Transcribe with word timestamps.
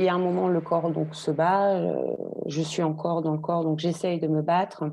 il 0.00 0.04
y 0.04 0.08
a 0.08 0.14
un 0.14 0.18
moment, 0.18 0.48
le 0.48 0.60
corps 0.60 0.90
donc 0.90 1.14
se 1.14 1.30
bat, 1.30 1.74
euh, 1.74 2.16
je 2.46 2.62
suis 2.62 2.82
encore 2.82 3.20
dans 3.22 3.32
le 3.32 3.38
corps, 3.38 3.64
donc 3.64 3.78
j'essaye 3.78 4.18
de 4.18 4.28
me 4.28 4.40
battre. 4.40 4.84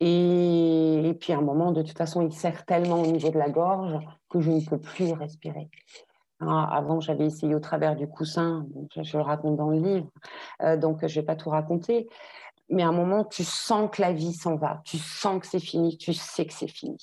Et, 0.00 1.16
puis 1.20 1.32
à 1.32 1.38
un 1.38 1.40
moment, 1.40 1.72
de 1.72 1.82
toute 1.82 1.96
façon, 1.96 2.22
il 2.22 2.32
serre 2.32 2.64
tellement 2.64 3.00
au 3.00 3.06
niveau 3.06 3.30
de 3.30 3.38
la 3.38 3.48
gorge 3.48 3.98
que 4.28 4.40
je 4.40 4.50
ne 4.50 4.60
peux 4.60 4.78
plus 4.78 5.12
respirer. 5.12 5.70
Hein, 6.40 6.68
avant, 6.70 7.00
j'avais 7.00 7.26
essayé 7.26 7.54
au 7.54 7.60
travers 7.60 7.96
du 7.96 8.06
coussin, 8.06 8.66
je, 8.94 9.16
le 9.16 9.22
raconte 9.22 9.56
dans 9.56 9.70
le 9.70 9.78
livre, 9.78 10.06
euh, 10.62 10.76
donc 10.76 10.98
je 11.00 11.06
ne 11.06 11.20
vais 11.20 11.26
pas 11.26 11.34
tout 11.34 11.50
raconter. 11.50 12.08
Mais 12.70 12.82
à 12.82 12.88
un 12.88 12.92
moment, 12.92 13.24
tu 13.24 13.44
sens 13.44 13.88
que 13.90 14.02
la 14.02 14.12
vie 14.12 14.34
s'en 14.34 14.56
va, 14.56 14.82
tu 14.84 14.98
sens 14.98 15.40
que 15.40 15.46
c'est 15.46 15.58
fini, 15.58 15.96
tu 15.96 16.12
sais 16.12 16.44
que 16.44 16.52
c'est 16.52 16.68
fini. 16.68 16.98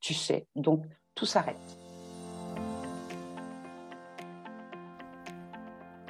Tu 0.00 0.14
sais. 0.14 0.46
Donc 0.56 0.84
tout 1.14 1.26
s'arrête. 1.26 1.58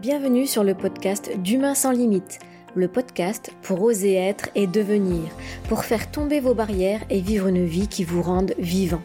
Bienvenue 0.00 0.46
sur 0.46 0.62
le 0.62 0.76
podcast 0.76 1.36
d'Humain 1.38 1.74
sans 1.74 1.90
limite, 1.90 2.38
le 2.76 2.86
podcast 2.86 3.52
pour 3.62 3.82
oser 3.82 4.14
être 4.14 4.48
et 4.54 4.68
devenir, 4.68 5.24
pour 5.68 5.84
faire 5.84 6.12
tomber 6.12 6.38
vos 6.38 6.54
barrières 6.54 7.02
et 7.10 7.20
vivre 7.20 7.48
une 7.48 7.64
vie 7.64 7.88
qui 7.88 8.04
vous 8.04 8.22
rende 8.22 8.54
vivant. 8.58 9.02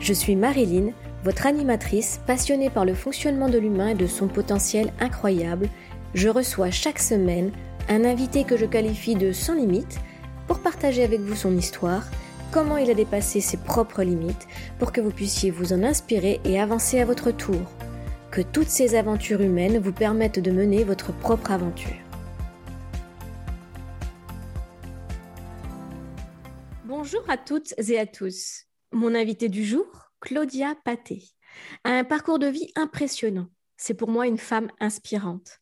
Je 0.00 0.14
suis 0.14 0.34
Marilyn, 0.34 0.92
votre 1.24 1.46
animatrice 1.46 2.20
passionnée 2.26 2.70
par 2.70 2.86
le 2.86 2.94
fonctionnement 2.94 3.50
de 3.50 3.58
l'humain 3.58 3.88
et 3.88 3.94
de 3.94 4.06
son 4.06 4.28
potentiel 4.28 4.92
incroyable. 4.98 5.68
Je 6.14 6.30
reçois 6.30 6.70
chaque 6.70 7.00
semaine 7.00 7.52
un 7.88 8.04
invité 8.04 8.44
que 8.44 8.56
je 8.56 8.66
qualifie 8.66 9.14
de 9.14 9.32
sans 9.32 9.54
limite 9.54 9.98
pour 10.46 10.60
partager 10.60 11.02
avec 11.02 11.20
vous 11.20 11.34
son 11.34 11.56
histoire, 11.56 12.04
comment 12.52 12.76
il 12.76 12.90
a 12.90 12.94
dépassé 12.94 13.40
ses 13.40 13.56
propres 13.56 14.02
limites 14.02 14.46
pour 14.78 14.92
que 14.92 15.00
vous 15.00 15.10
puissiez 15.10 15.50
vous 15.50 15.72
en 15.72 15.82
inspirer 15.82 16.40
et 16.44 16.60
avancer 16.60 17.00
à 17.00 17.06
votre 17.06 17.30
tour 17.30 17.60
que 18.30 18.42
toutes 18.42 18.68
ces 18.68 18.94
aventures 18.94 19.40
humaines 19.40 19.78
vous 19.78 19.92
permettent 19.92 20.38
de 20.38 20.50
mener 20.50 20.84
votre 20.84 21.12
propre 21.12 21.50
aventure. 21.50 21.96
Bonjour 26.84 27.24
à 27.28 27.38
toutes 27.38 27.72
et 27.78 27.98
à 27.98 28.06
tous. 28.06 28.66
Mon 28.92 29.14
invité 29.14 29.48
du 29.48 29.64
jour, 29.64 29.86
Claudia 30.20 30.74
Paté, 30.84 31.22
a 31.84 31.92
un 31.92 32.04
parcours 32.04 32.38
de 32.38 32.48
vie 32.48 32.70
impressionnant. 32.76 33.48
C'est 33.78 33.94
pour 33.94 34.10
moi 34.10 34.26
une 34.26 34.38
femme 34.38 34.70
inspirante. 34.78 35.60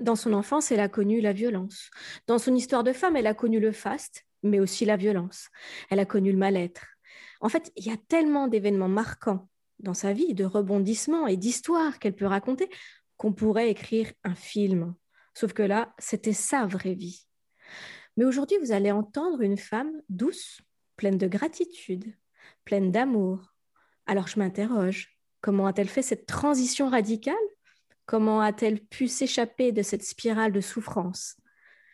Dans 0.00 0.16
son 0.16 0.32
enfance, 0.32 0.70
elle 0.70 0.80
a 0.80 0.88
connu 0.88 1.20
la 1.20 1.32
violence. 1.32 1.90
Dans 2.26 2.38
son 2.38 2.54
histoire 2.54 2.84
de 2.84 2.92
femme, 2.92 3.16
elle 3.16 3.26
a 3.26 3.34
connu 3.34 3.60
le 3.60 3.72
faste, 3.72 4.24
mais 4.42 4.60
aussi 4.60 4.84
la 4.84 4.96
violence. 4.96 5.48
Elle 5.90 6.00
a 6.00 6.04
connu 6.04 6.32
le 6.32 6.38
mal-être. 6.38 6.86
En 7.40 7.48
fait, 7.48 7.72
il 7.76 7.86
y 7.86 7.90
a 7.90 7.96
tellement 8.08 8.48
d'événements 8.48 8.88
marquants 8.88 9.48
dans 9.78 9.94
sa 9.94 10.12
vie, 10.12 10.34
de 10.34 10.44
rebondissements 10.44 11.26
et 11.26 11.36
d'histoires 11.36 11.98
qu'elle 11.98 12.14
peut 12.14 12.26
raconter, 12.26 12.68
qu'on 13.16 13.32
pourrait 13.32 13.70
écrire 13.70 14.12
un 14.24 14.34
film. 14.34 14.94
Sauf 15.34 15.52
que 15.52 15.62
là, 15.62 15.94
c'était 15.98 16.32
sa 16.32 16.66
vraie 16.66 16.94
vie. 16.94 17.26
Mais 18.16 18.24
aujourd'hui, 18.24 18.56
vous 18.58 18.72
allez 18.72 18.90
entendre 18.90 19.40
une 19.42 19.56
femme 19.56 19.92
douce, 20.08 20.60
pleine 20.96 21.18
de 21.18 21.28
gratitude, 21.28 22.12
pleine 22.64 22.90
d'amour. 22.90 23.54
Alors 24.06 24.26
je 24.26 24.38
m'interroge, 24.38 25.16
comment 25.40 25.66
a-t-elle 25.66 25.88
fait 25.88 26.02
cette 26.02 26.26
transition 26.26 26.88
radicale? 26.88 27.34
Comment 28.08 28.40
a-t-elle 28.40 28.80
pu 28.80 29.06
s'échapper 29.06 29.70
de 29.70 29.82
cette 29.82 30.02
spirale 30.02 30.50
de 30.50 30.62
souffrance? 30.62 31.36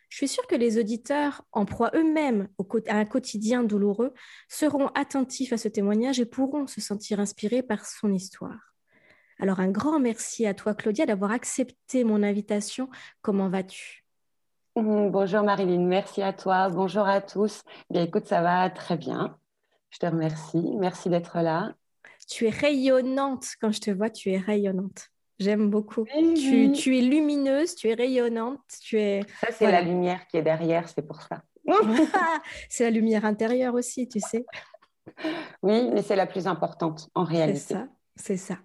Je 0.08 0.18
suis 0.18 0.28
sûre 0.28 0.46
que 0.46 0.54
les 0.54 0.78
auditeurs, 0.78 1.42
en 1.50 1.64
proie 1.64 1.90
eux-mêmes 1.96 2.46
à 2.86 2.98
un 2.98 3.04
quotidien 3.04 3.64
douloureux, 3.64 4.14
seront 4.48 4.86
attentifs 4.94 5.52
à 5.52 5.56
ce 5.56 5.66
témoignage 5.66 6.20
et 6.20 6.24
pourront 6.24 6.68
se 6.68 6.80
sentir 6.80 7.18
inspirés 7.18 7.64
par 7.64 7.84
son 7.84 8.12
histoire. 8.12 8.76
Alors 9.40 9.58
un 9.58 9.72
grand 9.72 9.98
merci 9.98 10.46
à 10.46 10.54
toi, 10.54 10.72
Claudia, 10.72 11.04
d'avoir 11.04 11.32
accepté 11.32 12.04
mon 12.04 12.22
invitation. 12.22 12.88
Comment 13.20 13.48
vas-tu? 13.48 14.04
Mmh, 14.76 15.10
Bonjour 15.10 15.42
Marilyn, 15.42 15.84
merci 15.84 16.22
à 16.22 16.32
toi. 16.32 16.68
Bonjour 16.68 17.08
à 17.08 17.22
tous. 17.22 17.62
Bien 17.90 18.04
écoute, 18.04 18.26
ça 18.26 18.40
va 18.40 18.70
très 18.70 18.96
bien. 18.96 19.36
Je 19.90 19.98
te 19.98 20.06
remercie. 20.06 20.76
Merci 20.78 21.10
d'être 21.10 21.40
là. 21.40 21.74
Tu 22.28 22.46
es 22.46 22.50
rayonnante. 22.50 23.46
Quand 23.60 23.72
je 23.72 23.80
te 23.80 23.90
vois, 23.90 24.10
tu 24.10 24.30
es 24.30 24.38
rayonnante. 24.38 25.10
J'aime 25.38 25.68
beaucoup. 25.68 26.04
tu, 26.04 26.96
es 26.96 27.00
lumineuse, 27.00 27.74
tu 27.74 27.88
es 27.88 27.94
rayonnante, 27.94 28.60
tu 28.82 28.98
es. 28.98 29.22
Ça, 29.40 29.48
c'est 29.50 29.70
la 29.70 29.82
lumière 29.82 30.26
qui 30.28 30.36
est 30.36 30.42
derrière, 30.42 30.88
c'est 30.88 31.06
pour 31.06 31.22
ça. 31.22 31.42
c'est 32.68 32.84
la 32.84 32.90
lumière 32.90 33.24
intérieure 33.24 33.74
aussi, 33.74 34.08
tu 34.08 34.20
sais. 34.20 34.44
Oui, 35.62 35.90
mais 35.92 36.02
c'est 36.02 36.16
la 36.16 36.26
plus 36.26 36.46
importante 36.46 37.08
en 37.14 37.24
réalité. 37.24 37.58
C'est 37.58 37.74
ça, 37.74 37.88
c'est 38.16 38.36
ça. 38.36 38.58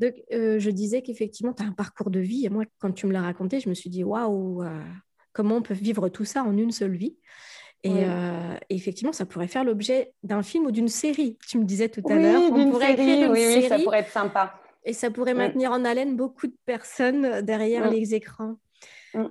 Donc, 0.00 0.14
euh, 0.32 0.58
je 0.58 0.70
disais 0.70 1.02
qu'effectivement, 1.02 1.52
tu 1.52 1.62
as 1.62 1.66
un 1.66 1.72
parcours 1.72 2.10
de 2.10 2.20
vie. 2.20 2.46
Et 2.46 2.48
moi, 2.48 2.64
quand 2.78 2.92
tu 2.92 3.06
me 3.06 3.12
l'as 3.12 3.22
raconté, 3.22 3.60
je 3.60 3.68
me 3.68 3.74
suis 3.74 3.90
dit, 3.90 4.04
waouh, 4.04 4.62
euh, 4.62 4.82
comment 5.32 5.56
on 5.56 5.62
peut 5.62 5.74
vivre 5.74 6.08
tout 6.08 6.24
ça 6.24 6.42
en 6.42 6.56
une 6.56 6.72
seule 6.72 6.96
vie? 6.96 7.16
Euh, 7.86 8.56
et, 8.70 8.76
effectivement, 8.76 9.12
ça 9.12 9.26
pourrait 9.26 9.46
faire 9.46 9.62
l'objet 9.62 10.14
d'un 10.22 10.42
film 10.42 10.66
ou 10.66 10.70
d'une 10.70 10.88
série. 10.88 11.36
Tu 11.46 11.58
me 11.58 11.64
disais 11.64 11.90
tout 11.90 12.02
à 12.08 12.14
l'heure, 12.14 12.42
on 12.50 12.70
pourrait 12.70 12.94
écrire 12.94 13.26
une 13.26 13.32
oui, 13.32 13.40
série. 13.40 13.62
Oui, 13.62 13.68
ça 13.68 13.78
pourrait 13.78 14.00
être 14.00 14.10
sympa. 14.10 14.54
Et 14.84 14.92
ça 14.92 15.10
pourrait 15.10 15.34
maintenir 15.34 15.72
en 15.72 15.84
haleine 15.84 16.16
beaucoup 16.16 16.46
de 16.46 16.56
personnes 16.66 17.40
derrière 17.42 17.90
les 17.90 18.14
écrans. 18.14 18.56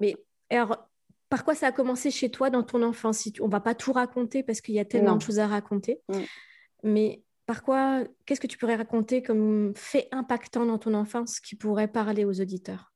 Mais 0.02 0.16
alors, 0.50 0.88
par 1.30 1.46
quoi 1.46 1.56
ça 1.56 1.68
a 1.68 1.72
commencé 1.72 2.12
chez 2.12 2.30
toi 2.30 2.50
dans 2.50 2.64
ton 2.64 2.84
enfance? 2.84 3.28
On 3.42 3.48
va 3.48 3.60
pas 3.60 3.76
tout 3.76 3.94
raconter 3.94 4.44
parce 4.44 4.62
qu'il 4.62 4.76
y 4.76 4.80
a 4.80 4.86
tellement 4.86 5.16
de 5.16 5.22
choses 5.22 5.40
à 5.40 5.48
raconter. 5.48 6.02
Mais 6.84 7.24
par 7.46 7.64
quoi, 7.64 8.04
qu'est-ce 8.26 8.40
que 8.40 8.48
tu 8.48 8.58
pourrais 8.58 8.76
raconter 8.76 9.22
comme 9.22 9.74
fait 9.76 10.08
impactant 10.12 10.66
dans 10.66 10.78
ton 10.78 10.94
enfance 10.94 11.40
qui 11.40 11.56
pourrait 11.56 11.88
parler 11.88 12.26
aux 12.26 12.40
auditeurs? 12.40 12.94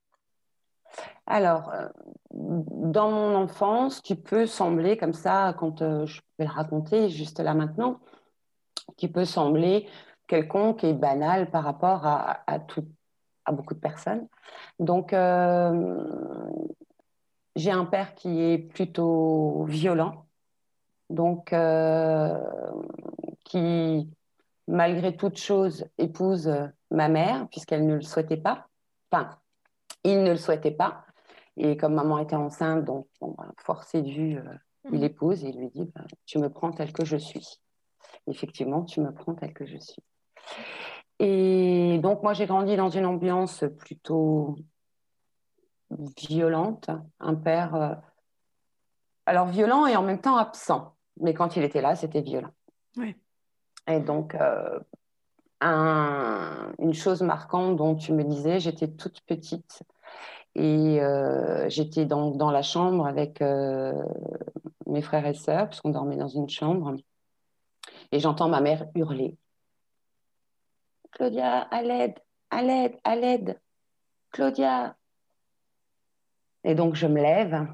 Alors, 1.25 1.69
euh, 1.73 1.88
dans 2.31 3.12
mon 3.12 3.35
enfance, 3.35 4.01
qui 4.01 4.16
peut 4.16 4.46
sembler 4.46 4.97
comme 4.97 5.13
ça, 5.13 5.53
quand 5.59 5.81
euh, 5.81 6.06
je 6.06 6.22
vais 6.40 6.46
le 6.46 6.51
raconter 6.51 7.09
juste 7.09 7.40
là 7.40 7.53
maintenant, 7.53 8.00
qui 8.96 9.09
peut 9.09 9.25
sembler 9.25 9.88
quelconque 10.27 10.83
et 10.83 10.93
banal 10.93 11.49
par 11.49 11.63
rapport 11.63 12.05
à, 12.05 12.59
tout, 12.67 12.85
à 13.45 13.51
beaucoup 13.51 13.73
de 13.73 13.79
personnes. 13.79 14.27
Donc, 14.79 15.13
euh, 15.13 15.91
j'ai 17.55 17.71
un 17.71 17.85
père 17.85 18.13
qui 18.13 18.41
est 18.41 18.57
plutôt 18.59 19.66
violent, 19.66 20.27
donc 21.09 21.53
euh, 21.53 22.39
qui, 23.45 24.09
malgré 24.67 25.16
toute 25.16 25.37
chose, 25.37 25.85
épouse 25.97 26.51
ma 26.91 27.09
mère, 27.09 27.47
puisqu'elle 27.49 27.87
ne 27.87 27.95
le 27.95 28.01
souhaitait 28.01 28.37
pas. 28.37 28.67
Enfin, 29.11 29.29
il 30.03 30.23
ne 30.23 30.31
le 30.31 30.37
souhaitait 30.37 30.71
pas. 30.71 31.05
Et 31.55 31.75
comme 31.75 31.95
maman 31.95 32.19
était 32.19 32.35
enceinte, 32.35 32.85
donc 32.85 33.07
bon, 33.19 33.33
ben, 33.37 33.51
forcé 33.57 34.03
du, 34.03 34.37
euh, 34.37 34.43
il 34.91 34.99
mmh. 34.99 35.03
épouse 35.03 35.43
et 35.43 35.49
il 35.49 35.57
lui 35.57 35.69
dit 35.69 35.91
ben, 35.95 36.05
Tu 36.25 36.37
me 36.37 36.49
prends 36.49 36.71
tel 36.71 36.93
que 36.93 37.03
je 37.03 37.17
suis. 37.17 37.59
Effectivement, 38.27 38.83
tu 38.83 39.01
me 39.01 39.11
prends 39.11 39.33
tel 39.33 39.53
que 39.53 39.66
je 39.66 39.77
suis. 39.77 40.03
Et 41.19 42.00
donc, 42.02 42.22
moi, 42.24 42.34
j'ai 42.34 42.46
grandi 42.46 42.75
dans 42.75 42.90
une 42.90 43.06
ambiance 43.06 43.63
plutôt 43.80 44.56
violente. 45.90 46.90
Un 47.19 47.35
père, 47.35 47.75
euh, 47.75 47.96
alors 49.25 49.47
violent 49.47 49.88
et 49.88 49.96
en 49.96 50.03
même 50.03 50.22
temps 50.22 50.38
absent. 50.38 50.96
Mais 51.19 51.34
quand 51.34 51.56
il 51.56 51.63
était 51.63 51.81
là, 51.81 51.96
c'était 51.96 52.22
violent. 52.22 52.52
Et 53.88 54.00
donc, 54.00 54.35
euh, 54.35 54.80
une 56.79 56.94
chose 56.94 57.22
marquante 57.22 57.78
dont 57.78 57.96
tu 57.96 58.14
me 58.14 58.24
disais, 58.24 58.59
j'étais 58.59 58.90
toute 58.90 59.22
petite 59.22 59.84
et 60.56 61.02
euh, 61.02 61.69
j'étais 61.69 62.06
dans, 62.06 62.31
dans, 62.31 62.52
la 62.52 62.64
chambre 62.64 63.06
avec 63.08 63.41
mes 63.41 65.02
frères 65.02 65.26
et 65.26 65.34
sœurs, 65.34 65.70
puisqu'on 65.70 65.90
dormait 65.90 66.17
dans 66.17 66.28
une 66.28 66.50
chambre. 66.50 66.96
Et 68.11 68.20
j'entends 68.20 68.50
ma 68.50 68.61
mère 68.61 68.88
hurler. 68.96 69.38
Claudia, 71.17 71.61
à 71.61 71.81
l'aide, 71.81 72.14
à 72.52 72.61
l'aide, 72.61 72.96
à 73.03 73.16
l'aide. 73.16 73.59
Claudia. 74.31 74.96
Et 76.64 76.75
donc, 76.75 76.93
je 76.96 77.08
me 77.08 77.22
lève 77.22 77.67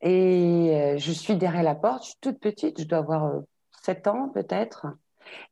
et 0.00 0.70
euh, 0.72 0.96
je 0.96 1.12
suis 1.12 1.36
derrière 1.36 1.62
la 1.62 1.74
porte. 1.74 2.02
Je 2.04 2.08
suis 2.08 2.18
toute 2.20 2.40
petite, 2.40 2.80
je 2.80 2.86
dois 2.86 2.98
avoir 2.98 3.42
7 3.82 4.06
euh, 4.06 4.10
ans 4.10 4.28
peut-être. 4.30 4.86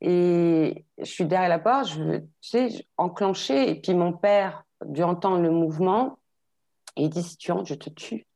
Et 0.01 0.87
je 0.97 1.05
suis 1.05 1.27
derrière 1.27 1.51
la 1.51 1.59
porte, 1.59 1.89
je, 1.89 2.19
tu 2.19 2.29
sais, 2.41 2.87
enclenché. 2.97 3.69
Et 3.69 3.75
puis 3.75 3.95
mon 3.95 4.13
père 4.15 4.65
dû 4.87 5.03
entendre 5.03 5.43
le 5.43 5.51
mouvement 5.51 6.19
il 6.97 7.11
dit 7.11 7.23
Si 7.23 7.37
tu 7.37 7.53
entres, 7.53 7.69
je 7.69 7.75
te 7.75 7.91
tue. 7.91 8.27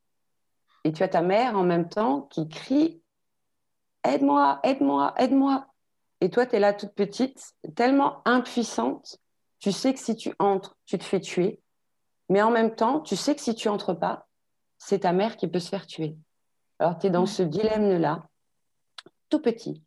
Et 0.85 0.93
tu 0.93 1.03
as 1.03 1.09
ta 1.09 1.23
mère 1.23 1.57
en 1.57 1.65
même 1.65 1.89
temps 1.89 2.23
qui 2.23 2.49
crie 2.49 3.03
Aide-moi, 4.05 4.61
aide-moi, 4.63 5.15
aide-moi. 5.19 5.67
Et 6.21 6.31
toi, 6.31 6.47
tu 6.47 6.57
es 6.57 6.59
là 6.61 6.75
toute 6.75 6.95
petite, 6.95 7.55
tellement 7.75 8.23
impuissante. 8.27 9.19
Tu 9.59 9.73
sais 9.73 9.95
que 9.95 10.01
si 10.01 10.17
tu 10.17 10.35
entres, 10.39 10.77
tu 10.87 10.99
te 10.99 11.05
fais 11.05 11.21
tuer. 11.21 11.61
Mais 12.29 12.43
en 12.43 12.51
même 12.51 12.75
temps, 12.75 13.01
tu 13.01 13.17
sais 13.17 13.35
que 13.35 13.41
si 13.41 13.55
tu 13.55 13.69
entres 13.69 13.99
pas, 13.99 14.29
c'est 14.79 15.01
ta 15.01 15.13
mère 15.13 15.37
qui 15.37 15.49
peut 15.49 15.59
se 15.59 15.69
faire 15.69 15.87
tuer. 15.87 16.17
Alors, 16.79 16.99
tu 16.99 17.07
es 17.07 17.11
dans 17.11 17.27
ce 17.27 17.43
dilemme-là, 17.43 18.23
tout 19.29 19.41
petit. 19.41 19.83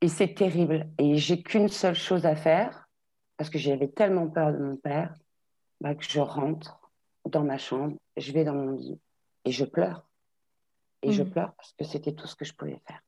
Et 0.00 0.08
c'est 0.08 0.34
terrible. 0.34 0.88
Et 0.98 1.16
j'ai 1.16 1.42
qu'une 1.42 1.68
seule 1.68 1.94
chose 1.94 2.26
à 2.26 2.36
faire, 2.36 2.88
parce 3.36 3.50
que 3.50 3.58
j'avais 3.58 3.88
tellement 3.88 4.28
peur 4.28 4.52
de 4.52 4.58
mon 4.58 4.76
père, 4.76 5.14
bah, 5.80 5.94
que 5.94 6.04
je 6.04 6.20
rentre 6.20 6.80
dans 7.28 7.42
ma 7.42 7.58
chambre, 7.58 7.96
je 8.16 8.32
vais 8.32 8.44
dans 8.44 8.54
mon 8.54 8.70
lit 8.70 9.00
et 9.44 9.52
je 9.52 9.64
pleure. 9.64 10.06
Et 11.02 11.12
je 11.12 11.22
mm. 11.22 11.30
pleure 11.30 11.52
parce 11.54 11.72
que 11.72 11.84
c'était 11.84 12.12
tout 12.12 12.26
ce 12.26 12.36
que 12.36 12.44
je 12.44 12.54
pouvais 12.54 12.80
faire. 12.86 13.00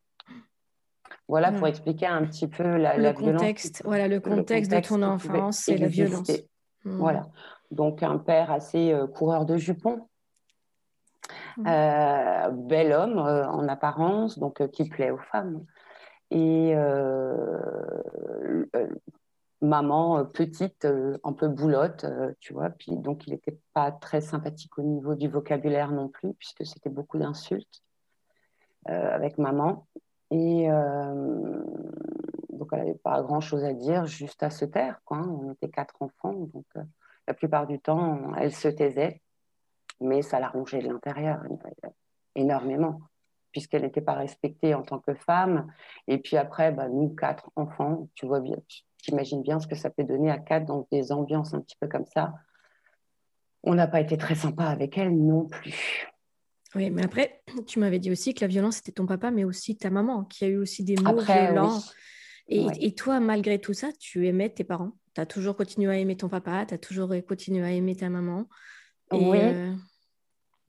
Voilà 1.28 1.52
pour 1.52 1.66
expliquer 1.66 2.06
un 2.06 2.24
petit 2.26 2.48
peu 2.48 2.76
la, 2.76 2.98
le 2.98 3.12
contexte, 3.12 3.82
Voilà 3.84 4.08
le 4.08 4.20
contexte, 4.20 4.70
de 4.70 4.80
ton 4.80 5.02
enfance 5.02 5.68
et 5.68 5.78
la 5.78 5.88
violence. 5.88 6.30
Mm. 6.84 6.98
Voilà. 6.98 7.26
Donc 7.70 8.02
un 8.02 8.18
père 8.18 8.50
assez 8.50 8.92
euh, 8.92 9.06
coureur 9.06 9.46
de 9.46 9.56
jupons, 9.56 10.06
mm. 11.56 11.66
euh, 11.66 12.50
bel 12.50 12.92
homme 12.92 13.18
euh, 13.18 13.46
en 13.48 13.66
apparence, 13.68 14.38
donc 14.38 14.66
qui 14.70 14.88
plaît 14.88 15.10
aux 15.10 15.18
femmes. 15.18 15.64
Et 16.30 16.74
maman 19.60 20.24
petite, 20.26 20.86
un 21.22 21.32
peu 21.32 21.48
boulotte, 21.48 22.06
tu 22.40 22.52
vois. 22.52 22.70
Puis 22.70 22.96
donc 22.96 23.26
il 23.26 23.34
n'était 23.34 23.58
pas 23.72 23.92
très 23.92 24.20
sympathique 24.20 24.76
au 24.78 24.82
niveau 24.82 25.14
du 25.14 25.28
vocabulaire 25.28 25.92
non 25.92 26.08
plus, 26.08 26.34
puisque 26.34 26.66
c'était 26.66 26.90
beaucoup 26.90 27.18
d'insultes 27.18 27.82
avec 28.86 29.38
maman. 29.38 29.86
Et 30.34 30.68
donc, 32.50 32.68
elle 32.72 32.78
n'avait 32.80 32.94
pas 32.94 33.22
grand-chose 33.22 33.64
à 33.64 33.72
dire, 33.72 34.06
juste 34.06 34.42
à 34.42 34.50
se 34.50 34.64
taire. 34.64 35.00
Quoi. 35.04 35.18
Hein. 35.18 35.28
On 35.28 35.52
était 35.52 35.68
quatre 35.68 35.94
enfants, 36.00 36.32
donc 36.32 36.66
euh, 36.76 36.82
la 37.28 37.34
plupart 37.34 37.68
du 37.68 37.78
temps, 37.78 38.34
elle 38.36 38.52
se 38.52 38.66
taisait, 38.66 39.22
mais 40.00 40.22
ça 40.22 40.40
la 40.40 40.48
rongeait 40.48 40.80
de 40.80 40.88
l'intérieur 40.88 41.40
énormément, 42.34 43.00
puisqu'elle 43.52 43.82
n'était 43.82 44.00
pas 44.00 44.14
respectée 44.14 44.74
en 44.74 44.82
tant 44.82 44.98
que 44.98 45.14
femme. 45.14 45.68
Et 46.08 46.18
puis 46.18 46.36
après, 46.36 46.72
bah, 46.72 46.88
nous, 46.88 47.10
quatre 47.10 47.50
enfants, 47.54 48.08
tu 48.16 48.26
vois 48.26 48.40
bien, 48.40 48.56
tu 48.66 49.10
imagines 49.12 49.42
bien 49.42 49.60
ce 49.60 49.68
que 49.68 49.76
ça 49.76 49.90
peut 49.90 50.04
donner 50.04 50.30
à 50.30 50.38
quatre 50.38 50.64
dans 50.64 50.86
des 50.90 51.12
ambiances 51.12 51.54
un 51.54 51.60
petit 51.60 51.76
peu 51.78 51.86
comme 51.86 52.06
ça. 52.06 52.34
On 53.62 53.74
n'a 53.74 53.86
pas 53.86 54.00
été 54.00 54.18
très 54.18 54.34
sympa 54.34 54.64
avec 54.64 54.98
elle 54.98 55.16
non 55.16 55.46
plus. 55.46 56.08
Oui, 56.74 56.90
mais 56.90 57.04
après, 57.04 57.42
tu 57.66 57.78
m'avais 57.78 57.98
dit 57.98 58.10
aussi 58.10 58.34
que 58.34 58.40
la 58.40 58.48
violence, 58.48 58.76
c'était 58.76 58.92
ton 58.92 59.06
papa, 59.06 59.30
mais 59.30 59.44
aussi 59.44 59.76
ta 59.76 59.90
maman, 59.90 60.24
qui 60.24 60.44
a 60.44 60.48
eu 60.48 60.56
aussi 60.56 60.84
des 60.84 60.96
mots 60.96 61.20
violents. 61.20 61.80
Et, 62.48 62.94
toi, 62.94 63.20
malgré 63.20 63.58
tout 63.58 63.72
ça, 63.72 63.88
tu 63.98 64.26
aimais 64.26 64.50
tes 64.50 64.64
parents? 64.64 64.92
Tu 65.14 65.20
as 65.20 65.26
toujours 65.26 65.56
continué 65.56 65.90
à 65.90 65.98
aimer 65.98 66.16
ton 66.16 66.28
papa, 66.28 66.66
tu 66.66 66.74
as 66.74 66.78
toujours 66.78 67.10
continué 67.26 67.64
à 67.64 67.70
aimer 67.70 67.96
ta 67.96 68.08
maman? 68.08 68.48
oui. 69.12 69.38
Euh, 69.38 69.74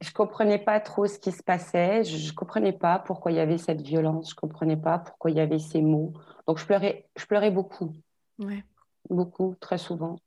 je 0.01 0.09
ne 0.09 0.13
comprenais 0.13 0.59
pas 0.59 0.79
trop 0.79 1.07
ce 1.07 1.17
qui 1.17 1.31
se 1.31 1.41
passait. 1.41 2.03
Je 2.03 2.27
ne 2.27 2.31
comprenais 2.33 2.73
pas 2.73 2.99
pourquoi 2.99 3.31
il 3.31 3.35
y 3.35 3.39
avait 3.39 3.57
cette 3.57 3.81
violence. 3.81 4.29
Je 4.29 4.35
ne 4.35 4.39
comprenais 4.39 4.77
pas 4.77 4.99
pourquoi 4.99 5.31
il 5.31 5.37
y 5.37 5.39
avait 5.39 5.57
ces 5.57 5.81
mots. 5.81 6.13
Donc, 6.47 6.59
je 6.59 6.65
pleurais, 6.65 7.07
je 7.17 7.25
pleurais 7.25 7.49
beaucoup. 7.49 7.93
Ouais. 8.37 8.63
Beaucoup, 9.09 9.55
très 9.59 9.77
souvent. 9.77 10.17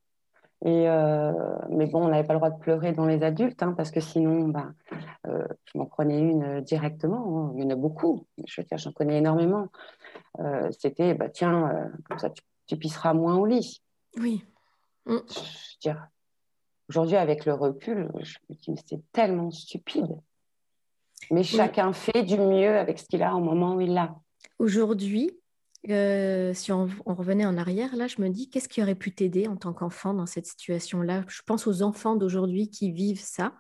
Et 0.64 0.88
euh, 0.88 1.32
mais 1.70 1.86
bon, 1.86 2.04
on 2.04 2.08
n'avait 2.08 2.26
pas 2.26 2.32
le 2.32 2.40
droit 2.40 2.50
de 2.50 2.58
pleurer 2.58 2.92
dans 2.92 3.06
les 3.06 3.22
adultes, 3.22 3.62
hein, 3.62 3.74
parce 3.76 3.92
que 3.92 4.00
sinon, 4.00 4.48
bah, 4.48 4.72
euh, 5.28 5.46
je 5.66 5.78
m'en 5.78 5.86
prenais 5.86 6.18
une 6.18 6.60
directement. 6.62 7.48
Hein. 7.48 7.52
Il 7.56 7.62
y 7.62 7.66
en 7.66 7.70
a 7.70 7.76
beaucoup. 7.76 8.26
Je 8.44 8.60
veux 8.60 8.66
dire, 8.66 8.78
j'en 8.78 8.92
connais 8.92 9.18
énormément. 9.18 9.68
Euh, 10.40 10.68
c'était, 10.72 11.14
bah, 11.14 11.28
tiens, 11.28 11.68
euh, 11.68 11.88
comme 12.08 12.18
ça, 12.18 12.30
tu, 12.30 12.42
tu, 12.66 12.76
pisseras 12.76 13.14
moins 13.14 13.36
au 13.36 13.46
lit. 13.46 13.82
Oui. 14.18 14.44
Mm. 15.06 15.18
Je, 15.84 15.90
aujourd'hui, 16.88 17.16
avec 17.16 17.44
le 17.44 17.54
recul, 17.54 18.10
je 18.20 18.38
me 18.48 18.56
dis, 18.56 18.82
c'est 18.84 19.00
tellement 19.12 19.52
stupide. 19.52 20.18
Mais 21.30 21.44
chacun 21.44 21.92
fait 21.92 22.22
du 22.22 22.38
mieux 22.38 22.78
avec 22.78 22.98
ce 22.98 23.04
qu'il 23.04 23.22
a 23.22 23.34
au 23.34 23.40
moment 23.40 23.74
où 23.74 23.80
il 23.80 23.92
l'a. 23.92 24.14
Aujourd'hui, 24.58 25.30
euh, 25.88 26.52
si 26.54 26.72
on, 26.72 26.88
revenait 27.06 27.46
en 27.46 27.56
arrière, 27.56 27.94
là, 27.96 28.08
je 28.08 28.20
me 28.20 28.28
dis, 28.28 28.50
qu'est-ce 28.50 28.68
qui 28.68 28.82
aurait 28.82 28.96
pu 28.96 29.14
t'aider 29.14 29.46
en 29.46 29.56
tant 29.56 29.72
qu'enfant 29.72 30.12
dans 30.12 30.26
cette 30.26 30.46
situation-là? 30.46 31.24
Je 31.28 31.42
pense 31.42 31.66
aux 31.66 31.82
enfants 31.82 32.16
d'aujourd'hui 32.16 32.68
qui 32.68 32.90
vivent 32.90 33.22
ça. 33.22 33.54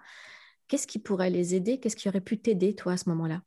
Qu'est-ce 0.66 0.86
qui 0.86 0.98
pourrait 0.98 1.30
les 1.30 1.54
aider? 1.54 1.78
Qu'est-ce 1.78 1.96
qui 1.96 2.08
aurait 2.08 2.20
pu 2.20 2.38
t'aider, 2.38 2.74
toi, 2.74 2.92
à 2.92 2.96
ce 2.96 3.08
moment-là? 3.08 3.40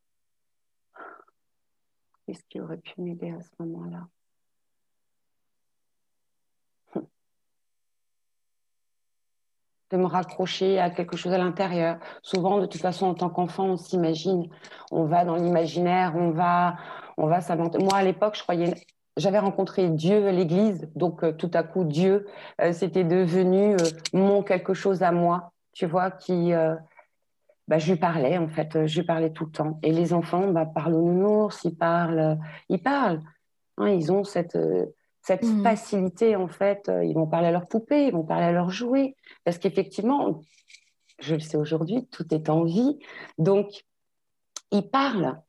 Qu'est-ce 2.26 2.44
qui 2.50 2.62
aurait 2.62 2.78
pu 2.78 3.02
m'aider 3.02 3.32
à 3.32 3.42
ce 3.42 3.50
moment-là? 3.60 4.08
De 9.92 9.98
me 9.98 10.06
raccrocher 10.06 10.80
à 10.80 10.90
quelque 10.90 11.18
chose 11.18 11.34
à 11.34 11.38
l'intérieur. 11.38 12.00
Souvent, 12.24 12.62
de 12.62 12.66
toute 12.66 12.80
façon, 12.80 13.08
en 13.08 13.14
tant 13.14 13.30
qu'enfant, 13.30 13.66
on 13.66 13.78
s'imagine, 13.78 14.50
on 14.90 15.04
va 15.04 15.26
dans 15.26 15.36
l'imaginaire, 15.36 16.16
on 16.16 16.32
va, 16.32 16.78
on 17.22 17.28
va 17.28 17.40
Moi, 17.56 17.94
à 17.94 18.04
l'époque, 18.04 18.36
je 18.36 18.42
croyais, 18.42 18.74
j'avais 19.16 19.40
rencontré 19.40 19.90
Dieu 19.90 20.28
à 20.28 20.32
l'église, 20.32 20.90
donc 20.96 21.24
euh, 21.24 21.32
tout 21.32 21.52
à 21.54 21.64
coup, 21.64 21.84
Dieu, 21.84 22.28
euh, 22.60 22.74
c'était 22.74 23.04
devenu 23.04 23.76
euh, 23.76 23.78
mon 24.14 24.42
quelque 24.42 24.74
chose 24.74 25.04
à 25.04 25.12
moi, 25.12 25.52
tu 25.74 25.86
vois, 25.86 26.10
qui, 26.10 26.52
bah, 27.68 27.78
je 27.78 27.92
lui 27.92 28.00
parlais 28.00 28.38
en 28.38 28.50
fait, 28.50 28.88
je 28.88 29.00
lui 29.00 29.06
parlais 29.06 29.30
tout 29.30 29.46
le 29.46 29.52
temps. 29.52 29.80
Et 29.84 29.92
les 29.92 30.14
enfants 30.14 30.48
bah, 30.48 30.66
parlent 30.66 30.96
aux 30.96 31.02
nounours, 31.02 31.64
ils 31.64 31.76
parlent, 31.76 32.38
ils 32.70 32.82
parlent. 32.82 33.22
Hein, 33.78 33.90
ils 33.90 34.12
ont 34.12 34.24
cette 34.24 34.58
cette 35.24 35.44
mmh. 35.44 35.64
facilité, 35.64 36.36
en 36.36 36.48
fait, 36.48 36.92
ils 37.04 37.14
vont 37.14 37.28
parler 37.28 37.50
à 37.50 37.52
leurs 37.52 37.68
poupées, 37.68 38.08
ils 38.08 38.14
vont 38.14 38.24
parler 38.24 38.46
à 38.46 38.52
leurs 38.52 38.72
jouets. 38.72 39.16
Parce 39.44 39.60
qu'effectivement, 39.60 40.42
je 41.20 41.36
le 41.36 41.42
sais 41.42 41.58
aujourd'hui, 41.58 42.08
tout 42.08 42.34
est 42.34 42.50
en 42.50 42.64
vie. 42.64 42.98
Donc, 43.38 43.86
ils 44.72 44.90
parlent. 44.90 45.40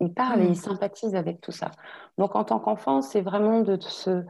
Ils 0.00 0.12
parlent 0.12 0.42
et 0.42 0.46
ils 0.46 0.50
mmh. 0.52 0.54
sympathisent 0.54 1.14
avec 1.16 1.40
tout 1.40 1.52
ça. 1.52 1.70
Donc, 2.18 2.36
en 2.36 2.44
tant 2.44 2.60
qu'enfant, 2.60 3.02
c'est 3.02 3.20
vraiment 3.20 3.60
de 3.60 3.80
se, 3.80 4.24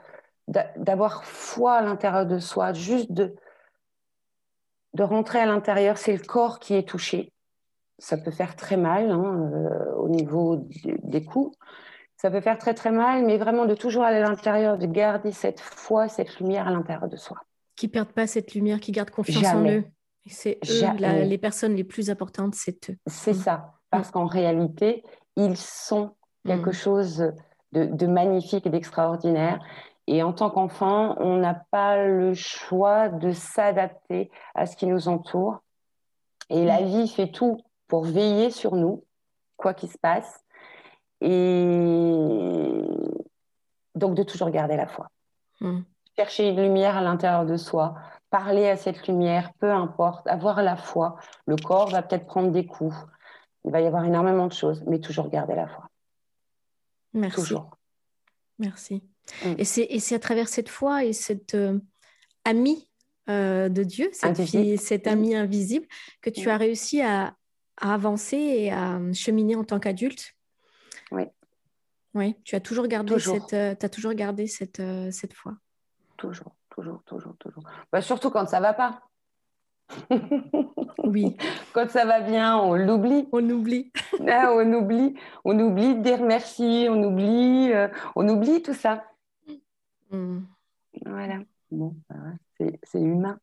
d'avoir 0.49 1.25
foi 1.25 1.75
à 1.75 1.83
l'intérieur 1.83 2.27
de 2.27 2.39
soi, 2.39 2.73
juste 2.73 3.13
de, 3.13 3.35
de 4.95 5.03
rentrer 5.03 5.41
à 5.41 5.47
l'intérieur. 5.47 5.99
C'est 5.99 6.17
le 6.17 6.25
corps 6.25 6.59
qui 6.59 6.75
est 6.75 6.89
touché. 6.89 7.33
Ça 7.99 8.17
peut 8.17 8.31
faire 8.31 8.57
très 8.57 8.77
mal 8.77 9.11
hein, 9.11 9.51
euh, 9.53 9.95
au 9.97 10.09
niveau 10.09 10.67
des 10.85 11.25
coups. 11.25 11.57
Ça 12.17 12.31
peut 12.31 12.41
faire 12.41 12.59
très 12.59 12.75
très 12.75 12.91
mal, 12.91 13.25
mais 13.25 13.39
vraiment 13.39 13.65
de 13.65 13.75
toujours 13.75 14.03
aller 14.03 14.19
à 14.19 14.29
l'intérieur, 14.29 14.79
de 14.79 14.87
garder 14.87 15.33
cette 15.33 15.61
foi, 15.61 16.09
cette 16.09 16.39
lumière 16.41 16.67
à 16.67 16.71
l'intérieur 16.71 17.09
de 17.09 17.17
soi. 17.17 17.37
Qui 17.77 17.87
ne 17.87 17.93
perdent 17.93 18.13
pas 18.13 18.27
cette 18.27 18.55
lumière, 18.55 18.81
qui 18.81 18.91
gardent 18.91 19.11
confiance 19.11 19.47
en 19.55 19.65
eux. 19.69 19.85
C'est 20.27 20.59
eux, 20.69 21.25
les 21.25 21.39
personnes 21.39 21.75
les 21.75 21.85
plus 21.85 22.11
importantes, 22.11 22.55
c'est 22.55 22.91
eux. 22.91 22.97
C'est 23.07 23.33
mm. 23.33 23.43
ça, 23.43 23.75
parce 23.91 24.11
qu'en 24.11 24.27
réalité, 24.27 25.03
ils 25.39 25.57
sont 25.57 26.11
quelque 26.45 26.71
mm. 26.71 26.75
chose 26.75 27.33
de, 27.73 28.07
magnifique 28.07 28.67
et 28.67 28.71
d'extraordinaire. 28.71 29.61
Et 30.07 30.23
en 30.23 30.33
tant 30.33 30.51
qu'enfant, 30.51 31.15
on 31.19 31.37
n'a 31.37 31.55
pas 31.55 32.05
le 32.05 32.35
choix 32.35 33.09
de 33.09 33.31
s'adapter 33.31 34.31
à 34.55 34.67
ce 34.67 34.77
qui 34.77 34.87
nous 34.87 35.09
entoure. 35.09 35.61
Et 36.51 36.65
la 36.65 36.81
mm. 36.81 36.85
vie 36.87 37.09
fait 37.09 37.31
tout 37.31 37.59
pour 37.87 38.05
veiller 38.05 38.51
sur 38.51 38.75
nous, 38.75 39.05
quoi 39.57 39.75
qu'il 39.75 39.91
se 39.91 39.99
passe. 39.99 40.45
Et 41.21 42.83
donc 43.95 44.15
de 44.15 44.23
toujours 44.23 44.51
garder 44.51 44.77
la 44.77 44.87
foi. 44.87 45.09
Mm. 45.61 45.81
Chercher 46.17 46.49
une 46.49 46.61
lumière 46.61 46.97
à 46.97 47.01
l'intérieur 47.01 47.47
de 47.47 47.57
soi, 47.57 47.95
parler 48.31 48.69
à 48.69 48.77
cette 48.77 49.07
lumière, 49.07 49.53
peu 49.61 49.71
importe, 49.71 50.27
avoir 50.27 50.63
la 50.63 50.75
foi. 50.75 51.17
Le 51.47 51.55
corps 51.55 51.91
va 51.91 52.03
peut-être 52.03 52.27
prendre 52.27 52.51
des 52.51 52.67
coups, 52.67 52.97
il 53.69 53.73
va 53.73 53.83
y 53.83 53.87
avoir 53.87 54.05
énormément 54.07 54.47
de 54.47 54.53
choses, 54.55 54.83
mais 54.87 54.99
toujours 54.99 55.29
garder 55.29 55.55
la 55.55 55.69
foi. 55.69 55.91
Merci. 57.13 57.37
Toujours. 57.37 57.77
Merci. 58.59 59.03
Mm. 59.45 59.55
Et 59.59 59.65
c'est 60.01 60.15
à 60.15 60.19
travers 60.19 60.49
cette 60.49 60.71
foi 60.71 61.05
et 61.05 61.13
cette 61.13 61.55
euh, 61.55 61.79
amie 62.47 62.89
euh, 63.29 63.69
de 63.69 63.83
Dieu, 63.83 64.09
cette, 64.13 64.41
fille, 64.41 64.79
cette 64.79 65.05
mm. 65.05 65.11
amie 65.11 65.35
invisible, 65.35 65.87
que 66.23 66.31
tu 66.31 66.47
mm. 66.47 66.51
as 66.51 66.57
réussi 66.57 67.03
à, 67.03 67.35
avancer 67.77 68.39
et 68.39 68.73
à 68.73 68.99
cheminer 69.13 69.55
en 69.55 69.65
tant 69.65 69.79
qu'adulte. 69.79 70.35
Oui. 71.13 71.25
Oui, 72.15 72.35
tu 72.43 72.57
as 72.57 72.61
toujours 72.61 72.89
gardé 72.89 73.19
cette, 73.21 73.53
euh, 73.53 73.75
as 73.81 73.89
toujours 73.91 74.15
gardé 74.15 74.47
cette, 74.47 74.83
cette 75.13 75.35
foi. 75.35 75.53
Toujours, 76.17 76.57
toujours, 76.71 77.03
toujours, 77.05 77.37
toujours. 77.37 77.63
Bah, 77.93 78.01
surtout 78.01 78.31
quand 78.31 78.47
ça 78.49 78.61
va 78.61 78.73
pas. 78.73 79.03
Oui. 81.05 81.37
Quand 81.73 81.89
ça 81.89 82.05
va 82.05 82.21
bien, 82.21 82.59
on 82.59 82.75
l'oublie. 82.75 83.27
On 83.33 83.49
oublie. 83.51 83.93
Ah, 84.29 84.53
on 84.53 84.73
oublie. 84.73 85.15
On 85.45 85.59
oublie 85.59 85.95
de 85.95 86.03
dire 86.03 86.23
merci, 86.23 86.87
on 86.91 87.03
oublie, 87.03 87.73
euh, 87.73 87.89
on 88.17 88.29
oublie 88.29 88.63
tout 88.63 88.75
ça. 88.75 89.05
Hmm. 90.11 90.41
Voilà. 91.07 91.39
Bon, 91.71 91.95
c'est 92.59 92.99
humain. 92.99 93.39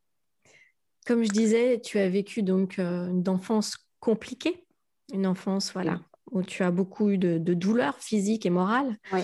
Comme 1.08 1.24
je 1.24 1.30
disais, 1.30 1.80
tu 1.80 1.98
as 2.00 2.10
vécu 2.10 2.44
donc 2.44 2.80
euh, 2.80 3.08
une 3.08 3.28
enfance 3.30 3.78
compliquée, 4.00 4.66
une 5.14 5.28
enfance 5.28 5.72
voilà 5.74 6.00
où 6.32 6.42
tu 6.42 6.64
as 6.64 6.72
beaucoup 6.72 7.10
eu 7.12 7.18
de, 7.18 7.38
de 7.38 7.54
douleurs 7.54 8.00
physiques 8.00 8.46
et 8.46 8.50
morales. 8.50 8.98
Oui. 9.14 9.22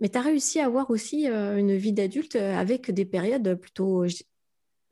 Mais 0.00 0.08
tu 0.08 0.18
as 0.18 0.22
réussi 0.22 0.58
à 0.58 0.66
avoir 0.66 0.90
aussi 0.90 1.30
euh, 1.30 1.56
une 1.56 1.76
vie 1.76 1.92
d'adulte 1.92 2.36
avec 2.36 2.90
des 2.90 3.04
périodes 3.04 3.54
plutôt 3.54 4.04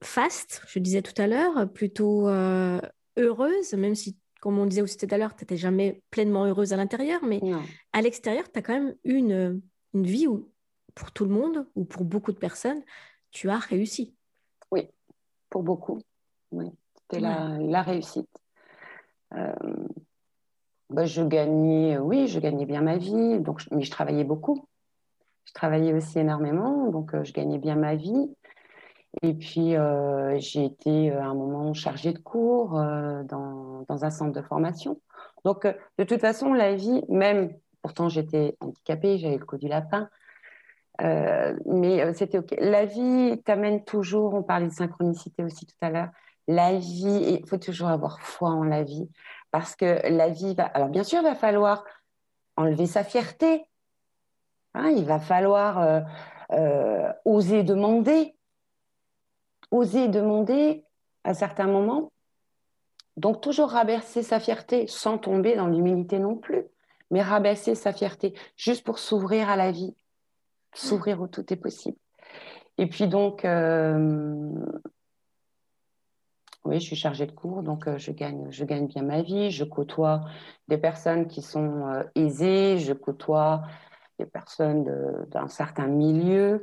faste, 0.03 0.63
je 0.69 0.79
disais 0.79 1.03
tout 1.03 1.21
à 1.21 1.27
l'heure, 1.27 1.71
plutôt 1.73 2.29
euh, 2.29 2.81
heureuse, 3.17 3.75
même 3.75 3.95
si 3.95 4.17
comme 4.41 4.59
on 4.59 4.67
disait 4.67 4.83
aussi 4.83 4.97
tout 4.97 5.07
à 5.11 5.19
l'heure, 5.19 5.37
tu 5.37 5.45
n'étais 5.45 5.59
jamais 5.59 6.03
pleinement 6.11 6.47
heureuse 6.47 6.73
à 6.73 6.77
l'intérieur, 6.77 7.21
mais 7.25 7.41
à 7.93 8.01
l'extérieur, 8.01 8.51
tu 8.51 8.59
as 8.59 8.63
quand 8.63 8.73
même 8.73 8.95
une, 9.05 9.61
une 9.93 10.07
vie 10.07 10.27
où, 10.27 10.51
pour 10.95 11.13
tout 11.13 11.25
le 11.25 11.31
monde 11.31 11.67
ou 11.77 11.85
pour 11.85 12.05
beaucoup 12.05 12.33
de 12.33 12.39
personnes, 12.39 12.83
tu 13.31 13.51
as 13.51 13.59
réussi. 13.59 14.15
Oui, 14.71 14.89
pour 15.51 15.63
beaucoup. 15.63 16.01
Oui, 16.53 16.67
c'était 16.95 17.21
la, 17.21 17.83
réussite. 17.83 18.31
Euh, 19.35 19.55
bah, 20.89 21.05
je 21.05 21.23
gagnais, 21.23 21.99
oui, 21.99 22.27
je 22.27 22.41
gagnais 22.41 22.67
bien 22.67 22.81
ma 22.81 22.97
vie, 22.97 23.39
donc, 23.41 23.63
mais 23.71 23.83
je 23.83 23.91
travaillais 23.91 24.25
beaucoup. 24.25 24.67
Je 25.45 25.53
travaillais 25.53 25.93
aussi 25.93 26.19
énormément, 26.19 26.91
donc 26.91 27.15
euh, 27.15 27.25
je 27.25 27.33
gagnais 27.33 27.59
bien 27.59 27.77
ma 27.77 27.95
vie. 27.95 28.35
Et 29.23 29.35
puis, 29.35 29.77
euh, 29.77 30.39
j'ai 30.39 30.65
été 30.65 31.11
à 31.13 31.27
un 31.27 31.35
moment 31.35 31.75
chargée 31.75 32.13
de 32.13 32.19
cours 32.19 32.73
dans, 32.73 33.85
dans, 33.89 34.05
un 34.05 34.11
centre 34.11 34.33
de 34.33 34.43
formation. 34.43 35.01
Donc, 35.45 35.67
de 35.99 36.05
toute 36.05 36.21
façon, 36.21 36.53
la 36.53 36.75
vie, 36.75 37.03
même, 37.09 37.53
pourtant 37.83 38.09
j'étais 38.09 38.57
handicapée, 38.61 39.19
j'avais 39.19 39.39
le 39.39 39.45
coup 39.45 39.57
du 39.57 39.69
lapin, 39.69 40.09
euh, 41.03 41.57
mais 41.67 42.03
euh, 42.03 42.13
c'était 42.15 42.39
OK. 42.39 42.55
La 42.59 42.85
vie 42.85 43.41
t'amène 43.45 43.85
toujours, 43.85 44.35
on 44.35 44.43
parlait 44.43 44.69
de 44.69 44.73
synchronicité 44.73 45.43
aussi 45.45 45.67
tout 45.67 45.77
à 45.81 45.91
l'heure, 45.91 46.09
la 46.47 46.79
vie, 46.79 47.41
il 47.41 47.47
faut 47.47 47.59
toujours 47.59 47.89
avoir 47.89 48.21
foi 48.21 48.51
en 48.51 48.65
la 48.65 48.83
vie, 48.83 49.09
parce 49.51 49.77
que 49.77 50.09
la 50.09 50.29
vie 50.29 50.55
va... 50.55 50.65
Alors 50.65 50.89
bien 50.89 51.05
sûr, 51.05 51.21
il 51.21 51.25
va 51.25 51.35
falloir 51.35 51.85
enlever 52.57 52.87
sa 52.87 53.05
fierté, 53.05 53.65
hein, 54.75 54.91
il 54.91 55.05
va 55.05 55.19
falloir 55.19 56.05
euh, 56.53 57.13
oser 57.25 57.63
demander, 57.63 58.35
oser 59.71 60.09
demander 60.09 60.85
à 61.25 61.35
certains 61.35 61.67
moments. 61.67 62.13
Donc 63.17 63.41
toujours 63.41 63.71
rabaisser 63.71 64.23
sa 64.23 64.41
fierté 64.41 64.87
sans 64.87 65.19
tomber 65.19 65.57
dans 65.57 65.67
l'humilité 65.67 66.19
non 66.19 66.37
plus, 66.37 66.65
mais 67.11 67.23
rabaisser 67.23 67.75
sa 67.75 67.93
fierté 67.93 68.35
juste 68.57 68.85
pour 68.85 68.99
s'ouvrir 68.99 69.49
à 69.51 69.57
la 69.57 69.71
vie 69.71 69.95
s'ouvrir 70.75 71.21
où 71.21 71.27
tout 71.27 71.53
est 71.53 71.57
possible. 71.57 71.97
Et 72.79 72.87
puis 72.87 73.09
donc, 73.09 73.45
euh, 73.45 74.49
oui, 76.65 76.81
je 76.81 76.85
suis 76.85 76.97
chargée 76.97 77.27
de 77.27 77.33
cours, 77.33 77.63
donc 77.63 77.87
euh, 77.87 77.99
je, 77.99 78.13
gagne, 78.13 78.47
je 78.51 78.65
gagne 78.65 78.87
bien 78.87 79.03
ma 79.03 79.23
vie. 79.23 79.51
Je 79.51 79.65
côtoie 79.65 80.23
des 80.69 80.79
personnes 80.79 81.27
qui 81.27 81.43
sont 81.43 81.89
euh, 81.89 82.05
aisées, 82.15 82.79
je 82.79 82.93
côtoie 82.93 83.63
des 84.19 84.27
personnes 84.27 84.85
d'un 85.31 85.49
certain 85.49 85.87
milieu. 85.87 86.63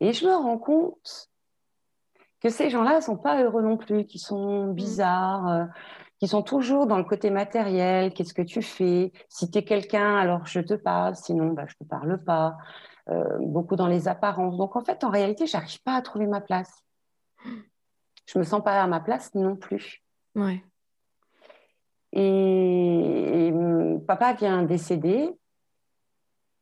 Et 0.00 0.12
je 0.12 0.26
me 0.26 0.34
rends 0.34 0.58
compte 0.58 1.30
que 2.40 2.48
ces 2.48 2.70
gens-là 2.70 2.96
ne 2.96 3.00
sont 3.00 3.16
pas 3.16 3.42
heureux 3.42 3.62
non 3.62 3.76
plus, 3.76 4.06
qui 4.06 4.18
sont 4.18 4.66
mmh. 4.66 4.74
bizarres, 4.74 5.68
qui 6.18 6.28
sont 6.28 6.42
toujours 6.42 6.86
dans 6.86 6.98
le 6.98 7.04
côté 7.04 7.30
matériel. 7.30 8.12
Qu'est-ce 8.12 8.34
que 8.34 8.42
tu 8.42 8.62
fais? 8.62 9.12
Si 9.28 9.50
tu 9.50 9.58
es 9.58 9.64
quelqu'un, 9.64 10.16
alors 10.16 10.46
je 10.46 10.60
te 10.60 10.74
parle, 10.74 11.16
sinon 11.16 11.52
bah, 11.52 11.64
je 11.66 11.74
ne 11.80 11.84
te 11.84 11.88
parle 11.88 12.22
pas. 12.24 12.56
Euh, 13.08 13.38
beaucoup 13.38 13.76
dans 13.76 13.86
les 13.86 14.08
apparences. 14.08 14.56
Donc 14.56 14.74
en 14.74 14.82
fait, 14.82 15.04
en 15.04 15.10
réalité, 15.10 15.46
j'arrive 15.46 15.80
pas 15.82 15.94
à 15.94 16.02
trouver 16.02 16.26
ma 16.26 16.40
place. 16.40 16.82
Je 18.26 18.38
me 18.38 18.42
sens 18.42 18.64
pas 18.64 18.82
à 18.82 18.86
ma 18.88 18.98
place 18.98 19.32
non 19.36 19.54
plus. 19.54 20.02
Ouais. 20.34 20.64
Et, 22.12 23.52
papa 24.08 24.32
vient 24.32 24.64
décéder. 24.64 25.30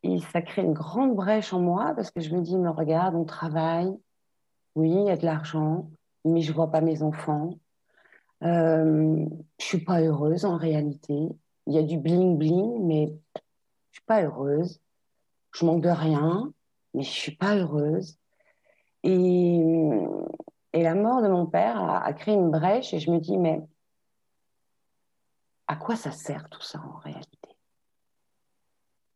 Et 0.03 0.21
ça 0.33 0.43
crée 0.43 0.61
une 0.61 0.75
grande 0.75 1.15
brèche 1.15 1.55
en 1.55 1.61
moi 1.61 1.95
parce 1.97 2.11
que 2.11 2.21
je 2.21 2.35
me 2.35 2.43
dis, 2.43 2.59
me 2.59 2.69
regarde, 2.69 3.15
on 3.15 3.25
travaille. 3.25 3.91
Oui, 4.75 4.91
il 4.91 5.07
y 5.07 5.11
a 5.11 5.17
de 5.17 5.25
l'argent, 5.25 5.91
mais 6.25 6.41
je 6.41 6.53
vois 6.53 6.71
pas 6.71 6.81
mes 6.81 7.03
enfants. 7.03 7.59
Euh, 8.43 9.27
je 9.59 9.65
suis 9.65 9.85
pas 9.85 10.01
heureuse 10.01 10.45
en 10.45 10.57
réalité. 10.57 11.29
Il 11.67 11.75
y 11.75 11.79
a 11.79 11.83
du 11.83 11.99
bling 11.99 12.37
bling, 12.37 12.85
mais 12.85 13.13
je 13.91 13.99
suis 13.99 14.05
pas 14.05 14.23
heureuse 14.23 14.81
je 15.55 15.65
manque 15.65 15.83
de 15.83 15.89
rien, 15.89 16.53
mais 16.93 17.03
je 17.03 17.11
suis 17.11 17.37
pas 17.37 17.57
heureuse. 17.57 18.19
Et, 19.05 19.61
et 20.73 20.83
la 20.83 20.95
mort 20.95 21.23
de 21.23 21.29
mon 21.29 21.47
père 21.47 21.81
a, 21.81 22.13
créé 22.13 22.35
une 22.35 22.51
brèche 22.51 22.93
et 22.93 22.99
je 22.99 23.11
me 23.11 23.21
dis, 23.21 23.39
mais 23.39 23.63
à 25.69 25.77
quoi 25.77 25.97
ça 25.97 26.11
sert 26.11 26.49
tout 26.49 26.63
ça 26.63 26.81
en 26.81 26.99
réalité? 26.99 27.57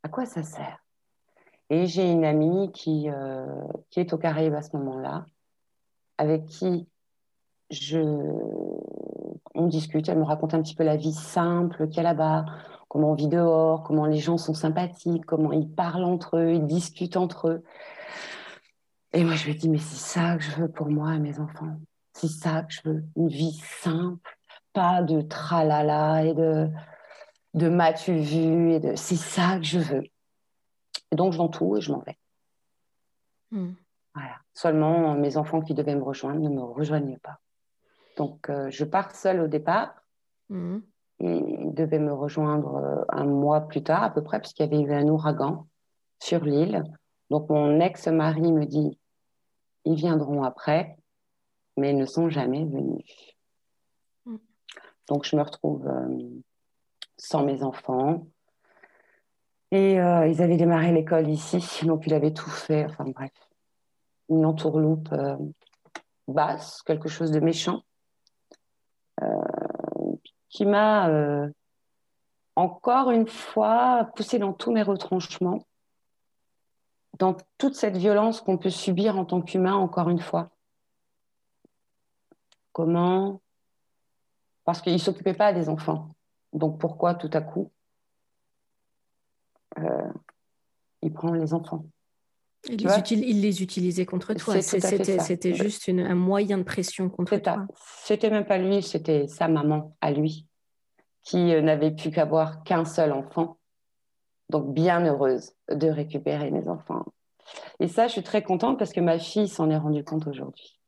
À 0.03 0.09
quoi 0.09 0.27
ça 0.27 0.43
sert? 0.43 0.79
Et 1.71 1.87
j'ai 1.87 2.11
une 2.11 2.25
amie 2.25 2.71
qui, 2.73 3.11
euh, 3.11 3.67
qui 3.91 4.01
est 4.01 4.13
au 4.13 4.19
Caraïbes 4.19 4.55
à 4.55 4.63
ce 4.63 4.77
moment-là, 4.77 5.27
avec 6.19 6.47
qui 6.47 6.87
je, 7.71 7.99
on 9.55 9.67
discute, 9.67 10.09
elle 10.09 10.19
me 10.19 10.25
raconte 10.25 10.55
un 10.55 10.63
petit 10.63 10.75
peu 10.75 10.85
la 10.85 10.97
vie 10.97 11.13
simple 11.13 11.89
qu'il 11.89 11.99
y 11.99 12.01
a 12.01 12.03
là-bas 12.03 12.45
comment 12.89 13.13
on 13.13 13.15
vit 13.15 13.29
dehors, 13.29 13.83
comment 13.85 14.07
les 14.07 14.19
gens 14.19 14.39
sont 14.39 14.55
sympathiques, 14.55 15.27
comment 15.27 15.53
ils 15.53 15.71
parlent 15.71 16.05
entre 16.05 16.39
eux, 16.39 16.55
ils 16.55 16.67
discutent 16.67 17.17
entre 17.17 17.49
eux. 17.49 17.65
Et 19.13 19.25
moi, 19.25 19.35
je 19.35 19.47
lui 19.47 19.55
dis, 19.55 19.69
mais 19.69 19.79
c'est 19.79 19.97
ça 19.97 20.37
que 20.37 20.43
je 20.43 20.51
veux 20.57 20.69
pour 20.69 20.89
moi 20.89 21.15
et 21.15 21.19
mes 21.19 21.39
enfants. 21.39 21.79
C'est 22.15 22.29
ça 22.29 22.63
que 22.63 22.73
je 22.73 22.81
veux, 22.85 23.05
une 23.17 23.29
vie 23.29 23.61
simple, 23.83 24.39
pas 24.73 25.03
de 25.03 25.21
tralala 25.21 26.25
et 26.25 26.35
de, 26.35 26.69
de 27.55 27.69
m'as-tu 27.69 28.19
vu, 28.19 28.73
et 28.73 28.81
de... 28.81 28.97
c'est 28.97 29.17
ça 29.17 29.59
que 29.59 29.65
je 29.65 29.79
veux. 29.79 30.05
Et 31.11 31.17
donc, 31.17 31.33
je 31.33 31.39
vends 31.39 31.49
tout 31.49 31.77
et 31.77 31.81
je 31.81 31.93
m'en 31.93 32.01
vais. 32.01 32.19
Hmm. 33.51 33.73
Voilà. 34.15 34.37
Seulement, 34.59 35.15
mes 35.15 35.37
enfants 35.37 35.61
qui 35.61 35.73
devaient 35.73 35.95
me 35.95 36.03
rejoindre 36.03 36.41
ne 36.41 36.49
me 36.49 36.63
rejoignent 36.63 37.21
pas. 37.23 37.39
Donc, 38.17 38.51
euh, 38.51 38.69
je 38.71 38.85
pars 38.85 39.15
seule 39.15 39.41
au 39.41 39.47
départ. 39.47 39.95
Hmm. 40.49 40.81
Il 41.21 41.73
devait 41.75 42.01
me 42.01 42.13
rejoindre 42.13 42.75
euh, 42.75 43.05
un 43.11 43.25
mois 43.25 43.61
plus 43.61 43.85
tard 43.85 44.03
à 44.03 44.11
peu 44.11 44.21
près, 44.21 44.41
puisqu'il 44.41 44.63
y 44.63 44.65
avait 44.65 44.81
eu 44.81 44.93
un 44.93 45.07
ouragan 45.07 45.69
sur 46.19 46.45
l'île. 46.45 46.83
Donc 47.31 47.49
mon 47.49 47.79
ex-mari 47.79 48.53
me 48.53 48.65
dit, 48.67 48.99
ils 49.85 49.95
viendront 49.95 50.43
après, 50.43 50.99
mais 51.77 51.93
ils 51.93 51.97
ne 51.97 52.07
sont 52.07 52.29
jamais 52.29 52.65
venus. 52.65 53.05
Mm. 54.27 54.39
Donc 55.07 55.25
je 55.25 55.37
me 55.37 55.43
retrouve 55.43 55.87
euh, 55.87 56.19
sans 57.17 57.45
mes 57.45 57.63
enfants. 57.63 58.27
Et 59.71 60.01
euh, 60.01 60.27
ils 60.27 60.43
avaient 60.43 60.57
démarré 60.57 60.91
l'école 60.91 61.29
ici, 61.29 61.87
donc 61.87 62.09
il 62.09 62.15
avait 62.15 62.33
tout 62.33 62.51
fait. 62.51 62.87
Enfin 62.87 63.05
bref, 63.05 63.31
une 64.29 64.45
entourloupe 64.45 65.15
basse, 66.27 66.83
quelque 66.83 67.09
chose 67.09 67.31
de 67.31 67.41
méchant 67.41 67.83
qui 70.49 70.67
m'a 70.67 71.09
euh, 71.09 71.49
encore 72.57 73.11
une 73.11 73.29
fois 73.29 74.11
poussé 74.17 74.39
dans 74.39 74.53
tous 74.53 74.73
mes 74.73 74.83
retranchements, 74.83 75.67
dans 77.19 77.37
toute 77.59 77.75
cette 77.75 77.97
violence 77.97 78.41
qu'on 78.41 78.59
peut 78.59 78.71
subir 78.71 79.19
en 79.19 79.25
tant 79.25 79.43
qu'humain, 79.43 79.75
encore 79.75 80.09
une 80.09 80.21
fois. 80.21 80.51
Comment? 82.73 83.41
Parce 84.65 84.81
qu'il 84.81 84.93
ne 84.93 84.99
s'occupait 84.99 85.35
pas 85.35 85.53
des 85.53 85.69
enfants. 85.69 86.15
Donc 86.53 86.81
pourquoi 86.81 87.15
tout 87.15 87.31
à 87.33 87.41
coup 87.41 87.71
euh, 89.79 90.13
il 91.03 91.13
prend 91.13 91.33
les 91.33 91.55
enfants? 91.55 91.85
Il 92.69 93.41
les, 93.41 93.63
utilisait 93.63 94.07
contre 94.07 94.35
toi. 94.35 94.61
C'était 94.61 95.55
juste 95.55 95.89
un 95.89 96.15
moyen 96.15 96.59
de 96.59 96.63
pression 96.63 97.09
contre 97.09 97.37
toi. 97.37 97.67
C'était 98.05 98.31
même 98.31 98.47
pas 98.47 98.59
lui, 98.59 98.83
c'était 98.83 99.27
sa 99.27 99.49
maman 99.49 99.97
à 100.01 100.11
lui, 100.11 100.47
qui 101.23 101.55
euh, 101.55 101.63
n'avait 101.63 101.93
pu 101.93 102.11
qu'avoir 102.11 102.63
qu'un 102.65 102.85
seul 102.85 103.13
enfant. 103.13 103.59
Donc 104.51 104.73
bien 104.73 105.05
heureuse 105.05 105.53
de 105.71 105.89
récupérer 105.89 106.51
mes 106.51 106.69
enfants. 106.69 107.05
Et 107.81 107.89
ça, 107.89 108.07
je 108.07 108.13
suis 108.13 108.23
très 108.23 108.43
contente 108.43 108.79
parce 108.79 108.93
que 108.93 109.01
ma 109.01 109.19
fille 109.19 109.49
s'en 109.49 109.71
est 109.71 109.77
rendue 109.77 110.05
compte 110.05 110.27
aujourd'hui. 110.27 110.79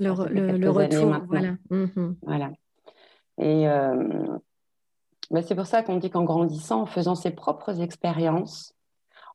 Le, 0.00 0.10
retour, 0.10 1.20
voilà. 1.26 1.56
Mhm. 1.70 2.16
Voilà. 2.22 2.52
Et 3.38 3.68
euh, 3.68 4.38
bah, 5.30 5.42
c'est 5.42 5.54
pour 5.54 5.66
ça 5.66 5.82
qu'on 5.82 5.96
dit 5.96 6.10
qu'en 6.10 6.24
grandissant, 6.24 6.82
en 6.82 6.86
faisant 6.86 7.14
ses 7.14 7.30
propres 7.30 7.80
expériences, 7.80 8.74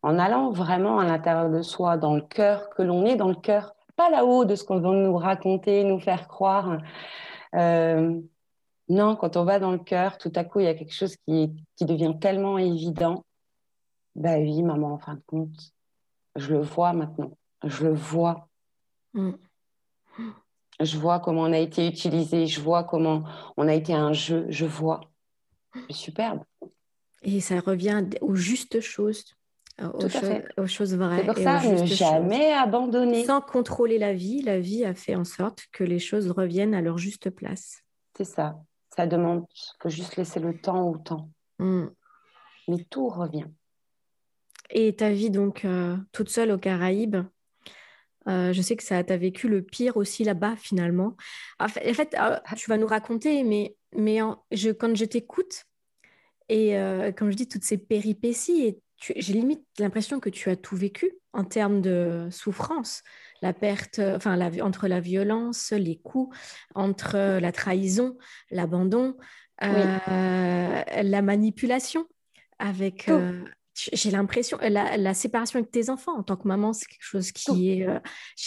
en 0.03 0.19
allant 0.19 0.51
vraiment 0.51 1.00
à 1.00 1.05
l'intérieur 1.05 1.50
de 1.50 1.62
soi, 1.62 1.98
dans 1.98 2.13
le 2.13 2.22
cœur, 2.22 2.69
que 2.69 2.83
l'on 2.83 3.05
est 3.05 3.15
dans 3.15 3.29
le 3.29 3.36
cœur, 3.36 3.74
pas 3.95 4.10
là-haut 4.10 4.43
de 4.43 4.55
ce 4.55 4.65
qu'on 4.65 4.79
va 4.79 4.91
nous 4.91 5.17
raconter, 5.17 5.83
nous 5.83 6.00
faire 6.00 6.27
croire. 6.27 6.77
Euh, 7.55 8.19
non, 8.89 9.15
quand 9.15 9.38
on 9.38 9.45
va 9.45 9.60
dans 9.60 9.72
le 9.72 9.79
cœur, 9.79 10.17
tout 10.17 10.31
à 10.36 10.43
coup, 10.43 10.60
il 10.60 10.65
y 10.65 10.69
a 10.69 10.74
quelque 10.74 10.93
chose 10.93 11.15
qui, 11.25 11.53
qui 11.77 11.86
devient 11.86 12.15
tellement 12.19 12.57
évident. 12.57 13.24
Ben 14.15 14.41
oui, 14.41 14.62
maman, 14.62 14.93
en 14.93 14.98
fin 15.00 15.15
de 15.15 15.22
compte, 15.25 15.74
je 16.36 16.53
le 16.53 16.62
vois 16.62 16.91
maintenant. 16.91 17.38
Je 17.63 17.86
le 17.86 17.93
vois. 17.93 18.50
Mm. 19.13 19.31
Je 20.81 20.98
vois 20.98 21.19
comment 21.19 21.43
on 21.43 21.53
a 21.53 21.60
été 21.60 21.88
utilisé. 21.88 22.45
Je 22.45 22.60
vois 22.60 22.83
comment 22.83 23.24
on 23.55 23.67
a 23.69 23.74
été 23.74 23.93
un 23.93 24.12
jeu. 24.12 24.48
Je 24.50 24.65
vois. 24.65 25.01
C'est 25.88 25.95
superbe. 25.95 26.43
Et 27.22 27.39
ça 27.39 27.62
revient 27.62 28.03
aux 28.22 28.36
justes 28.36 28.81
choses 28.81 29.24
aux, 29.82 30.68
choses 30.68 30.96
vraies. 30.96 31.20
C'est 31.20 31.25
pour 31.25 31.38
ça, 31.38 31.63
ne 31.63 31.86
jamais 31.86 32.51
abandonner. 32.53 33.25
Sans 33.25 33.42
contrôler 33.42 33.98
la 33.98 34.13
vie, 34.13 34.42
la 34.42 34.60
vie 34.60 34.86
a 34.86 34.94
fait 34.94 35.15
en 35.15 35.25
sorte 35.25 35.65
que 35.72 35.84
les 35.84 36.00
choses 36.00 36.30
reviennent 36.30 36.75
à 36.75 36.82
leur 36.82 36.98
juste 36.98 37.30
place. 37.30 37.82
C'est 38.15 38.25
ça. 38.25 38.56
Ça 38.96 39.08
demande, 39.08 39.46
il 39.51 39.82
faut 39.82 39.89
juste 39.89 40.15
laisser 40.18 40.39
le 40.39 40.60
temps 40.60 40.88
au 40.89 40.98
temps. 40.98 41.30
Mm. 41.58 41.86
Mais 42.68 42.86
tout 42.89 43.10
revient. 43.10 43.46
Et 44.70 44.96
ta 44.96 45.12
vie 45.12 45.30
donc 45.30 45.65
euh, 45.65 45.98
toute 46.12 46.30
seule 46.30 46.51
aux 46.51 46.58
Caraïbes, 46.58 47.18
euh, 48.27 48.53
je 48.53 48.62
sais 48.62 48.75
que 48.75 48.84
ça 48.84 49.03
t'a 49.03 49.18
vécu 49.18 49.50
le 49.50 49.62
pire 49.62 49.98
aussi 49.98 50.24
là-bas 50.24 50.56
finalement. 50.56 51.15
En 51.60 51.68
fait, 51.68 52.15
euh, 52.20 52.38
tu 52.56 52.70
vas 52.70 52.77
nous 52.77 52.88
raconter, 52.88 53.44
mais, 53.44 53.75
mais 53.96 54.20
je, 54.51 54.70
quand 54.70 54.96
je 54.96 55.06
t'écoute, 55.06 55.65
et 56.50 56.75
comme 57.18 57.32
je 57.32 57.38
dis, 57.38 57.48
toutes 57.48 57.63
ces 57.63 57.77
péripéties, 57.77 58.65
et 58.65 58.80
j'ai 59.15 59.33
limite 59.33 59.65
l'impression 59.79 60.19
que 60.19 60.29
tu 60.29 60.50
as 60.50 60.55
tout 60.55 60.75
vécu 60.75 61.12
en 61.33 61.43
termes 61.43 61.81
de 61.81 62.27
souffrance, 62.31 63.01
la 63.41 63.53
perte, 63.53 64.00
enfin 64.00 64.39
entre 64.62 64.88
la 64.88 65.00
violence, 65.00 65.72
les 65.72 65.98
coups, 65.98 66.38
entre 66.75 67.39
la 67.39 67.51
trahison, 67.51 68.17
l'abandon, 68.51 69.17
la 69.60 71.22
manipulation 71.22 72.07
avec 72.60 73.10
j'ai 73.75 74.12
l'impression, 74.12 74.57
la, 74.62 74.98
la, 74.98 75.13
séparation 75.13 75.60
avec 75.60 75.72
tes 75.72 75.89
enfants 75.89 76.17
en 76.17 76.24
tant 76.24 76.36
que 76.36 76.48
maman, 76.48 76.74
c'est 76.74 76.86
quelque 76.86 77.03
chose 77.03 77.31
qui 77.31 77.72
est 77.72 77.88
euh, 77.88 78.00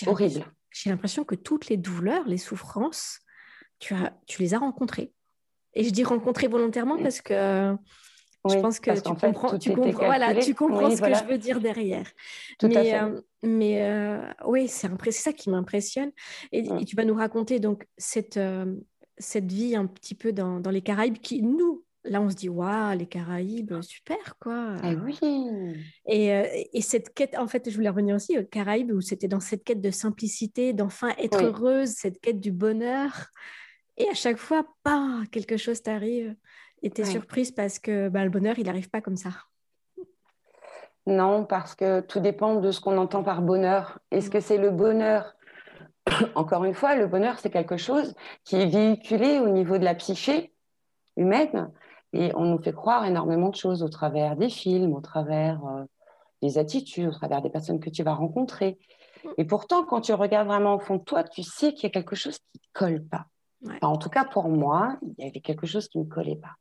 horrible. 0.07 0.45
J'ai 0.71 0.91
l'impression 0.91 1.25
que 1.25 1.35
toutes 1.35 1.69
les 1.69 1.77
douleurs, 1.77 2.27
les 2.27 2.39
souffrances, 2.39 3.19
tu, 3.79 3.95
as, 3.95 4.17
tu 4.27 4.43
les 4.43 4.55
as 4.55 4.59
rencontrées. 4.59 5.13
Et 5.75 5.85
je 5.85 5.91
dis 5.91 6.05
rencontrées 6.05 6.47
volontairement 6.47 6.97
parce 6.99 7.21
que 7.21 7.75
je 8.49 8.59
pense 8.59 8.81
que 8.81 8.91
tu 8.91 9.03
comprends, 9.03 9.59
tu 9.59 9.75
comprends, 9.75 10.07
voilà, 10.07 10.35
tu 10.35 10.55
comprends 10.55 10.91
ce 10.91 11.01
que 11.01 11.15
je 11.15 11.25
veux 11.25 11.39
dire 11.39 11.61
derrière. 11.61 12.07
Tout 12.59 12.69
mais 12.69 12.95
euh, 12.95 13.21
mais 13.43 13.83
euh, 13.83 14.21
oui, 14.47 14.69
c'est 14.69 14.89
ça 15.11 15.33
qui 15.33 15.51
m'impressionne. 15.51 16.11
Et, 16.53 16.61
et, 16.61 16.85
tu 16.85 16.97
vas 16.97 17.05
nous 17.05 17.15
raconter 17.15 17.61
donc 17.61 17.87
cette, 17.97 18.41
cette 19.19 19.53
vie 19.53 19.77
un 19.77 19.87
petit 19.87 20.15
peu 20.15 20.33
dans, 20.33 20.61
dans 20.61 20.71
les 20.71 20.83
Caraïbes 20.83 21.19
qui, 21.19 21.43
nous, 21.43 21.85
là, 22.09 22.21
on 22.21 22.31
se 22.31 22.35
dit, 22.35 22.49
waouh, 22.49 22.97
les 22.97 23.07
Caraïbes, 23.07 23.81
super, 23.83 24.37
quoi. 24.41 24.77
Eh 24.85 24.95
oui. 24.95 25.19
Et, 26.07 26.33
euh, 26.33 26.47
et, 26.73 26.81
cette 26.81 27.15
quête, 27.15 27.37
en 27.37 27.47
fait, 27.47 27.69
je 27.69 27.75
voulais 27.75 27.89
revenir 27.89 28.17
aussi 28.17 28.39
aux 28.39 28.45
Caraïbes, 28.45 28.93
où 28.93 29.01
c'était 29.01 29.29
dans 29.29 29.41
cette 29.41 29.65
quête 29.65 29.81
de 29.81 29.91
simplicité, 29.91 30.73
d'enfin 30.73 31.13
être 31.19 31.43
heureuse, 31.43 31.91
cette 31.91 32.21
quête 32.21 32.41
du 32.41 32.53
bonheur. 32.53 33.29
Et 33.97 34.09
à 34.09 34.15
chaque 34.15 34.37
fois, 34.37 34.67
pas 34.83 35.23
quelque 35.33 35.57
chose 35.57 35.83
t'arrive 35.83 36.35
et 36.87 36.91
tu 36.91 37.03
es 37.03 37.05
surprise 37.05 37.51
parce 37.51 37.81
que 37.81 38.09
bah, 38.09 38.23
le 38.23 38.31
bonheur, 38.31 38.57
il 38.61 38.67
n'arrive 38.67 38.89
pas 38.89 39.01
comme 39.01 39.17
ça. 39.17 39.31
Non, 41.05 41.45
parce 41.45 41.75
que 41.75 41.99
tout 42.01 42.21
dépend 42.21 42.61
de 42.61 42.71
ce 42.71 42.81
qu'on 42.81 42.97
entend 42.97 43.25
par 43.25 43.43
bonheur. 43.43 43.99
Est-ce 44.13 44.31
que 44.31 44.39
c'est 44.39 44.57
le 44.57 44.71
bonheur 44.71 45.35
Encore 46.37 46.65
une 46.65 46.75
fois, 46.75 46.95
le 46.95 47.09
bonheur, 47.09 47.41
c'est 47.41 47.51
quelque 47.51 47.77
chose 47.77 48.15
qui 48.45 48.55
est 48.55 48.67
véhiculé 48.67 49.41
au 49.41 49.49
niveau 49.49 49.79
de 49.79 49.85
la 49.85 49.97
psyché 49.97 50.55
humaine 51.17 51.73
et 52.13 52.31
on 52.37 52.45
nous 52.45 52.63
fait 52.63 52.73
croire 52.73 53.05
énormément 53.05 53.49
de 53.49 53.57
choses 53.57 53.83
au 53.83 53.89
travers 53.89 54.37
des 54.37 54.49
films, 54.49 54.95
au 54.95 55.01
travers 55.01 55.67
euh, 55.67 55.83
des 56.41 56.57
attitudes, 56.57 57.09
au 57.09 57.13
travers 57.13 57.43
des 57.43 57.51
personnes 57.51 57.81
que 57.81 57.91
tu 57.91 58.05
vas 58.05 58.15
rencontrer. 58.15 58.79
Et 59.39 59.45
pourtant, 59.45 59.85
quand 59.85 60.03
tu 60.03 60.13
regardes 60.13 60.47
vraiment 60.47 60.77
au 60.77 60.79
fond 60.79 60.99
de 60.99 61.03
toi, 61.03 61.25
tu 61.25 61.43
sais 61.43 61.73
qu'il 61.73 61.83
y 61.83 61.87
a 61.87 61.91
quelque 61.91 62.15
chose 62.15 62.39
qui 62.39 62.61
ne 62.61 62.79
colle 62.79 63.05
pas. 63.05 63.27
en 63.83 63.97
tout 63.97 64.09
cas, 64.09 64.25
pour 64.25 64.49
moi, 64.49 64.99
il 65.03 65.25
y 65.25 65.29
avait 65.29 65.41
quelque 65.41 65.67
chose 65.67 65.89
qui 65.89 65.99
ne 65.99 66.05
collait 66.05 66.37
pas. 66.37 66.55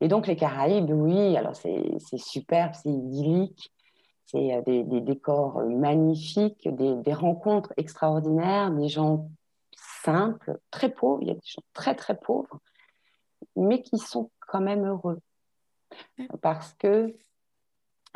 Et 0.00 0.08
donc, 0.08 0.26
les 0.26 0.36
Caraïbes, 0.36 0.90
oui, 0.90 1.36
alors 1.36 1.56
c'est 1.56 2.18
superbe, 2.18 2.72
c'est 2.74 2.90
idyllique, 2.90 3.72
c'est 4.26 4.54
euh, 4.54 4.62
des, 4.62 5.00
décors 5.00 5.58
euh, 5.58 5.68
magnifiques, 5.68 6.68
des, 6.68 6.94
des, 6.96 7.12
rencontres 7.12 7.72
extraordinaires, 7.76 8.70
des 8.70 8.88
gens 8.88 9.28
simples, 10.04 10.58
très 10.70 10.90
pauvres, 10.90 11.22
il 11.22 11.28
y 11.28 11.30
a 11.30 11.34
des 11.34 11.40
gens 11.44 11.62
très, 11.72 11.94
très 11.94 12.16
pauvres, 12.16 12.60
mais 13.54 13.82
qui 13.82 13.98
sont 13.98 14.30
quand 14.40 14.60
même 14.60 14.84
heureux. 14.84 15.20
Parce 16.42 16.74
que 16.74 17.14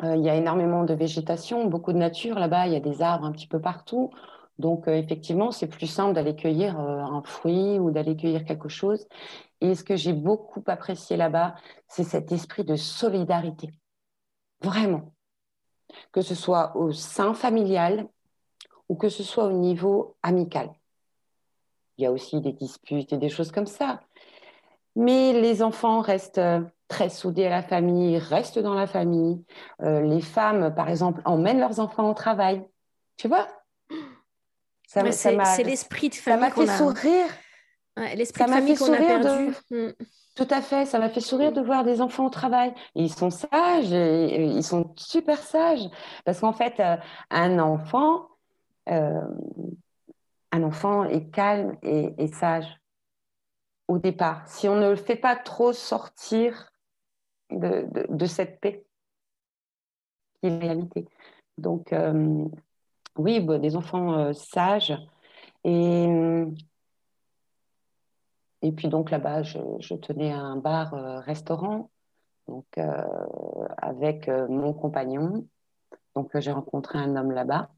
euh, 0.03 0.15
il 0.15 0.23
y 0.23 0.29
a 0.29 0.35
énormément 0.35 0.83
de 0.83 0.93
végétation, 0.93 1.65
beaucoup 1.65 1.93
de 1.93 1.97
nature 1.97 2.39
là-bas, 2.39 2.67
il 2.67 2.73
y 2.73 2.75
a 2.75 2.79
des 2.79 3.01
arbres 3.01 3.25
un 3.25 3.31
petit 3.31 3.47
peu 3.47 3.59
partout. 3.59 4.11
Donc, 4.57 4.87
euh, 4.87 4.93
effectivement, 4.93 5.51
c'est 5.51 5.67
plus 5.67 5.87
simple 5.87 6.13
d'aller 6.13 6.35
cueillir 6.35 6.79
euh, 6.79 6.99
un 6.99 7.21
fruit 7.23 7.79
ou 7.79 7.91
d'aller 7.91 8.15
cueillir 8.15 8.45
quelque 8.45 8.69
chose. 8.69 9.07
Et 9.61 9.75
ce 9.75 9.83
que 9.83 9.95
j'ai 9.95 10.13
beaucoup 10.13 10.63
apprécié 10.67 11.17
là-bas, 11.17 11.55
c'est 11.87 12.03
cet 12.03 12.31
esprit 12.31 12.63
de 12.63 12.75
solidarité. 12.75 13.69
Vraiment. 14.61 15.13
Que 16.11 16.21
ce 16.21 16.35
soit 16.35 16.75
au 16.75 16.91
sein 16.91 17.33
familial 17.33 18.07
ou 18.89 18.95
que 18.95 19.09
ce 19.09 19.23
soit 19.23 19.45
au 19.45 19.51
niveau 19.51 20.17
amical. 20.23 20.71
Il 21.97 22.03
y 22.03 22.07
a 22.07 22.11
aussi 22.11 22.41
des 22.41 22.53
disputes 22.53 23.13
et 23.13 23.17
des 23.17 23.29
choses 23.29 23.51
comme 23.51 23.67
ça. 23.67 24.01
Mais 24.95 25.33
les 25.33 25.61
enfants 25.61 26.01
restent 26.01 26.39
euh, 26.39 26.61
très 26.87 27.09
soudés 27.09 27.45
à 27.45 27.49
la 27.49 27.63
famille, 27.63 28.17
restent 28.17 28.59
dans 28.59 28.73
la 28.73 28.87
famille. 28.87 29.43
Euh, 29.81 30.01
les 30.01 30.21
femmes, 30.21 30.73
par 30.73 30.89
exemple, 30.89 31.21
emmènent 31.25 31.59
leurs 31.59 31.79
enfants 31.79 32.09
au 32.09 32.13
travail. 32.13 32.65
Tu 33.17 33.27
vois? 33.27 33.47
C'est 34.87 35.63
l'esprit 35.63 36.09
de 36.09 36.15
famille. 36.15 36.49
Ça 36.49 36.49
m'a 36.49 36.51
fait 36.51 36.77
sourire. 36.77 37.27
L'esprit 37.97 38.45
de 38.45 38.49
famille 38.49 38.75
qu'on 38.75 38.93
a 38.93 38.97
perdu. 38.97 39.53
Mm. 39.69 39.91
Tout 40.35 40.47
à 40.49 40.61
fait, 40.61 40.85
ça 40.85 40.97
m'a 40.97 41.09
fait 41.09 41.19
sourire 41.19 41.51
de 41.51 41.61
voir 41.61 41.83
des 41.83 42.01
enfants 42.01 42.25
au 42.25 42.29
travail. 42.29 42.73
ils 42.95 43.11
sont 43.13 43.29
sages, 43.29 43.91
ils 43.91 44.63
sont 44.63 44.93
super 44.97 45.37
sages. 45.39 45.89
Parce 46.23 46.39
qu'en 46.39 46.53
fait, 46.53 46.79
euh, 46.79 46.95
un 47.29 47.59
enfant, 47.59 48.27
un 48.87 50.63
enfant 50.63 51.03
est 51.03 51.29
calme 51.31 51.75
et 51.83 52.27
sage 52.27 52.81
au 53.91 53.97
départ, 53.97 54.47
si 54.47 54.69
on 54.69 54.75
ne 54.75 54.89
le 54.89 54.95
fait 54.95 55.17
pas 55.17 55.35
trop 55.35 55.73
sortir 55.73 56.71
de, 57.49 58.25
cette 58.25 58.61
paix 58.61 58.85
qui 60.39 60.47
est 60.47 60.49
la 60.49 60.59
réalité. 60.59 61.05
Donc, 61.57 61.91
euh, 61.91 62.45
oui, 63.17 63.41
bah, 63.41 63.59
des 63.59 63.75
enfants 63.75 64.13
euh, 64.13 64.33
sages. 64.33 64.97
Et, 65.65 66.07
et 68.61 68.71
puis, 68.71 68.87
donc 68.87 69.11
là-bas, 69.11 69.43
je, 69.43 69.95
tenais 69.95 70.31
un 70.31 70.57
bar-restaurant 70.57 71.89
euh, 72.49 72.53
donc 72.53 72.79
avec 73.77 74.29
mon 74.49 74.73
compagnon. 74.73 75.47
Donc, 76.15 76.37
j'ai 76.39 76.51
rencontré 76.51 76.99
un 76.99 77.15
homme 77.15 77.31
là-bas 77.31 77.69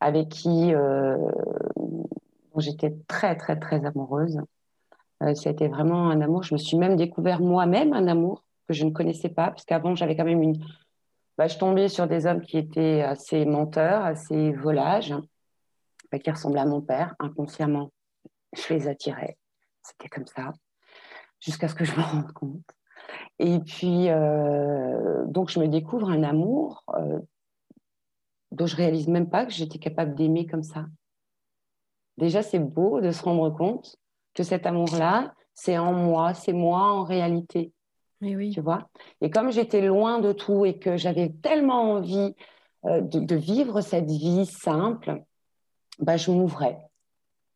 avec 0.00 0.28
qui 0.28 0.72
j'étais 2.60 2.96
très, 3.08 3.36
très, 3.36 3.58
très 3.58 3.84
amoureuse. 3.84 4.40
Euh, 5.22 5.32
été 5.32 5.68
vraiment 5.68 6.10
un 6.10 6.20
amour. 6.20 6.42
Je 6.42 6.54
me 6.54 6.58
suis 6.58 6.76
même 6.76 6.96
découvert 6.96 7.40
moi-même 7.40 7.92
un 7.92 8.06
amour 8.06 8.44
que 8.68 8.74
je 8.74 8.84
ne 8.84 8.90
connaissais 8.90 9.28
pas, 9.28 9.48
parce 9.48 9.64
qu'avant, 9.64 9.94
j'avais 9.94 10.16
quand 10.16 10.24
même 10.24 10.42
une. 10.42 10.62
Je 11.38 11.58
tombais 11.58 11.88
sur 11.88 12.06
des 12.06 12.26
hommes 12.26 12.40
qui 12.40 12.56
étaient 12.56 13.02
assez 13.02 13.44
menteurs, 13.44 14.04
assez 14.04 14.52
volages, 14.52 15.14
bah, 16.10 16.18
qui 16.18 16.30
ressemblaient 16.30 16.60
à 16.60 16.66
mon 16.66 16.80
père. 16.80 17.14
Inconsciemment, 17.18 17.90
je 18.54 18.74
les 18.74 18.88
attirais. 18.88 19.36
C'était 19.86 20.08
comme 20.08 20.26
ça, 20.26 20.52
jusqu'à 21.40 21.68
ce 21.68 21.74
que 21.74 21.84
je 21.84 21.94
me 21.96 22.02
rende 22.02 22.32
compte. 22.32 22.64
Et 23.38 23.60
puis, 23.60 24.08
euh, 24.08 25.24
donc, 25.26 25.50
je 25.50 25.60
me 25.60 25.68
découvre 25.68 26.10
un 26.10 26.22
amour 26.22 26.84
euh, 26.94 27.20
dont 28.50 28.66
je 28.66 28.76
réalise 28.76 29.08
même 29.08 29.28
pas 29.28 29.46
que 29.46 29.52
j'étais 29.52 29.78
capable 29.78 30.14
d'aimer 30.14 30.46
comme 30.46 30.62
ça. 30.62 30.86
Déjà, 32.16 32.42
c'est 32.42 32.58
beau 32.58 33.00
de 33.00 33.10
se 33.10 33.22
rendre 33.22 33.50
compte 33.50 33.96
que 34.34 34.42
cet 34.42 34.66
amour-là, 34.66 35.34
c'est 35.54 35.78
en 35.78 35.92
moi, 35.92 36.34
c'est 36.34 36.52
moi 36.52 36.80
en 36.80 37.04
réalité. 37.04 37.72
Et 38.22 38.36
oui. 38.36 38.50
Tu 38.50 38.60
vois? 38.60 38.88
Et 39.20 39.30
comme 39.30 39.52
j'étais 39.52 39.82
loin 39.82 40.20
de 40.20 40.32
tout 40.32 40.64
et 40.64 40.78
que 40.78 40.96
j'avais 40.96 41.30
tellement 41.42 41.92
envie 41.92 42.34
euh, 42.86 43.00
de, 43.02 43.36
vivre 43.36 43.82
cette 43.82 44.10
vie 44.10 44.46
simple, 44.46 45.22
bah, 45.98 46.16
je 46.16 46.30
m'ouvrais. 46.30 46.78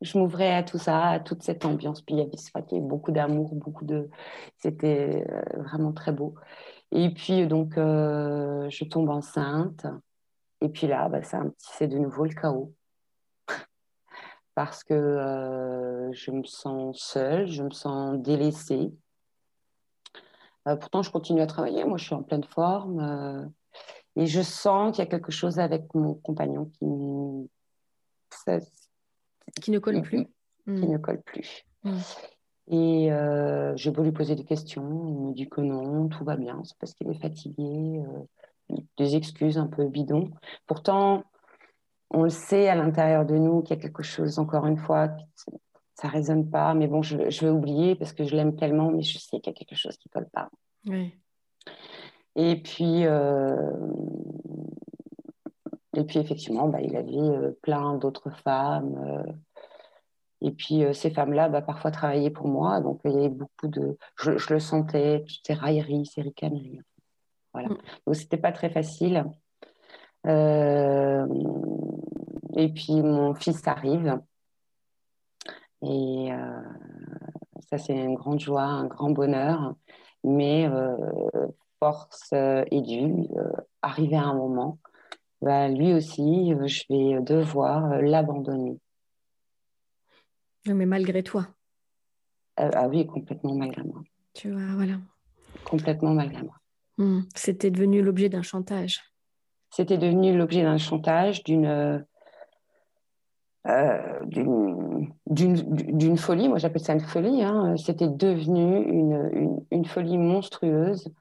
Je 0.00 0.18
m'ouvrais 0.18 0.54
à 0.54 0.62
tout 0.62 0.78
ça, 0.78 1.08
à 1.08 1.20
toute 1.20 1.42
cette 1.42 1.64
ambiance. 1.64 2.00
Puis 2.00 2.14
il 2.14 2.18
y 2.18 2.22
avait 2.22 2.80
beaucoup 2.80 3.12
d'amour, 3.12 3.54
beaucoup 3.54 3.84
de. 3.84 4.08
C'était 4.58 5.26
euh, 5.30 5.62
vraiment 5.62 5.92
très 5.92 6.12
beau. 6.12 6.34
Et 6.92 7.10
puis, 7.10 7.46
donc, 7.46 7.76
euh, 7.76 8.68
je 8.70 8.84
tombe 8.84 9.10
enceinte. 9.10 9.86
Et 10.62 10.68
puis 10.68 10.86
là, 10.86 11.08
bah, 11.08 11.20
c'est 11.58 11.88
de 11.88 11.98
nouveau 11.98 12.24
le 12.24 12.34
chaos 12.34 12.74
parce 14.54 14.84
que 14.84 14.94
euh, 14.94 16.12
je 16.12 16.30
me 16.30 16.44
sens 16.44 16.98
seule, 16.98 17.46
je 17.46 17.62
me 17.62 17.70
sens 17.70 18.18
délaissée. 18.18 18.92
Pourtant, 20.64 21.02
je 21.02 21.10
continue 21.10 21.40
à 21.40 21.46
travailler, 21.46 21.84
moi 21.84 21.96
je 21.96 22.04
suis 22.04 22.14
en 22.14 22.22
pleine 22.22 22.44
forme. 22.44 23.50
Et 24.16 24.26
je 24.26 24.42
sens 24.42 24.94
qu'il 24.94 25.04
y 25.04 25.06
a 25.06 25.10
quelque 25.10 25.32
chose 25.32 25.58
avec 25.58 25.94
mon 25.94 26.14
compagnon 26.14 26.66
qui, 26.66 26.84
qui 29.60 29.70
ne 29.70 29.78
colle 29.78 30.02
plus. 30.02 30.26
Qui 30.66 30.86
ne 30.86 30.96
mm. 30.96 31.00
colle 31.00 31.22
plus. 31.22 31.64
Mm. 31.84 31.98
Et 32.72 33.08
je 33.10 33.90
peux 33.90 34.02
lui 34.02 34.12
poser 34.12 34.36
des 34.36 34.44
questions. 34.44 35.08
Il 35.08 35.28
me 35.28 35.32
dit 35.32 35.48
que 35.48 35.60
non, 35.60 36.08
tout 36.08 36.24
va 36.24 36.36
bien, 36.36 36.60
c'est 36.64 36.78
parce 36.78 36.94
qu'il 36.94 37.10
est 37.10 37.20
fatigué. 37.20 38.02
des 38.96 39.16
excuses 39.16 39.58
un 39.58 39.66
peu 39.66 39.86
bidons. 39.86 40.30
Pourtant, 40.66 41.24
on 42.10 42.24
le 42.24 42.30
sait 42.30 42.68
à 42.68 42.74
l'intérieur 42.74 43.24
de 43.24 43.36
nous 43.36 43.62
qu'il 43.62 43.76
y 43.76 43.78
a 43.78 43.82
quelque 43.82 44.02
chose, 44.02 44.38
encore 44.38 44.66
une 44.66 44.76
fois, 44.76 45.08
ça 45.94 46.08
résonne 46.08 46.48
pas. 46.50 46.74
Mais 46.74 46.86
bon, 46.86 47.02
je, 47.02 47.16
vais 47.16 47.50
oublier 47.50 47.94
parce 47.94 48.12
que 48.12 48.24
je 48.24 48.34
l'aime 48.34 48.56
tellement, 48.56 48.90
mais 48.90 49.02
je 49.02 49.18
sais 49.18 49.40
qu'il 49.40 49.52
y 49.52 49.54
a 49.54 49.58
quelque 49.58 49.76
chose 49.76 49.96
qui 49.96 50.08
colle 50.08 50.28
pas. 50.32 50.50
Et 52.36 52.56
puis, 52.62 53.04
euh, 53.06 53.72
et 55.96 56.04
puis 56.04 56.18
effectivement, 56.18 56.68
bah, 56.68 56.80
il 56.80 56.96
avait 56.96 57.12
euh, 57.16 57.58
plein 57.62 57.94
d'autres 57.96 58.30
femmes. 58.30 58.96
Euh, 59.04 59.32
et 60.40 60.52
puis 60.52 60.84
ces 60.94 61.10
femmes-là, 61.10 61.48
bah, 61.48 61.60
parfois 61.60 61.90
travaillaient 61.90 62.30
pour 62.30 62.48
moi, 62.48 62.80
donc 62.80 63.00
il 63.04 63.10
y 63.10 63.16
avait 63.16 63.28
beaucoup 63.28 63.68
de, 63.68 63.98
je, 64.16 64.30
le 64.52 64.58
sentais, 64.60 65.24
toutes 65.26 65.46
ces 65.46 65.52
railleries, 65.54 66.06
ces 66.06 66.22
ricaneries. 66.22 66.80
Voilà. 67.52 67.68
Mm. 67.68 67.78
Donc 68.06 68.16
c'était 68.16 68.38
pas 68.38 68.52
très 68.52 68.70
facile. 68.70 69.24
et 72.56 72.68
puis 72.74 73.02
mon 73.02 73.34
fils 73.34 73.66
arrive. 73.66 74.18
Et 75.82 76.30
ça, 77.68 77.78
c'est 77.78 77.94
une 77.94 78.14
grande 78.14 78.40
joie, 78.40 78.62
un 78.62 78.86
grand 78.86 79.10
bonheur. 79.10 79.74
Mais 80.24 80.68
force 81.78 82.32
et 82.32 82.80
due, 82.80 83.28
arrivé 83.82 84.16
à 84.16 84.24
un 84.24 84.34
moment, 84.34 84.78
bah, 85.40 85.68
lui 85.68 85.92
aussi, 85.94 86.52
je 86.66 86.84
vais 86.88 87.20
devoir 87.22 88.00
l'abandonner. 88.02 88.78
Mais 90.66 90.86
malgré 90.86 91.22
toi. 91.22 91.48
ah 92.56 92.88
oui, 92.88 93.06
complètement 93.06 93.54
malgré 93.54 93.82
moi. 93.82 94.02
Tu 94.34 94.50
vois, 94.50 94.74
voilà. 94.74 94.98
Complètement 95.64 96.14
malgré 96.14 96.42
moi. 96.42 96.56
Hmm. 96.98 97.22
C'était 97.34 97.70
devenu 97.70 98.02
l'objet 98.02 98.28
d'un 98.28 98.42
chantage. 98.42 99.00
C'était 99.70 99.98
devenu 99.98 100.36
l'objet 100.36 100.62
d'un 100.62 100.78
chantage, 100.78 101.42
d'une 101.44 102.04
euh, 103.66 104.18
d'une 105.26 106.16
folie, 106.16 106.48
moi 106.48 106.56
j'appelle 106.56 106.80
ça 106.80 106.94
une 106.94 107.00
folie, 107.00 107.42
hein. 107.42 107.76
c'était 107.76 108.08
devenu 108.08 108.82
une, 108.86 109.60
une, 109.70 109.84
folie 109.84 110.16
monstrueuse 110.16 111.12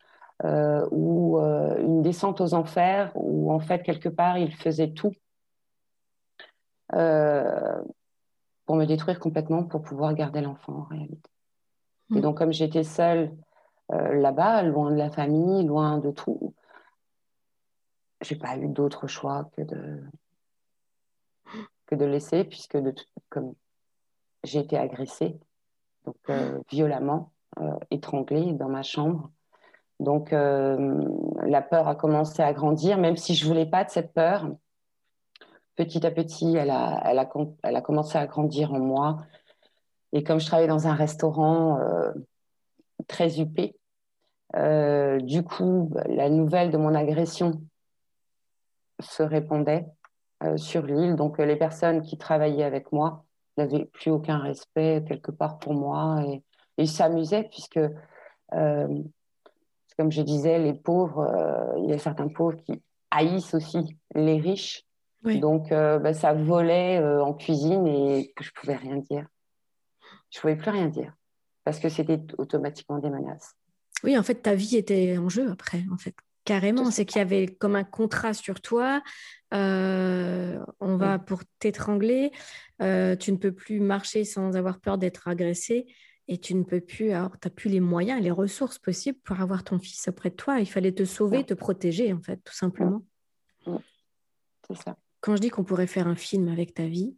euh, 0.45 0.87
ou 0.91 1.37
euh, 1.37 1.77
une 1.79 2.01
descente 2.01 2.41
aux 2.41 2.53
enfers 2.53 3.11
où 3.15 3.51
en 3.51 3.59
fait 3.59 3.83
quelque 3.83 4.09
part 4.09 4.37
il 4.37 4.53
faisait 4.55 4.91
tout 4.91 5.13
pour 8.65 8.75
me 8.75 8.85
détruire 8.85 9.19
complètement 9.19 9.63
pour 9.63 9.83
pouvoir 9.83 10.13
garder 10.15 10.41
l'enfant 10.41 10.73
en 10.73 10.83
réalité. 10.83 11.29
Et 12.11 12.17
mm. 12.17 12.21
donc 12.21 12.37
comme 12.37 12.51
j'étais 12.51 12.83
seule 12.83 13.31
là-bas, 13.89 14.63
loin 14.63 14.91
de 14.91 14.95
la 14.95 15.09
famille, 15.09 15.65
loin 15.65 15.97
de 15.97 16.11
tout, 16.11 16.53
j'ai 18.21 18.35
pas 18.35 18.57
eu 18.57 18.67
d'autre 18.67 19.07
choix 19.07 19.49
que 19.55 19.61
de 19.61 20.03
que 21.89 21.95
de 21.95 22.05
laisser, 22.05 22.43
puisque 22.43 22.77
de, 22.77 22.93
comme 23.29 23.55
j'ai 24.43 24.59
été 24.59 24.77
agressée, 24.77 25.39
donc 26.05 26.17
euh, 26.29 26.59
violemment, 26.69 27.31
euh, 27.59 27.73
étranglée 27.89 28.53
dans 28.53 28.69
ma 28.69 28.83
chambre. 28.83 29.31
Donc 29.99 30.33
euh, 30.33 31.03
la 31.43 31.61
peur 31.61 31.87
a 31.87 31.95
commencé 31.95 32.41
à 32.41 32.53
grandir, 32.53 32.97
même 32.97 33.17
si 33.17 33.35
je 33.35 33.45
voulais 33.45 33.65
pas 33.65 33.83
de 33.83 33.89
cette 33.89 34.13
peur. 34.13 34.49
Petit 35.75 36.05
à 36.05 36.11
petit, 36.11 36.55
elle 36.55 36.69
a, 36.69 37.81
commencé 37.81 38.17
à 38.17 38.27
grandir 38.27 38.73
en 38.73 38.79
moi. 38.79 39.17
Et 40.11 40.23
comme 40.23 40.39
je 40.39 40.45
travaillais 40.45 40.67
dans 40.67 40.87
un 40.87 40.93
restaurant 40.93 41.79
très 43.07 43.39
huppé, 43.39 43.77
du 44.53 45.43
coup, 45.43 45.93
la 46.05 46.29
nouvelle 46.29 46.71
de 46.71 46.77
mon 46.77 46.93
agression 46.93 47.61
se 48.99 49.23
répondait 49.23 49.85
euh, 50.43 50.57
sur 50.57 50.85
l'île. 50.85 51.15
Donc, 51.15 51.39
euh, 51.39 51.45
les 51.45 51.55
personnes 51.55 52.01
qui 52.01 52.17
travaillaient 52.17 52.63
avec 52.63 52.91
moi 52.91 53.25
n'avaient 53.57 53.85
plus 53.85 54.11
aucun 54.11 54.37
respect 54.37 55.03
quelque 55.07 55.31
part 55.31 55.59
pour 55.59 55.73
moi 55.73 56.23
et, 56.25 56.43
ils 56.77 56.87
s'amusaient 56.87 57.43
puisque, 57.43 57.79
euh, 58.53 59.03
comme 59.99 60.13
je 60.13 60.21
disais, 60.21 60.59
les 60.59 60.73
pauvres, 60.73 61.29
il 61.83 61.89
y 61.89 61.93
a 61.93 61.97
certains 61.97 62.29
pauvres 62.29 62.55
qui 62.63 62.81
haïssent 63.11 63.53
aussi 63.53 63.97
les 64.15 64.39
riches. 64.39 64.85
Donc, 65.25 65.71
bah, 65.71 66.13
ça 66.13 66.31
volait 66.31 67.03
en 67.03 67.33
cuisine 67.33 67.85
et 67.85 68.33
je 68.39 68.49
pouvais 68.55 68.77
rien 68.77 68.95
dire. 68.95 69.27
Je 70.31 70.39
pouvais 70.39 70.55
plus 70.55 70.71
rien 70.71 70.87
dire 70.87 71.13
parce 71.65 71.79
que 71.79 71.89
c'était 71.89 72.21
automatiquement 72.37 72.99
des 72.99 73.09
menaces. 73.09 73.55
Oui, 74.05 74.17
en 74.17 74.23
fait, 74.23 74.35
ta 74.35 74.55
vie 74.55 74.77
était 74.77 75.17
en 75.17 75.27
jeu 75.27 75.51
après, 75.51 75.83
en 75.91 75.97
fait. 75.97 76.15
Carrément, 76.45 76.89
c'est 76.89 77.05
qu'il 77.05 77.19
y 77.19 77.21
avait 77.21 77.45
comme 77.45 77.75
un 77.75 77.83
contrat 77.83 78.33
sur 78.33 78.61
toi. 78.61 79.03
Euh, 79.53 80.57
on 80.79 80.95
va 80.97 81.19
pour 81.19 81.43
t'étrangler. 81.59 82.31
Euh, 82.81 83.15
tu 83.15 83.31
ne 83.31 83.37
peux 83.37 83.51
plus 83.51 83.79
marcher 83.79 84.23
sans 84.23 84.55
avoir 84.55 84.79
peur 84.79 84.97
d'être 84.97 85.27
agressé. 85.27 85.85
Et 86.31 86.37
tu 86.37 86.53
ne 86.53 86.63
peux 86.63 86.79
plus, 86.79 87.09
alors 87.09 87.31
tu 87.31 87.47
n'as 87.47 87.49
plus 87.49 87.71
les 87.71 87.79
moyens, 87.79 88.21
les 88.21 88.29
ressources 88.29 88.77
possibles 88.77 89.17
pour 89.23 89.41
avoir 89.41 89.63
ton 89.63 89.79
fils 89.79 90.07
auprès 90.07 90.29
de 90.29 90.35
toi. 90.35 90.59
Il 90.59 90.67
fallait 90.67 90.91
te 90.91 91.03
sauver, 91.03 91.43
te 91.43 91.55
protéger, 91.55 92.13
en 92.13 92.21
fait, 92.21 92.39
tout 92.43 92.53
simplement. 92.53 93.03
C'est 93.65 94.77
ça. 94.77 94.95
Quand 95.21 95.35
je 95.35 95.41
dis 95.41 95.49
qu'on 95.49 95.63
pourrait 95.63 95.87
faire 95.87 96.07
un 96.07 96.15
film 96.15 96.47
avec 96.47 96.75
ta 96.75 96.85
vie, 96.85 97.17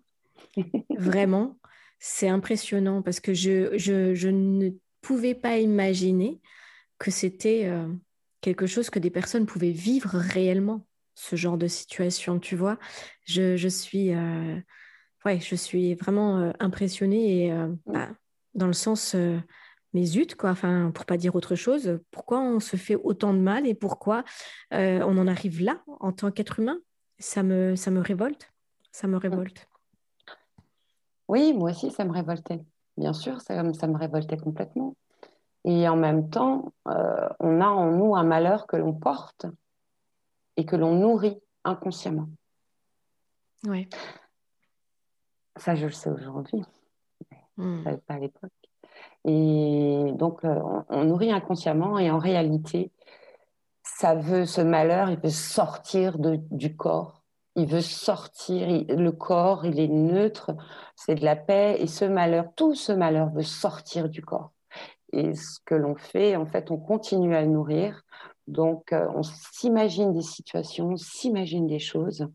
vraiment, 0.98 1.60
c'est 2.00 2.30
impressionnant 2.30 3.02
parce 3.02 3.20
que 3.20 3.34
je, 3.34 3.78
je, 3.78 4.30
ne 4.30 4.70
pouvais 5.02 5.36
pas 5.36 5.58
imaginer 5.58 6.40
que 6.98 7.12
c'était 7.12 7.66
euh, 7.66 7.94
quelque 8.40 8.66
chose 8.66 8.90
que 8.90 9.00
des 9.00 9.10
personnes 9.10 9.46
pouvaient 9.46 9.72
vivre 9.72 10.12
réellement, 10.12 10.88
ce 11.16 11.36
genre 11.36 11.58
de 11.58 11.68
situation, 11.68 12.40
tu 12.40 12.56
vois. 12.56 12.80
Je, 13.26 13.68
suis, 13.68 14.14
euh, 14.14 14.56
ouais, 15.26 15.42
je 15.42 15.56
suis 15.56 15.96
vraiment 15.96 16.40
euh, 16.40 16.52
impressionnée 16.60 17.48
et 17.48 17.54
bah, 17.86 18.10
dans 18.54 18.68
le 18.68 18.74
sens, 18.74 19.16
mais 19.94 20.04
zut, 20.06 20.36
quoi, 20.36 20.52
enfin, 20.52 20.92
pour 20.94 21.06
pas 21.06 21.18
dire 21.18 21.36
autre 21.36 21.56
chose, 21.56 22.00
pourquoi 22.12 22.40
on 22.40 22.60
se 22.60 22.78
fait 22.78 22.96
autant 22.96 23.34
de 23.34 23.40
mal 23.40 23.68
et 23.68 23.74
pourquoi 23.74 24.24
on 24.72 25.18
en 25.18 25.28
arrive 25.28 25.62
là 25.62 25.82
en 26.00 26.12
tant 26.12 26.32
qu'être 26.32 26.60
humain? 26.60 26.78
Ça 27.20 27.44
me, 27.44 27.76
ça 27.76 27.92
me 27.92 28.00
révolte, 28.00 28.52
ça 28.92 29.08
me 29.08 29.18
révolte. 29.18 29.68
Oui, 31.28 31.54
moi 31.54 31.72
aussi, 31.72 31.92
ça 31.92 32.04
me 32.04 32.12
révoltait. 32.12 32.62
Bien 32.98 33.14
sûr, 33.14 33.40
ça, 33.42 33.64
ça 33.74 33.88
me 33.88 33.98
révoltait 33.98 34.38
complètement. 34.38 34.96
Et 35.64 35.88
en 35.88 35.96
même 35.96 36.30
temps, 36.30 36.74
euh, 36.88 37.30
on 37.40 37.62
a 37.62 37.68
en 37.68 37.92
nous 37.92 38.16
un 38.16 38.24
malheur 38.24 38.66
que 38.66 38.76
l'on 38.76 38.94
porte 38.94 39.46
et 40.58 40.66
que 40.66 40.76
l'on 40.76 40.96
nourrit 40.96 41.40
inconsciemment. 41.64 42.28
Oui. 43.66 43.88
Ça, 45.58 45.76
je 45.76 45.86
le 45.86 45.92
sais 45.92 46.10
aujourd'hui. 46.10 46.64
Hmm. 47.58 47.84
pas 48.08 48.16
à 48.16 48.20
l'époque. 48.20 48.52
Et 49.26 50.12
donc, 50.16 50.44
euh, 50.46 50.60
on, 50.90 51.06
nourrit 51.06 51.32
inconsciemment 51.32 52.00
et 52.00 52.10
en 52.10 52.18
réalité, 52.18 52.92
ça 53.84 54.16
veut, 54.16 54.46
ce 54.46 54.62
malheur, 54.62 55.10
il 55.10 55.20
veut 55.20 55.30
sortir 55.30 56.18
de, 56.18 56.40
du 56.50 56.76
corps. 56.76 57.24
Il 57.56 57.68
veut 57.68 57.82
sortir, 57.82 58.68
le 58.88 59.12
corps, 59.12 59.66
il 59.66 59.80
est 59.80 59.90
neutre, 59.90 60.52
c'est 60.96 61.16
de 61.16 61.26
la 61.26 61.36
paix. 61.36 61.78
Et 61.80 61.88
ce 61.88 62.06
malheur, 62.06 62.46
tout 62.56 62.76
ce 62.76 62.92
malheur 62.92 63.30
veut 63.30 63.44
sortir 63.44 64.10
du 64.10 64.22
corps. 64.22 64.52
Et 65.12 65.36
ce 65.36 65.60
que 65.66 65.76
l'on 65.76 65.96
fait, 65.96 66.36
en 66.36 66.46
fait, 66.46 66.72
on 66.72 66.78
continue 66.78 67.36
à 67.36 67.42
le 67.42 67.48
nourrir. 67.48 68.04
Donc, 68.48 68.94
euh, 68.94 69.08
on 69.16 69.24
s'imagine 69.24 70.14
des 70.14 70.22
situations, 70.22 70.90
on 70.90 70.98
s'imagine 70.98 71.68
des 71.68 71.80
choses. 71.80 72.28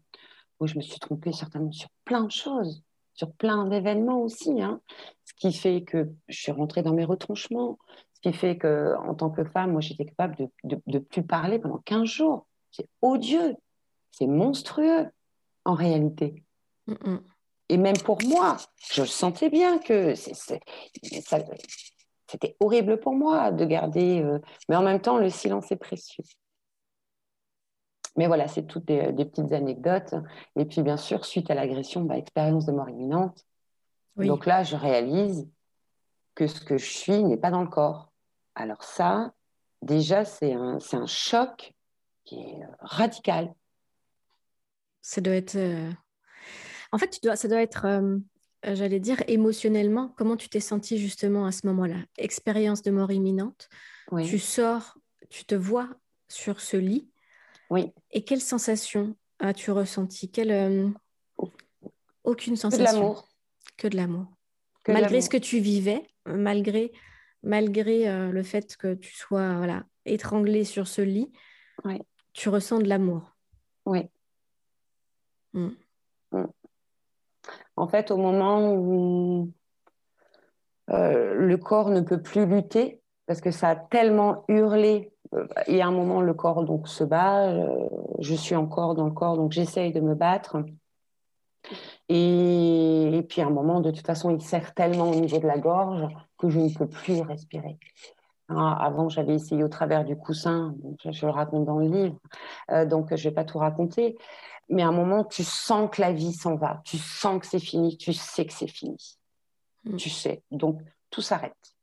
Moi, 0.60 0.66
je 0.66 0.76
me 0.76 0.82
suis 0.82 1.00
trompée 1.00 1.32
certainement 1.32 1.72
sur 1.72 1.88
plein 2.04 2.24
de 2.24 2.30
choses, 2.30 2.82
sur 3.16 3.32
plein 3.32 3.64
d'événements 3.64 4.20
aussi. 4.20 4.62
Hein. 4.62 4.80
Ce 5.24 5.32
qui 5.34 5.52
fait 5.52 5.82
que 5.82 6.08
je 6.28 6.38
suis 6.38 6.52
rentrée 6.52 6.82
dans 6.82 6.94
mes 6.94 7.04
retranchements. 7.04 7.78
Ce 8.14 8.20
qui 8.20 8.32
fait 8.32 8.56
que, 8.56 8.94
en 8.96 9.14
tant 9.14 9.30
que 9.30 9.44
femme, 9.44 9.72
moi, 9.72 9.80
j'étais 9.80 10.04
capable 10.04 10.36
de 10.64 10.80
ne 10.86 10.98
plus 10.98 11.22
parler 11.22 11.58
pendant 11.58 11.78
15 11.78 12.04
jours. 12.04 12.46
C'est 12.70 12.88
odieux. 13.02 13.56
C'est 14.10 14.26
monstrueux, 14.26 15.10
en 15.64 15.74
réalité. 15.74 16.42
Et 17.68 17.76
même 17.76 17.98
pour 17.98 18.18
moi, 18.24 18.56
je 18.92 19.04
sentais 19.04 19.50
bien 19.50 19.78
que 19.78 20.14
c'était 20.14 20.60
horrible 22.60 22.98
pour 23.00 23.14
moi 23.14 23.50
de 23.50 23.64
garder, 23.64 24.22
euh, 24.22 24.38
mais 24.68 24.76
en 24.76 24.82
même 24.82 25.00
temps, 25.00 25.18
le 25.18 25.30
silence 25.30 25.70
est 25.72 25.76
précieux. 25.76 26.24
Mais 28.16 28.26
voilà, 28.26 28.48
c'est 28.48 28.66
toutes 28.66 28.86
des, 28.86 29.12
petites 29.12 29.52
anecdotes. 29.52 30.14
Et 30.56 30.64
puis, 30.64 30.82
bien 30.82 30.96
sûr, 30.96 31.24
suite 31.24 31.50
à 31.50 31.54
l'agression, 31.54 32.02
bah, 32.02 32.16
expérience 32.16 32.66
de 32.66 32.72
mort 32.72 32.88
imminente. 32.88 33.44
Donc 34.16 34.46
là, 34.46 34.62
je 34.62 34.76
réalise 34.76 35.46
que 36.34 36.46
ce 36.46 36.60
que 36.60 36.78
je 36.78 36.90
suis 36.90 37.22
n'est 37.22 37.36
pas 37.36 37.50
dans 37.50 37.62
le 37.62 37.68
corps. 37.68 38.12
Alors 38.54 38.82
ça, 38.82 39.34
déjà, 39.82 40.24
c'est 40.24 40.54
un, 40.54 40.78
un, 40.92 41.06
choc 41.06 41.74
qui 42.24 42.36
est 42.40 42.62
euh, 42.62 42.66
radical. 42.80 43.54
Ça 45.02 45.20
doit 45.20 45.34
être... 45.34 45.56
Euh, 45.56 45.90
en 46.92 46.98
fait, 46.98 47.10
tu 47.10 47.20
dois, 47.22 47.36
ça 47.36 47.48
doit 47.48 47.60
être 47.60 47.84
euh, 48.66 48.74
j'allais 48.74 49.00
dire, 49.00 49.22
émotionnellement, 49.28 50.12
comment 50.16 50.36
tu 50.36 50.48
t'es 50.48 50.60
senti 50.60 50.98
justement 50.98 51.46
à 51.46 51.52
ce 51.52 51.66
moment-là? 51.66 51.98
Expérience 52.18 52.82
de 52.82 52.90
mort 52.90 53.12
imminente. 53.12 53.68
Tu 54.24 54.38
sors, 54.38 54.98
tu 55.28 55.44
te 55.44 55.54
vois 55.54 55.88
sur 56.28 56.60
ce 56.60 56.76
lit. 56.76 57.08
Oui. 57.70 57.92
Et 58.10 58.24
quelle 58.24 58.40
sensation 58.40 59.16
as-tu 59.38 59.70
ressenti? 59.70 60.30
Quelle, 60.30 60.52
euh, 60.52 60.88
Aucune 62.24 62.56
sensation. 62.56 62.84
Que 62.84 62.90
de 62.90 62.96
l'amour. 62.96 63.28
Que 63.76 63.88
de 63.88 63.96
l'amour. 63.96 64.26
malgré 64.88 65.20
ce 65.20 65.30
que 65.30 65.36
tu 65.36 65.58
vivais, 65.58 66.02
malgré, 66.26 66.92
malgré 67.42 68.08
euh, 68.08 68.30
le 68.30 68.42
fait 68.42 68.76
que 68.76 68.94
tu 68.94 69.14
sois 69.14 69.56
voilà, 69.56 69.84
étranglé 70.04 70.64
sur 70.64 70.88
ce 70.88 71.02
lit, 71.02 71.32
tu 72.32 72.48
ressens 72.48 72.78
de 72.78 72.88
l'amour. 72.88 73.36
Oui. 73.86 74.08
Mm. 75.52 75.68
Mm. 76.32 76.44
En 77.76 77.88
fait, 77.88 78.10
au 78.10 78.16
moment 78.16 78.74
où 78.74 79.52
euh, 80.90 81.34
le 81.34 81.56
corps 81.56 81.90
ne 81.90 82.00
peut 82.00 82.20
plus 82.20 82.46
lutter, 82.46 83.00
parce 83.26 83.40
que 83.40 83.50
ça 83.50 83.70
a 83.70 83.76
tellement 83.76 84.44
hurlé, 84.48 85.12
il 85.68 85.76
y 85.76 85.80
a 85.80 85.86
un 85.86 85.92
moment, 85.92 86.20
le 86.20 86.34
corps 86.34 86.64
donc 86.64 86.88
se 86.88 87.04
bat, 87.04 87.52
je 88.20 88.34
suis 88.34 88.54
encore 88.54 88.94
dans 88.94 89.06
le 89.06 89.12
corps, 89.12 89.36
donc 89.36 89.52
j'essaye 89.52 89.92
de 89.92 90.00
me 90.00 90.14
battre. 90.14 90.58
Et, 92.08 93.26
puis 93.28 93.40
à 93.40 93.46
un 93.46 93.50
moment, 93.50 93.80
de 93.80 93.90
toute 93.90 94.06
façon, 94.06 94.30
il 94.30 94.40
serre 94.40 94.74
tellement 94.74 95.10
au 95.10 95.14
niveau 95.14 95.38
de 95.38 95.46
la 95.46 95.58
gorge 95.58 96.06
que 96.38 96.48
je 96.48 96.60
ne 96.60 96.68
peux 96.68 96.88
plus 96.88 97.20
respirer. 97.20 97.78
Ah, 98.48 98.76
avant, 98.84 99.08
j'avais 99.08 99.34
essayé 99.34 99.64
au 99.64 99.68
travers 99.68 100.04
du 100.04 100.16
coussin, 100.16 100.74
je, 101.04 101.26
le 101.26 101.32
raconte 101.32 101.64
dans 101.64 101.78
le 101.78 101.88
livre, 101.88 102.16
euh, 102.70 102.86
donc 102.86 103.08
je 103.08 103.14
ne 103.14 103.30
vais 103.30 103.34
pas 103.34 103.44
tout 103.44 103.58
raconter. 103.58 104.16
Mais 104.68 104.82
à 104.82 104.88
un 104.88 104.92
moment, 104.92 105.24
tu 105.24 105.42
sens 105.42 105.90
que 105.90 106.00
la 106.00 106.12
vie 106.12 106.32
s'en 106.32 106.54
va, 106.56 106.80
tu 106.84 106.96
sens 106.96 107.40
que 107.40 107.46
c'est 107.46 107.58
fini, 107.58 107.96
tu 107.96 108.12
sais 108.12 108.46
que 108.46 108.52
c'est 108.52 108.68
fini. 108.68 109.18
Mm. 109.84 109.96
Tu 109.96 110.10
sais. 110.10 110.42
Donc, 110.50 110.80
tout 111.10 111.22
s'arrête. 111.22 111.75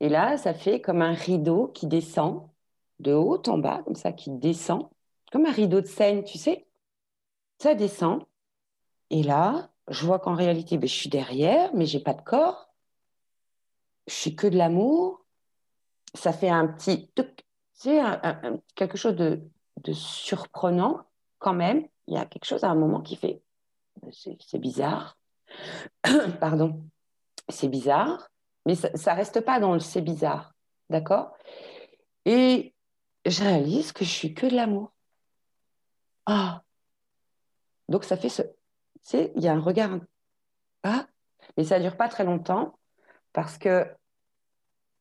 Et 0.00 0.08
là, 0.08 0.36
ça 0.36 0.54
fait 0.54 0.80
comme 0.80 1.02
un 1.02 1.12
rideau 1.12 1.68
qui 1.68 1.86
descend 1.86 2.48
de 2.98 3.12
haut 3.12 3.42
en 3.48 3.58
bas, 3.58 3.82
comme 3.84 3.94
ça, 3.94 4.12
qui 4.12 4.30
descend, 4.30 4.88
comme 5.32 5.46
un 5.46 5.52
rideau 5.52 5.80
de 5.80 5.86
scène, 5.86 6.24
tu 6.24 6.38
sais. 6.38 6.66
Ça 7.58 7.74
descend, 7.74 8.22
et 9.10 9.22
là, 9.22 9.70
je 9.88 10.04
vois 10.04 10.18
qu'en 10.18 10.34
réalité, 10.34 10.78
ben, 10.78 10.88
je 10.88 10.94
suis 10.94 11.08
derrière, 11.08 11.72
mais 11.74 11.86
j'ai 11.86 12.00
pas 12.00 12.14
de 12.14 12.22
corps. 12.22 12.72
Je 14.06 14.14
suis 14.14 14.36
que 14.36 14.46
de 14.46 14.56
l'amour. 14.56 15.24
Ça 16.14 16.32
fait 16.32 16.48
un 16.48 16.66
petit, 16.66 17.10
c'est 17.72 18.00
quelque 18.74 18.96
chose 18.96 19.16
de, 19.16 19.42
surprenant 19.92 21.04
quand 21.38 21.52
même. 21.52 21.86
Il 22.06 22.14
y 22.14 22.18
a 22.18 22.24
quelque 22.24 22.44
chose 22.44 22.64
à 22.64 22.70
un 22.70 22.74
moment 22.74 23.02
qui 23.02 23.16
fait, 23.16 23.42
c'est 24.10 24.58
bizarre. 24.58 25.18
Pardon, 26.40 26.82
c'est 27.48 27.68
bizarre, 27.68 28.28
mais 28.66 28.74
ça, 28.74 28.94
ça 28.94 29.14
reste 29.14 29.40
pas 29.40 29.60
dans 29.60 29.72
le 29.72 29.80
c'est 29.80 30.02
bizarre, 30.02 30.54
d'accord? 30.90 31.36
Et 32.26 32.74
je 33.24 33.42
réalise 33.42 33.92
que 33.92 34.04
je 34.04 34.10
suis 34.10 34.34
que 34.34 34.46
de 34.46 34.54
l'amour. 34.54 34.92
Ah, 36.26 36.62
donc 37.88 38.04
ça 38.04 38.16
fait 38.16 38.28
ce, 38.28 38.42
il 39.14 39.42
y 39.42 39.48
a 39.48 39.52
un 39.52 39.60
regard. 39.60 39.98
Ah, 40.82 41.06
mais 41.56 41.64
ça 41.64 41.78
ne 41.78 41.84
dure 41.84 41.96
pas 41.96 42.08
très 42.08 42.24
longtemps 42.24 42.78
parce 43.32 43.58
que 43.58 43.86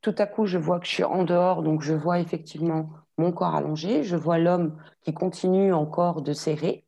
tout 0.01 0.15
à 0.19 0.27
coup, 0.27 0.45
je 0.45 0.59
vois 0.59 0.79
que 0.79 0.85
je 0.85 0.91
suis 0.91 1.03
en 1.03 1.23
dehors, 1.23 1.63
donc 1.63 1.81
je 1.81 1.95
vois 1.95 2.19
effectivement 2.19 2.91
mon 3.17 3.31
corps 3.31 3.55
allongé, 3.55 4.03
je 4.03 4.15
vois 4.15 4.37
l'homme 4.37 4.79
qui 5.01 5.13
continue 5.15 5.73
encore 5.73 6.21
de 6.21 6.33
serrer, 6.33 6.85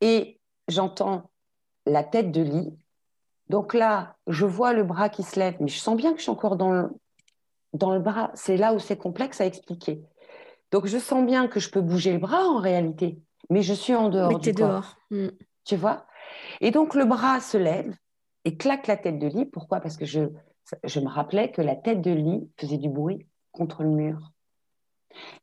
et 0.00 0.40
j'entends 0.68 1.30
la 1.86 2.02
tête 2.02 2.30
de 2.30 2.40
lit. 2.40 2.78
Donc 3.48 3.74
là, 3.74 4.16
je 4.26 4.46
vois 4.46 4.72
le 4.72 4.84
bras 4.84 5.08
qui 5.08 5.22
se 5.22 5.38
lève, 5.38 5.56
mais 5.60 5.68
je 5.68 5.78
sens 5.78 5.96
bien 5.96 6.12
que 6.12 6.18
je 6.18 6.22
suis 6.22 6.30
encore 6.30 6.56
dans 6.56 6.72
le, 6.72 6.90
dans 7.72 7.92
le 7.92 8.00
bras. 8.00 8.30
C'est 8.34 8.56
là 8.56 8.72
où 8.72 8.78
c'est 8.78 8.96
complexe 8.96 9.40
à 9.40 9.46
expliquer. 9.46 10.02
Donc 10.70 10.86
je 10.86 10.98
sens 10.98 11.24
bien 11.24 11.46
que 11.46 11.60
je 11.60 11.70
peux 11.70 11.80
bouger 11.80 12.12
le 12.12 12.18
bras 12.18 12.46
en 12.46 12.58
réalité 12.58 13.18
mais 13.50 13.62
je 13.62 13.74
suis 13.74 13.94
en 13.94 14.08
dehors. 14.08 14.32
Mais 14.32 14.38
tu 14.38 14.50
es 14.50 14.52
dehors. 14.52 14.96
Mm. 15.10 15.28
Tu 15.64 15.76
vois? 15.76 16.06
Et 16.60 16.70
donc 16.70 16.94
le 16.94 17.04
bras 17.04 17.40
se 17.40 17.56
lève 17.56 17.94
et 18.44 18.56
claque 18.56 18.86
la 18.86 18.96
tête 18.96 19.18
de 19.18 19.26
lit. 19.26 19.46
Pourquoi? 19.46 19.80
Parce 19.80 19.96
que 19.96 20.04
je, 20.04 20.20
je 20.84 21.00
me 21.00 21.08
rappelais 21.08 21.50
que 21.50 21.62
la 21.62 21.76
tête 21.76 22.00
de 22.00 22.10
lit 22.10 22.50
faisait 22.58 22.78
du 22.78 22.88
bruit 22.88 23.26
contre 23.52 23.82
le 23.82 23.90
mur. 23.90 24.32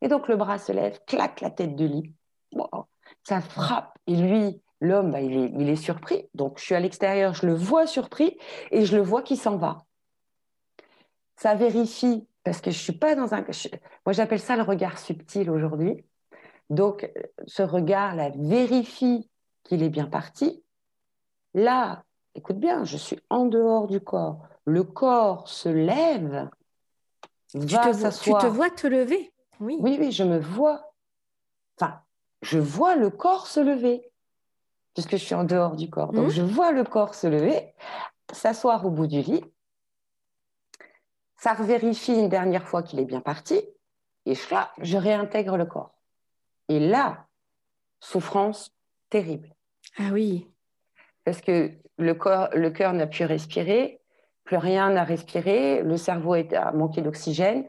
Et 0.02 0.08
donc 0.08 0.28
le 0.28 0.36
bras 0.36 0.58
se 0.58 0.72
lève, 0.72 1.00
claque 1.08 1.42
la 1.42 1.50
tête 1.50 1.76
de 1.76 1.86
lit. 1.86 2.14
ça 3.24 3.42
frappe. 3.42 3.98
Et 4.08 4.16
lui, 4.16 4.62
l'homme, 4.82 5.12
bah, 5.12 5.22
il, 5.22 5.38
est, 5.38 5.52
il 5.58 5.70
est 5.70 5.76
surpris. 5.78 6.28
Donc 6.34 6.60
je 6.60 6.66
suis 6.66 6.76
à 6.76 6.80
l'extérieur, 6.80 7.34
je 7.34 7.46
le 7.46 7.54
vois 7.54 7.88
surpris 7.88 8.38
et 8.72 8.86
je 8.86 8.96
le 8.96 9.02
vois 9.02 9.22
qui 9.22 9.38
s'en 9.38 9.58
va. 9.58 9.86
Ça 11.38 11.56
vérifie 11.56 12.28
parce 12.44 12.62
que 12.62 12.72
je 12.72 12.78
suis 12.78 12.94
pas 12.94 13.16
dans 13.16 13.34
un. 13.34 13.46
moi, 14.06 14.14
j'appelle 14.14 14.40
ça 14.40 14.56
le 14.56 14.64
regard 14.64 14.98
subtil 14.98 15.50
aujourd'hui. 15.50 16.04
Donc, 16.70 17.12
ce 17.48 17.64
regard-là 17.64 18.32
vérifie 18.36 19.30
qu'il 19.64 19.84
est 19.84 19.90
bien 19.90 20.06
parti. 20.06 20.64
Là, 21.54 22.04
écoute 22.34 22.58
bien, 22.58 22.84
je 22.86 22.98
suis 22.98 23.20
en 23.30 23.46
dehors 23.46 23.88
du 23.88 24.00
corps. 24.00 24.44
Le 24.66 24.84
corps 24.84 25.48
se 25.48 25.70
lève, 25.70 26.50
va 27.54 27.94
s'asseoir. 27.94 28.42
Tu 28.42 28.48
te 28.48 28.52
vois 28.52 28.70
te 28.70 28.88
lever? 28.88 29.34
Oui. 29.60 29.78
Oui, 29.80 29.98
oui, 30.00 30.12
je 30.12 30.24
me 30.24 30.40
vois. 30.40 30.94
Enfin, 31.78 32.02
je 32.42 32.58
vois 32.58 32.96
le 32.96 33.10
corps 33.10 33.48
se 33.48 33.60
lever, 33.60 34.11
puisque 34.94 35.12
je 35.12 35.24
suis 35.24 35.36
en 35.36 35.44
dehors 35.44 35.76
du 35.76 35.90
corps. 35.90 36.14
Donc, 36.14 36.28
mmh. 36.28 36.32
je 36.32 36.42
vois 36.42 36.72
le 36.72 36.84
corps 36.84 37.16
se 37.16 37.28
lever, 37.28 37.74
s'asseoir 38.32 38.86
au 38.86 38.90
bout 38.90 39.08
du 39.08 39.22
lit. 39.22 39.44
Ça 41.38 41.54
vérifie 41.54 42.14
une 42.14 42.30
dernière 42.30 42.68
fois 42.68 42.84
qu'il 42.84 43.00
est 43.00 43.06
bien 43.06 43.22
parti. 43.22 43.62
Et 44.26 44.36
là, 44.52 44.72
je 44.80 44.98
réintègre 44.98 45.58
le 45.58 45.66
corps. 45.66 45.96
Et 46.70 46.80
là, 46.80 47.26
souffrance 48.00 48.72
terrible. 49.10 49.56
Ah 49.98 50.10
oui. 50.12 50.48
Parce 51.26 51.42
que 51.42 51.72
le, 51.98 52.14
corps, 52.14 52.50
le 52.54 52.70
cœur 52.70 52.94
n'a 52.94 53.08
pu 53.08 53.26
respirer, 53.26 54.02
plus 54.44 54.58
rien 54.58 54.92
n'a 54.92 55.04
respiré, 55.04 55.82
le 55.82 55.98
cerveau 55.98 56.34
a 56.34 56.72
manqué 56.72 57.02
d'oxygène. 57.02 57.66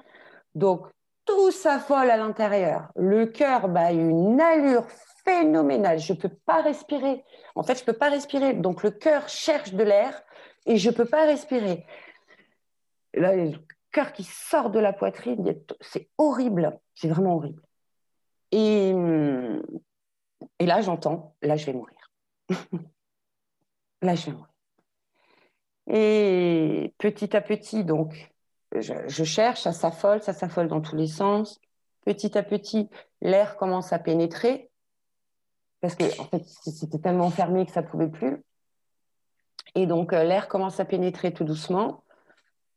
Donc, 0.54 0.86
tout 1.24 1.50
s'affole 1.50 2.10
à 2.10 2.16
l'intérieur. 2.16 2.88
Le 2.96 3.26
cœur 3.26 3.68
bat 3.68 3.92
une 3.92 4.40
allure 4.40 4.86
phénoménale. 5.24 5.98
Je 5.98 6.12
ne 6.12 6.18
peux 6.18 6.28
pas 6.28 6.62
respirer. 6.62 7.24
En 7.54 7.62
fait, 7.62 7.76
je 7.76 7.82
ne 7.82 7.86
peux 7.86 7.92
pas 7.92 8.10
respirer. 8.10 8.54
Donc, 8.54 8.82
le 8.82 8.90
cœur 8.90 9.28
cherche 9.28 9.72
de 9.72 9.82
l'air 9.82 10.22
et 10.66 10.76
je 10.76 10.90
ne 10.90 10.94
peux 10.94 11.04
pas 11.04 11.26
respirer. 11.26 11.86
Le 13.14 13.52
cœur 13.90 14.12
qui 14.12 14.24
sort 14.24 14.70
de 14.70 14.78
la 14.78 14.92
poitrine, 14.92 15.44
c'est 15.80 16.08
horrible. 16.18 16.78
C'est 16.94 17.08
vraiment 17.08 17.36
horrible. 17.36 17.62
Et, 18.50 18.92
et 20.58 20.66
là, 20.66 20.80
j'entends, 20.80 21.34
là, 21.42 21.56
je 21.56 21.66
vais 21.66 21.72
mourir. 21.72 22.10
là, 24.02 24.14
je 24.14 24.26
vais 24.26 24.32
mourir. 24.32 24.48
Et 25.88 26.94
petit 26.98 27.36
à 27.36 27.40
petit, 27.40 27.84
donc, 27.84 28.32
je, 28.74 29.24
cherche, 29.24 29.62
ça 29.62 29.72
s'affole, 29.72 30.22
ça 30.22 30.32
s'affole 30.32 30.68
dans 30.68 30.80
tous 30.80 30.96
les 30.96 31.06
sens. 31.06 31.60
Petit 32.04 32.36
à 32.36 32.42
petit, 32.42 32.88
l'air 33.20 33.56
commence 33.56 33.92
à 33.92 33.98
pénétrer 33.98 34.70
parce 35.82 35.96
que 35.96 36.04
en 36.20 36.24
fait, 36.24 36.44
c'était 36.46 36.98
tellement 36.98 37.28
fermé 37.28 37.66
que 37.66 37.72
ça 37.72 37.82
ne 37.82 37.88
pouvait 37.88 38.08
plus. 38.08 38.42
Et 39.74 39.86
donc, 39.86 40.12
euh, 40.12 40.22
l'air 40.22 40.48
commence 40.48 40.78
à 40.80 40.84
pénétrer 40.84 41.34
tout 41.34 41.44
doucement. 41.44 42.04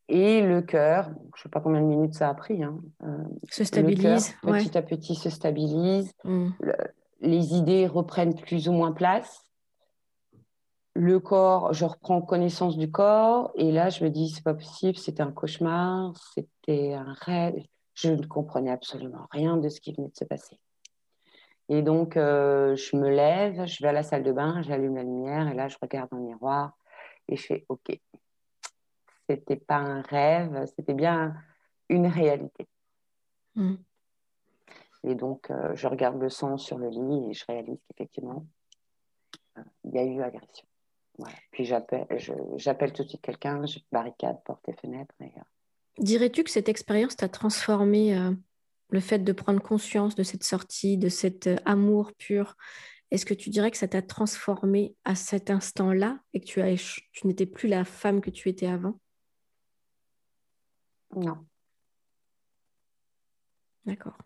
Et 0.07 0.41
le 0.41 0.61
cœur, 0.61 1.09
je 1.35 1.39
ne 1.39 1.43
sais 1.43 1.49
pas 1.49 1.61
combien 1.61 1.81
de 1.81 1.85
minutes 1.85 2.15
ça 2.15 2.29
a 2.29 2.33
pris, 2.33 2.63
hein, 2.63 2.79
euh, 3.03 3.23
se 3.49 3.63
stabilise. 3.63 4.35
petit 4.43 4.77
à 4.77 4.81
petit 4.81 5.15
se 5.15 5.29
stabilise. 5.29 6.11
Mm. 6.23 6.49
les 7.21 7.55
idées 7.55 7.87
reprennent 7.87 8.35
plus 8.35 8.67
ou 8.69 8.73
moins 8.73 8.91
place. 8.91 9.45
Le 10.93 11.19
corps, 11.19 11.73
je 11.73 11.85
reprends 11.85 12.21
connaissance 12.21 12.77
du 12.77 12.89
corps. 12.89 13.51
Et 13.55 13.71
là, 13.71 13.89
je 13.89 14.03
me 14.03 14.09
dis, 14.09 14.29
c'est 14.29 14.43
pas 14.43 14.53
possible, 14.53 14.97
c'était 14.97 15.23
un 15.23 15.31
cauchemar, 15.31 16.13
c'était 16.33 16.93
un 16.93 17.13
rêve. 17.13 17.55
Je 17.93 18.09
ne 18.09 18.25
comprenais 18.25 18.71
absolument 18.71 19.27
rien 19.31 19.57
de 19.57 19.69
ce 19.69 19.79
qui 19.81 19.93
venait 19.93 20.09
de 20.09 20.15
se 20.15 20.25
passer. 20.25 20.59
Et 21.69 21.81
donc, 21.81 22.15
euh, 22.15 22.75
je 22.75 22.95
me 22.95 23.09
lève, 23.09 23.65
je 23.65 23.81
vais 23.81 23.89
à 23.89 23.93
la 23.93 24.03
salle 24.03 24.23
de 24.23 24.31
bain, 24.31 24.61
j'allume 24.61 24.95
la 24.95 25.03
lumière 25.03 25.47
et 25.47 25.53
là, 25.53 25.67
je 25.67 25.77
regarde 25.81 26.09
dans 26.11 26.17
le 26.17 26.23
miroir 26.23 26.77
et 27.27 27.35
je 27.35 27.43
fais 27.43 27.65
OK, 27.69 27.99
c'était 29.27 29.55
pas 29.55 29.77
un 29.77 30.01
rêve, 30.01 30.65
c'était 30.75 30.93
bien 30.93 31.35
une 31.89 32.07
réalité. 32.07 32.67
Mm. 33.55 33.75
Et 35.07 35.15
donc, 35.15 35.49
euh, 35.49 35.75
je 35.75 35.87
regarde 35.87 36.19
le 36.19 36.29
sang 36.29 36.57
sur 36.57 36.77
le 36.77 36.89
lit 36.89 37.31
et 37.31 37.33
je 37.33 37.45
réalise 37.47 37.79
qu'effectivement, 37.87 38.45
euh, 39.57 39.61
il 39.85 39.95
y 39.95 39.99
a 39.99 40.03
eu 40.03 40.21
agression. 40.21 40.65
Puis 41.51 41.63
j'appelle 41.65 42.93
tout 42.93 43.03
de 43.03 43.07
suite 43.07 43.21
quelqu'un, 43.21 43.65
je 43.65 43.79
barricade 43.91 44.37
porte 44.43 44.67
et 44.67 44.73
fenêtre. 44.73 45.15
Dirais-tu 45.97 46.43
que 46.43 46.51
cette 46.51 46.67
expérience 46.67 47.15
t'a 47.15 47.29
transformé 47.29 48.17
le 48.89 48.99
fait 48.99 49.19
de 49.19 49.31
prendre 49.31 49.61
conscience 49.61 50.15
de 50.15 50.23
cette 50.23 50.43
sortie, 50.43 50.97
de 50.97 51.09
cet 51.09 51.49
amour 51.65 52.11
pur 52.17 52.55
Est-ce 53.11 53.25
que 53.25 53.33
tu 53.33 53.49
dirais 53.49 53.71
que 53.71 53.77
ça 53.77 53.87
t'a 53.87 54.01
transformé 54.01 54.95
à 55.05 55.15
cet 55.15 55.49
instant-là 55.49 56.19
et 56.33 56.39
que 56.39 56.45
tu, 56.45 56.61
tu 57.11 57.27
n'étais 57.27 57.45
plus 57.45 57.67
la 57.67 57.85
femme 57.85 58.21
que 58.21 58.29
tu 58.29 58.49
étais 58.49 58.67
avant? 58.67 58.99
Non. 61.15 61.45
D'accord. 63.85 64.17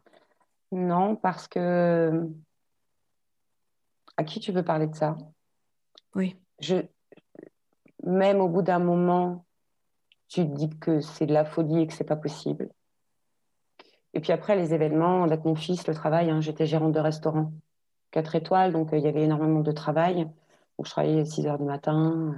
Non, 0.71 1.15
parce 1.15 1.47
que 1.47 2.27
à 4.17 4.23
qui 4.23 4.39
tu 4.39 4.51
veux 4.51 4.63
parler 4.63 4.87
de 4.87 4.95
ça? 4.95 5.17
Oui. 6.15 6.35
Je 6.59 6.83
même 8.03 8.39
au 8.39 8.47
bout 8.47 8.61
d'un 8.61 8.79
moment, 8.79 9.45
tu 10.27 10.41
te 10.41 10.55
dis 10.55 10.69
que 10.79 11.01
c'est 11.01 11.25
de 11.25 11.33
la 11.33 11.45
folie 11.45 11.81
et 11.81 11.87
que 11.87 11.93
c'est 11.93 12.03
pas 12.03 12.15
possible. 12.15 12.69
Et 14.13 14.19
puis 14.21 14.31
après, 14.31 14.55
les 14.55 14.73
événements, 14.73 15.23
avec 15.23 15.45
mon 15.45 15.55
fils, 15.55 15.87
le 15.87 15.93
travail, 15.93 16.29
hein, 16.29 16.41
j'étais 16.41 16.65
gérante 16.65 16.93
de 16.93 16.99
restaurant, 16.99 17.53
4 18.11 18.35
étoiles, 18.35 18.73
donc 18.73 18.93
euh, 18.93 18.97
il 18.97 19.03
y 19.03 19.07
avait 19.07 19.23
énormément 19.23 19.61
de 19.61 19.71
travail. 19.71 20.25
Donc, 20.25 20.85
je 20.85 20.91
travaillais 20.91 21.25
6 21.25 21.45
heures 21.47 21.59
du 21.59 21.65
matin 21.65 22.35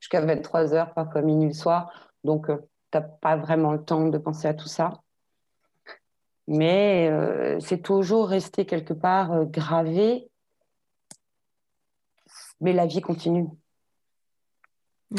jusqu'à 0.00 0.20
23 0.20 0.74
heures, 0.74 0.92
parfois 0.94 1.22
minuit 1.22 1.48
le 1.48 1.54
soir. 1.54 1.92
Donc, 2.24 2.50
euh, 2.50 2.56
tu 2.90 2.98
n'as 2.98 3.02
pas 3.02 3.36
vraiment 3.36 3.72
le 3.72 3.84
temps 3.84 4.08
de 4.08 4.18
penser 4.18 4.48
à 4.48 4.54
tout 4.54 4.68
ça. 4.68 5.00
Mais 6.46 7.08
euh, 7.10 7.58
c'est 7.60 7.80
toujours 7.80 8.28
resté 8.28 8.66
quelque 8.66 8.92
part 8.92 9.46
gravé. 9.46 10.28
Mais 12.60 12.72
la 12.72 12.86
vie 12.86 13.00
continue. 13.00 13.48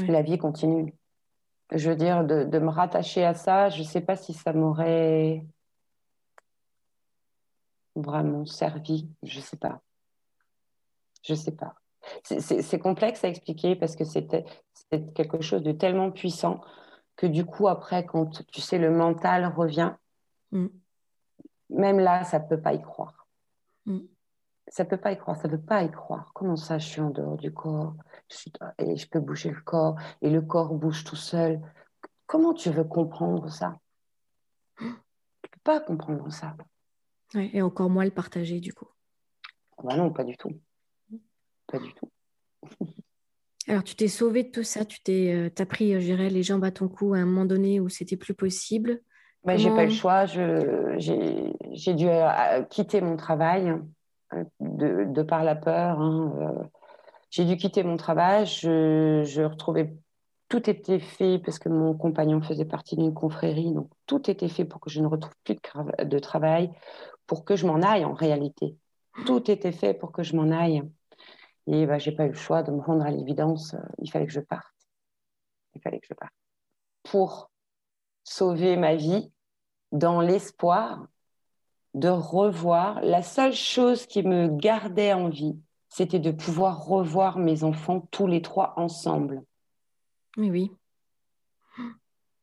La 0.08 0.22
vie 0.22 0.38
continue. 0.38 0.94
Je 1.72 1.90
veux 1.90 1.96
dire, 1.96 2.26
de, 2.26 2.44
de 2.44 2.60
me 2.60 2.70
rattacher 2.70 3.26
à 3.26 3.34
ça, 3.34 3.70
je 3.70 3.80
ne 3.80 3.88
sais 3.88 4.02
pas 4.02 4.16
si 4.16 4.34
ça 4.34 4.54
m'aurait 4.54 5.44
vraiment 7.96 8.46
servi, 8.46 9.10
je 9.24 9.38
ne 9.38 9.44
sais 9.44 9.58
pas. 9.58 9.82
Je 11.24 11.34
ne 11.34 11.38
sais 11.38 11.56
pas. 11.56 11.76
C'est 12.24 12.80
complexe 12.80 13.24
à 13.24 13.28
expliquer 13.28 13.76
parce 13.76 13.96
que 13.96 14.04
c'était 14.04 14.46
quelque 15.16 15.42
chose 15.42 15.64
de 15.64 15.72
tellement 15.72 16.12
puissant 16.12 16.62
que 17.16 17.26
du 17.26 17.46
coup, 17.46 17.68
après, 17.68 18.06
quand 18.06 18.46
tu 18.48 18.62
sais, 18.62 18.78
le 18.78 18.92
mental 18.92 19.46
revient, 19.56 19.94
mm. 20.52 20.68
même 21.70 22.00
là, 22.00 22.24
ça 22.24 22.40
ne 22.40 22.48
peut 22.48 22.62
pas 22.62 22.74
y 22.74 22.82
croire. 22.82 23.28
Mm. 23.86 24.00
Ça 24.68 24.84
ne 24.84 24.90
peut 24.90 24.98
pas 24.98 25.12
y 25.12 25.18
croire, 25.18 25.38
ça 25.38 25.48
ne 25.48 25.56
peut 25.56 25.64
pas 25.64 25.84
y 25.84 25.92
croire. 25.92 26.32
Comment 26.34 26.56
ça, 26.56 26.78
je 26.78 26.88
suis 26.88 27.02
en 27.02 27.10
dehors 27.10 27.38
du 27.38 27.54
corps? 27.54 27.96
Et 28.80 28.98
je 28.98 29.08
peux 29.08 29.20
bouger 29.20 29.52
le 29.52 29.62
corps 29.62 29.96
et 30.22 30.30
le 30.30 30.42
corps 30.42 30.74
bouge 30.74 31.04
tout 31.04 31.16
seul. 31.16 31.62
Comment 32.26 32.54
tu 32.54 32.72
veux 32.72 32.84
comprendre 32.84 33.50
ça? 33.50 33.78
Tu 34.78 34.86
ne 34.86 34.92
peux 35.50 35.60
pas 35.64 35.80
comprendre 35.80 36.32
ça. 36.32 36.56
Et 37.34 37.62
encore 37.62 37.90
moins 37.90 38.06
le 38.06 38.12
partager 38.12 38.60
du 38.60 38.74
coup. 38.74 38.88
Bah 39.84 39.98
non, 39.98 40.12
pas 40.12 40.24
du 40.24 40.38
tout. 40.38 40.52
Pas 41.68 41.80
du 41.80 41.94
tout. 41.94 42.10
Alors, 43.68 43.84
tu 43.84 43.96
t'es 43.96 44.08
sauvé 44.08 44.44
de 44.44 44.52
tout 44.52 44.64
ça, 44.64 44.86
tu 44.86 45.02
t'es, 45.02 45.34
euh, 45.34 45.50
as 45.58 45.66
pris, 45.66 45.94
je 45.94 46.06
dirais, 46.06 46.30
les 46.30 46.44
jambes 46.44 46.64
à 46.64 46.72
ton 46.72 46.88
cou 46.88 47.16
à 47.16 47.18
un 47.18 47.26
moment 47.26 47.46
donné 47.46 47.80
où 47.80 47.90
c'était 47.90 48.18
plus 48.18 48.36
possible. 48.36 49.02
Bah, 49.44 49.58
J'ai 49.58 49.70
pas 49.70 49.84
eu 49.84 49.88
le 49.88 49.94
choix. 49.94 50.26
J'ai 50.26 51.94
dû 51.94 52.08
euh, 52.08 52.64
quitter 52.64 53.02
mon 53.02 53.16
travail 53.16 53.76
euh, 54.34 54.44
de, 54.60 55.06
de 55.06 55.24
par 55.24 55.44
la 55.44 55.56
peur. 55.56 56.00
Hein, 56.00 56.70
j'ai 57.32 57.46
dû 57.46 57.58
quitter 57.58 57.84
mon 57.84 57.98
travail. 57.98 58.46
Je, 58.46 59.24
je, 59.24 59.42
retrouvais. 59.42 59.96
Tout 60.48 60.70
était 60.70 61.00
fait 61.00 61.40
parce 61.40 61.58
que 61.58 61.70
mon 61.70 61.96
compagnon 61.96 62.42
faisait 62.42 62.66
partie 62.66 62.96
d'une 62.96 63.16
confrérie. 63.16 63.72
Donc, 63.72 63.90
tout 64.06 64.30
était 64.30 64.48
fait 64.48 64.66
pour 64.66 64.80
que 64.80 64.92
je 64.92 65.02
ne 65.02 65.08
retrouve 65.08 65.34
plus 65.44 65.56
de, 65.56 66.04
de 66.04 66.20
travail, 66.20 66.72
pour 67.28 67.46
que 67.46 67.56
je 67.56 67.66
m'en 67.68 67.82
aille 67.82 68.06
en 68.06 68.14
réalité. 68.14 68.78
Tout 69.26 69.50
était 69.50 69.72
fait 69.72 69.94
pour 69.94 70.12
que 70.12 70.24
je 70.24 70.36
m'en 70.36 70.52
aille. 70.52 70.84
Et 71.68 71.86
bah, 71.86 71.98
je 71.98 72.10
n'ai 72.10 72.16
pas 72.16 72.26
eu 72.26 72.30
le 72.30 72.36
choix 72.36 72.64
de 72.64 72.72
me 72.72 72.82
rendre 72.82 73.06
à 73.06 73.12
l'évidence. 73.12 73.74
Euh, 73.74 73.80
il 74.00 74.12
fallait 74.12 74.28
que 74.28 74.34
je 74.34 74.40
parte. 74.40 74.74
Il 75.74 75.82
fallait 75.82 76.00
que 76.00 76.08
je 76.08 76.14
parte. 76.14 76.34
Pour 77.04 77.50
sauver 78.24 78.78
ma 78.78 78.96
vie, 78.96 79.32
dans 79.92 80.22
l'espoir 80.22 81.08
de 81.96 82.10
revoir. 82.10 83.02
La 83.02 83.24
seule 83.24 83.54
chose 83.54 84.06
qui 84.06 84.22
me 84.22 84.50
gardait 84.50 85.14
en 85.14 85.30
vie, 85.30 85.58
c'était 85.90 86.20
de 86.20 86.32
pouvoir 86.32 86.86
revoir 86.86 87.40
mes 87.40 87.64
enfants 87.64 88.02
tous 88.12 88.28
les 88.28 88.42
trois 88.42 88.74
ensemble. 88.78 89.44
Oui, 90.38 90.50
oui. 90.52 90.72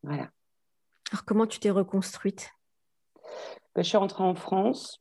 Voilà. 0.02 0.30
Alors, 1.10 1.24
comment 1.26 1.46
tu 1.46 1.60
t'es 1.60 1.70
reconstruite? 1.70 2.50
Bah, 3.74 3.82
Je 3.82 3.88
suis 3.88 3.96
rentrée 3.96 4.24
en 4.24 4.34
France, 4.34 5.00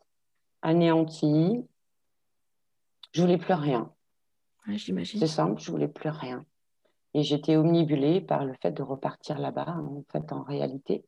anéantie. 0.62 1.66
Je 3.14 3.22
voulais 3.22 3.38
plus 3.38 3.54
rien. 3.54 3.92
C'est 4.78 5.28
simple, 5.28 5.60
je 5.60 5.72
voulais 5.72 5.88
plus 5.88 6.10
rien. 6.10 6.46
Et 7.14 7.24
j'étais 7.24 7.58
omnibulée 7.58 8.22
par 8.22 8.46
le 8.46 8.54
fait 8.62 8.72
de 8.72 8.84
repartir 8.84 9.40
là-bas, 9.40 9.76
en 9.78 10.04
fait, 10.12 10.32
en 10.32 10.44
réalité. 10.44 11.04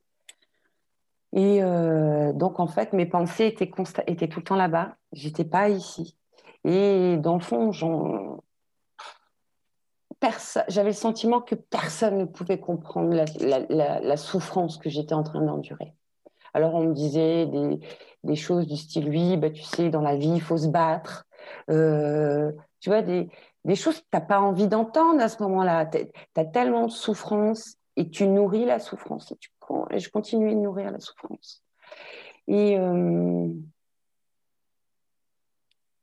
Et 1.32 1.64
euh, 1.64 2.34
donc, 2.34 2.60
en 2.60 2.68
fait, 2.68 2.94
mes 2.94 3.06
pensées 3.06 3.48
étaient, 3.48 3.72
étaient 4.08 4.28
tout 4.28 4.40
le 4.40 4.46
temps 4.46 4.56
là-bas. 4.56 4.96
J'étais 5.14 5.46
pas 5.46 5.70
ici. 5.70 6.16
Et 6.64 7.18
dans 7.18 7.36
le 7.36 7.42
fond, 7.42 7.72
j'avais 10.68 10.90
le 10.90 10.94
sentiment 10.94 11.42
que 11.42 11.56
personne 11.56 12.18
ne 12.18 12.26
pouvait 12.26 12.60
comprendre 12.60 13.26
la, 13.40 14.18
souffrance 14.18 14.78
que 14.78 14.90
j'étais 14.90 15.14
en 15.14 15.24
train 15.24 15.42
d'endurer. 15.42 15.94
Alors, 16.54 16.76
on 16.76 16.84
me 16.84 16.94
disait 16.94 17.48
des, 18.24 18.36
choses 18.36 18.68
du 18.68 18.78
style, 18.78 19.10
oui, 19.10 19.38
bah, 19.38 19.50
tu 19.50 19.64
sais, 19.64 19.90
dans 19.90 20.02
la 20.02 20.16
vie, 20.16 20.34
il 20.36 20.42
faut 20.42 20.58
se 20.58 20.68
battre. 20.68 21.26
Euh, 21.70 22.52
tu 22.80 22.90
vois, 22.90 23.02
des, 23.02 23.30
choses 23.76 24.00
que 24.00 24.02
tu 24.02 24.08
n'as 24.14 24.22
pas 24.22 24.40
envie 24.40 24.68
d'entendre 24.68 25.22
à 25.22 25.30
ce 25.30 25.42
moment-là. 25.44 25.86
Tu 25.88 26.08
as 26.36 26.46
tellement 26.46 26.86
de 26.86 26.92
souffrance 26.92 27.78
et 27.96 28.10
tu 28.10 28.28
nourris 28.28 28.66
la 28.66 28.80
souffrance. 28.80 29.32
Et, 29.92 30.00
je 30.00 30.10
continue 30.10 30.54
de 30.54 30.60
nourrir 30.60 30.92
la 30.92 31.00
souffrance. 31.00 31.64
Et, 32.48 32.78
euh, 32.78 33.48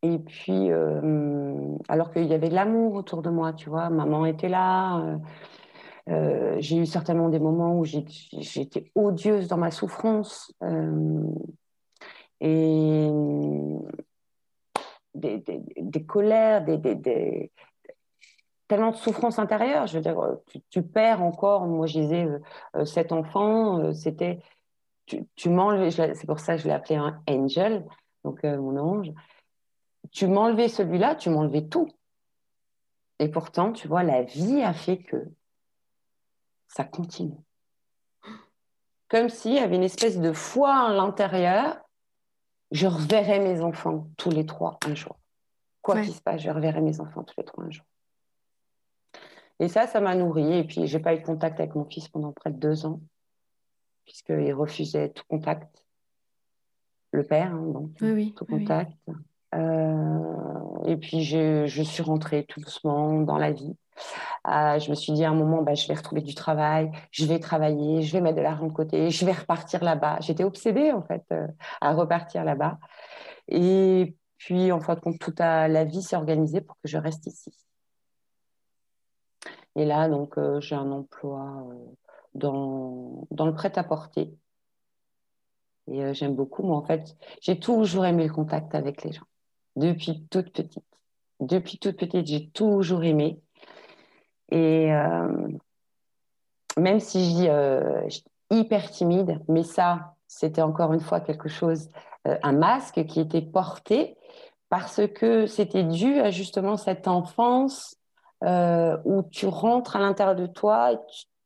et 0.02 0.18
puis, 0.18 0.70
euh, 0.70 1.76
alors 1.88 2.10
qu'il 2.10 2.24
y 2.24 2.32
avait 2.32 2.48
de 2.48 2.54
l'amour 2.54 2.94
autour 2.94 3.22
de 3.22 3.30
moi, 3.30 3.52
tu 3.52 3.68
vois, 3.68 3.90
maman 3.90 4.24
était 4.24 4.48
là. 4.48 5.18
J'ai 6.58 6.76
eu 6.76 6.86
certainement 6.86 7.28
des 7.28 7.38
moments 7.38 7.78
où 7.78 7.84
j'étais 7.84 8.90
odieuse 8.94 9.48
dans 9.48 9.58
ma 9.58 9.70
souffrance. 9.70 10.52
et 12.40 13.10
des, 15.14 16.04
colères, 16.06 16.64
des, 16.64 17.50
tellement 18.70 18.92
de 18.92 18.96
souffrance 18.96 19.38
intérieure. 19.38 19.86
Je 19.88 19.96
veux 19.96 20.02
dire, 20.02 20.16
tu, 20.70 20.82
perds 20.82 21.22
encore, 21.22 21.66
moi 21.66 21.86
je 21.86 22.00
disais, 22.00 22.24
euh, 22.24 22.38
euh, 22.76 22.84
cet 22.84 23.10
enfant, 23.10 23.80
euh, 23.80 23.92
c'était, 23.92 24.38
tu, 25.06 25.26
tu 25.34 25.50
m'enlevais, 25.50 25.90
c'est 25.90 26.26
pour 26.26 26.38
ça 26.38 26.54
que 26.54 26.62
je 26.62 26.68
l'ai 26.68 26.74
appelé 26.74 26.94
un 26.94 27.20
angel, 27.28 27.84
donc 28.24 28.44
mon 28.44 28.76
ange. 28.76 29.12
Tu 30.12 30.28
m'enlevais 30.28 30.68
celui-là, 30.68 31.16
tu 31.16 31.30
m'enlevais 31.30 31.66
tout. 31.66 31.88
Et 33.18 33.28
pourtant, 33.28 33.72
tu 33.72 33.88
vois, 33.88 34.04
la 34.04 34.22
vie 34.22 34.62
a 34.62 34.72
fait 34.72 34.98
que 34.98 35.16
ça 36.70 36.84
continue. 36.84 37.36
Comme 39.08 39.28
s'il 39.28 39.54
y 39.54 39.58
avait 39.58 39.76
une 39.76 39.82
espèce 39.82 40.18
de 40.18 40.32
foi 40.32 40.72
à 40.72 40.92
l'intérieur 40.92 41.80
je 42.70 42.86
reverrai 42.86 43.40
mes 43.40 43.60
enfants 43.60 44.08
tous 44.16 44.30
les 44.30 44.46
trois 44.46 44.78
un 44.86 44.94
jour. 44.94 45.18
Quoi 45.82 46.02
qu'il 46.02 46.14
se 46.14 46.22
passe, 46.22 46.42
je 46.42 46.50
reverrai 46.50 46.80
mes 46.80 47.00
enfants 47.00 47.24
tous 47.24 47.34
les 47.38 47.44
trois 47.44 47.64
un 47.64 47.70
jour. 47.70 47.84
Et 49.58 49.68
ça, 49.68 49.86
ça 49.86 50.00
m'a 50.00 50.14
nourri. 50.14 50.58
Et 50.58 50.64
puis, 50.64 50.86
j'ai 50.86 51.00
pas 51.00 51.14
eu 51.14 51.18
de 51.18 51.24
contact 51.24 51.58
avec 51.58 51.74
mon 51.74 51.84
fils 51.84 52.08
pendant 52.08 52.32
près 52.32 52.50
de 52.50 52.58
deux 52.58 52.86
ans, 52.86 53.00
puisqu'il 54.04 54.52
refusait 54.54 55.10
tout 55.10 55.24
contact. 55.28 55.84
Le 57.12 57.24
père, 57.24 57.52
hein, 57.52 57.66
donc, 57.66 57.94
tout 57.96 58.44
contact. 58.46 58.92
Euh, 59.54 60.84
et 60.86 60.96
puis, 60.96 61.24
je, 61.24 61.66
je, 61.66 61.82
suis 61.82 62.02
rentrée 62.02 62.44
tout 62.46 62.60
doucement 62.60 63.20
dans 63.20 63.36
la 63.36 63.50
vie. 63.50 63.76
Euh, 64.48 64.78
je 64.78 64.90
me 64.90 64.94
suis 64.94 65.12
dit 65.12 65.24
à 65.24 65.30
un 65.30 65.34
moment, 65.34 65.62
bah, 65.62 65.74
je 65.74 65.86
vais 65.88 65.94
retrouver 65.94 66.22
du 66.22 66.34
travail, 66.34 66.90
je 67.10 67.24
vais 67.26 67.38
travailler, 67.38 68.02
je 68.02 68.12
vais 68.12 68.20
mettre 68.20 68.36
de 68.36 68.42
l'argent 68.42 68.66
de 68.66 68.72
côté, 68.72 69.10
je 69.10 69.26
vais 69.26 69.32
repartir 69.32 69.84
là-bas. 69.84 70.18
J'étais 70.20 70.44
obsédée 70.44 70.92
en 70.92 71.02
fait 71.02 71.24
euh, 71.32 71.46
à 71.80 71.92
repartir 71.94 72.44
là-bas. 72.44 72.78
Et 73.48 74.16
puis 74.38 74.72
en 74.72 74.80
fin 74.80 74.94
de 74.94 75.00
compte, 75.00 75.18
toute 75.18 75.40
la 75.40 75.84
vie 75.84 76.02
s'est 76.02 76.16
organisée 76.16 76.60
pour 76.60 76.76
que 76.82 76.88
je 76.88 76.98
reste 76.98 77.26
ici. 77.26 77.52
Et 79.76 79.84
là, 79.84 80.08
donc, 80.08 80.36
euh, 80.38 80.60
j'ai 80.60 80.74
un 80.74 80.90
emploi 80.90 81.66
dans, 82.34 83.26
dans 83.30 83.46
le 83.46 83.54
prêt-à-porter. 83.54 84.34
Et 85.86 86.14
j'aime 86.14 86.34
beaucoup. 86.34 86.62
Moi, 86.62 86.76
en 86.76 86.84
fait, 86.84 87.16
j'ai 87.40 87.58
toujours 87.58 88.04
aimé 88.04 88.26
le 88.26 88.32
contact 88.32 88.74
avec 88.74 89.02
les 89.04 89.12
gens. 89.12 89.26
Depuis 89.76 90.26
toute 90.30 90.52
petite. 90.52 90.84
Depuis 91.40 91.78
toute 91.78 91.96
petite, 91.96 92.26
j'ai 92.26 92.50
toujours 92.50 93.02
aimé. 93.04 93.40
Et 94.50 94.92
euh, 94.92 95.48
même 96.76 97.00
si 97.00 97.24
je 97.24 97.36
dis 97.36 97.48
euh, 97.48 98.08
hyper 98.50 98.90
timide, 98.90 99.40
mais 99.48 99.62
ça, 99.62 100.14
c'était 100.26 100.62
encore 100.62 100.92
une 100.92 101.00
fois 101.00 101.20
quelque 101.20 101.48
chose, 101.48 101.88
euh, 102.26 102.36
un 102.42 102.52
masque 102.52 103.04
qui 103.06 103.20
était 103.20 103.42
porté 103.42 104.16
parce 104.68 105.00
que 105.08 105.46
c'était 105.46 105.84
dû 105.84 106.20
à 106.20 106.30
justement 106.30 106.76
cette 106.76 107.08
enfance 107.08 107.96
où 108.42 109.22
tu 109.30 109.46
rentres 109.46 109.96
à 109.96 109.98
l'intérieur 109.98 110.34
de 110.34 110.46
toi, 110.46 110.98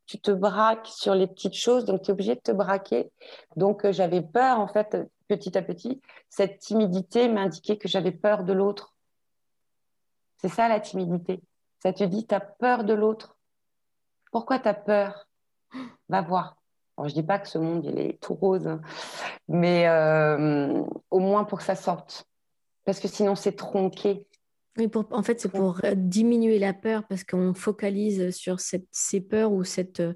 tu, 0.07 0.20
te 0.20 0.30
braques 0.30 0.86
sur 0.86 1.12
les 1.16 1.26
petites 1.26 1.57
choses, 1.57 1.84
donc 1.84 2.02
tu 2.02 2.11
es 2.11 2.12
obligé 2.12 2.36
de 2.36 2.40
te 2.40 2.52
braquer. 2.52 3.11
Donc 3.57 3.90
j'avais 3.90 4.22
peur, 4.22 4.61
en 4.61 4.68
fait, 4.68 4.96
petit 5.26 5.59
à 5.59 5.62
petit, 5.62 6.00
cette 6.28 6.61
timidité 6.61 7.28
m'indiquait 7.28 7.78
que 7.78 7.88
j'avais 7.88 8.12
peur 8.12 8.44
de 8.44 8.52
l'autre. 8.52 8.94
C'est 10.36 10.48
ça 10.48 10.68
la 10.68 10.78
timidité. 10.78 11.40
Ça 11.85 11.93
te 11.93 12.05
dit, 12.05 12.26
tu 12.26 12.35
as 12.35 12.41
peur 12.41 12.85
de 12.85 12.95
l'autre. 12.95 13.37
Pourquoi 14.32 14.59
tu 14.59 14.68
as 14.68 14.74
peur? 14.74 15.28
Va 16.09 16.22
voir. 16.22 16.57
Alors, 16.97 17.09
je 17.09 17.14
dis 17.14 17.22
pas 17.22 17.39
que 17.39 17.49
ce 17.49 17.59
monde, 17.59 17.85
il 17.85 17.99
est 17.99 18.20
tout 18.22 18.35
rose, 18.35 18.66
hein, 18.66 18.80
mais 19.49 19.89
euh, 19.89 20.82
au 21.11 21.18
moins 21.18 21.45
pour 21.45 21.59
que 21.59 21.64
ça 21.64 21.74
sorte. 21.74 22.24
Parce 22.85 23.01
que 23.01 23.09
sinon, 23.09 23.35
c'est 23.35 23.57
tronqué. 23.57 24.26
Oui, 24.76 24.89
pour, 24.89 25.07
en 25.11 25.22
fait, 25.22 25.41
c'est 25.41 25.49
pour 25.51 25.80
euh, 25.85 25.95
diminuer 25.95 26.59
la 26.59 26.72
peur 26.72 27.05
parce 27.09 27.24
qu'on 27.24 27.55
focalise 27.55 28.35
sur 28.35 28.61
cette, 28.61 28.87
ces 28.91 29.20
peurs 29.20 29.53
ou 29.53 29.64
cette, 29.64 30.01
euh, 30.01 30.14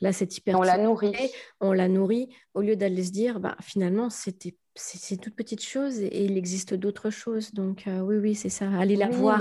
là, 0.00 0.12
cette 0.12 0.36
hyper. 0.36 0.58
On 0.58 0.62
la 0.62 0.78
nourrit. 0.78 1.14
On 1.60 1.72
la 1.72 1.88
nourrit 1.88 2.28
au 2.54 2.60
lieu 2.60 2.76
d'aller 2.76 3.04
se 3.04 3.12
dire, 3.12 3.40
bah, 3.40 3.56
finalement, 3.60 4.10
c'était 4.10 4.56
c'est 4.76 5.16
toute 5.16 5.34
petite 5.34 5.62
chose 5.62 6.00
et, 6.00 6.24
il 6.24 6.36
existe 6.36 6.74
d'autres 6.74 7.10
choses. 7.10 7.52
Donc, 7.52 7.84
oui, 7.86 8.16
oui, 8.16 8.34
c'est 8.34 8.48
ça. 8.48 8.70
Allez 8.78 8.96
la 8.96 9.08
voir. 9.08 9.40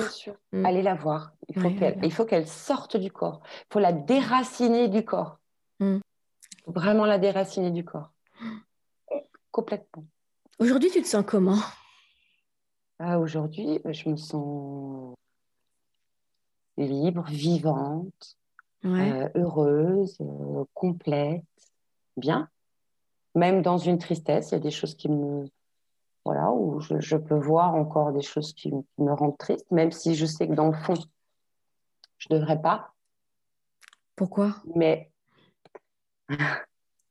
Mm. 0.52 0.66
Allez 0.66 0.82
la 0.82 0.96
voir. 0.96 1.34
Il 1.50 1.60
faut 1.60 1.70
qu'elle 1.70 2.12
faut 2.12 2.26
qu'elle 2.26 2.48
sorte 2.48 2.98
du 2.98 3.12
corps. 3.12 3.42
Il 3.70 3.74
faut 3.74 3.80
la 3.80 3.94
déraciner 3.94 4.88
du 4.88 5.04
corps. 5.06 5.40
Mm. 5.80 5.98
Vraiment 6.68 7.06
la 7.06 7.20
déraciner 7.20 7.72
du 7.72 7.86
corps. 7.86 8.12
Complètement. 9.52 10.06
Aujourd'hui, 10.60 10.90
tu 10.90 11.02
te 11.02 11.08
sens 11.08 11.24
comment? 11.26 11.60
Ah, 13.00 13.20
Aujourd'hui, 13.20 13.82
je 13.86 14.10
me 14.10 14.16
sens 14.16 15.16
libre, 16.78 17.26
vivante, 17.30 18.38
euh, 18.86 19.30
heureuse, 19.36 20.18
euh, 20.22 20.64
complète, 20.74 21.44
bien. 22.18 22.50
Même 23.36 23.62
dans 23.62 23.78
une 23.78 23.98
tristesse, 23.98 24.52
il 24.52 24.54
y 24.54 24.58
a 24.58 24.60
des 24.60 24.72
choses 24.72 24.96
qui 24.96 25.10
me... 25.10 25.46
Voilà, 26.24 26.52
où 26.52 26.80
je, 26.80 27.18
peux 27.18 27.38
voir 27.38 27.76
encore 27.76 28.12
des 28.12 28.24
choses 28.24 28.54
qui, 28.54 28.72
me 28.98 29.14
rendent 29.14 29.38
triste, 29.38 29.70
même 29.70 29.92
si 29.92 30.16
je 30.16 30.26
sais 30.26 30.48
que 30.48 30.54
dans 30.54 30.72
le 30.72 30.74
fond, 30.74 30.96
je 32.18 32.28
ne 32.32 32.40
devrais 32.40 32.60
pas. 32.60 32.94
Pourquoi? 34.16 34.56
Mais 34.74 35.12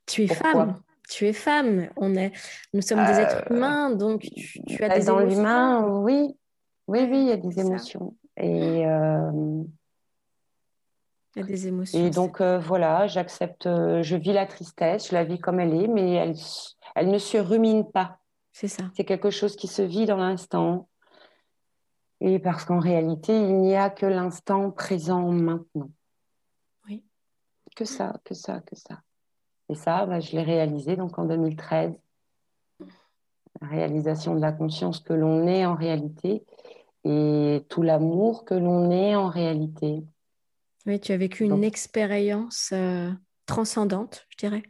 tu 0.07 0.25
es 0.25 0.27
femme. 0.27 0.81
Tu 1.09 1.29
es 1.29 1.33
femme. 1.33 1.89
On 1.97 2.15
est, 2.17 2.33
nous 2.73 2.81
sommes 2.81 3.05
des 3.07 3.21
êtres 3.21 3.45
euh, 3.51 3.55
humains, 3.55 3.91
donc 3.91 4.23
tu, 4.23 4.83
as 4.83 4.99
des 4.99 5.05
dans 5.05 5.21
l'humain, 5.21 5.87
oui, 6.01 6.37
oui, 6.89 7.07
oui, 7.09 7.19
il 7.19 7.29
y 7.29 7.33
a 7.33 7.37
des 7.37 7.61
émotions. 7.61 8.17
Et 8.37 8.85
euh, 8.85 9.63
il 11.37 11.41
y 11.41 11.43
a 11.43 11.47
des 11.47 11.67
émotions. 11.67 11.99
Et 11.99 12.11
donc 12.11 12.41
euh, 12.41 12.59
voilà, 12.59 13.07
j'accepte, 13.07 13.65
je 13.65 14.17
vis 14.17 14.33
la 14.33 14.47
tristesse, 14.47 15.09
je 15.09 15.15
la 15.15 15.25
vis 15.25 15.39
comme 15.39 15.61
elle 15.61 15.75
est, 15.75 15.89
mais 15.89 16.13
elle, 16.13 16.35
elle 16.95 17.11
ne 17.11 17.19
se 17.19 17.39
rumine 17.39 17.91
pas. 17.91 18.19
C'est 18.53 18.69
ça. 18.69 18.85
C'est 18.97 19.05
quelque 19.05 19.31
chose 19.31 19.57
qui 19.57 19.67
se 19.67 19.83
vit 19.83 20.07
dans 20.07 20.17
l'instant. 20.17 20.89
Et 22.21 22.39
parce 22.39 22.65
qu'en 22.65 22.79
réalité, 22.79 23.37
il 23.37 23.61
n'y 23.61 23.77
a 23.77 23.91
que 23.91 24.07
l'instant 24.07 24.71
présent 24.71 25.31
maintenant. 25.33 25.91
Oui. 26.89 27.05
Que 27.75 27.85
ça, 27.85 28.15
que 28.25 28.35
ça, 28.35 28.61
que 28.61 28.77
ça. 28.77 29.03
Et 29.69 29.75
ça, 29.75 30.07
bah, 30.07 30.21
je 30.21 30.33
l'ai 30.37 30.43
réalisé 30.43 30.97
donc 30.97 31.19
en 31.19 31.25
2013. 31.25 31.93
La 33.61 33.69
réalisation 33.69 34.35
de 34.35 34.41
la 34.41 34.53
conscience 34.53 35.01
que 35.01 35.13
l'on 35.13 35.47
est 35.47 35.67
en 35.67 35.75
réalité 35.75 36.45
et 37.05 37.67
tout 37.69 37.83
l'amour 37.83 38.45
que 38.45 38.55
l'on 38.55 38.91
est 38.91 39.15
en 39.17 39.29
réalité. 39.29 40.05
Oui, 40.87 41.01
tu 41.01 41.13
as 41.13 41.17
vécu 41.17 41.45
une 41.45 41.65
expérience 41.65 42.71
euh, 42.73 43.11
transcendante, 43.47 44.27
je 44.31 44.37
dirais. 44.37 44.63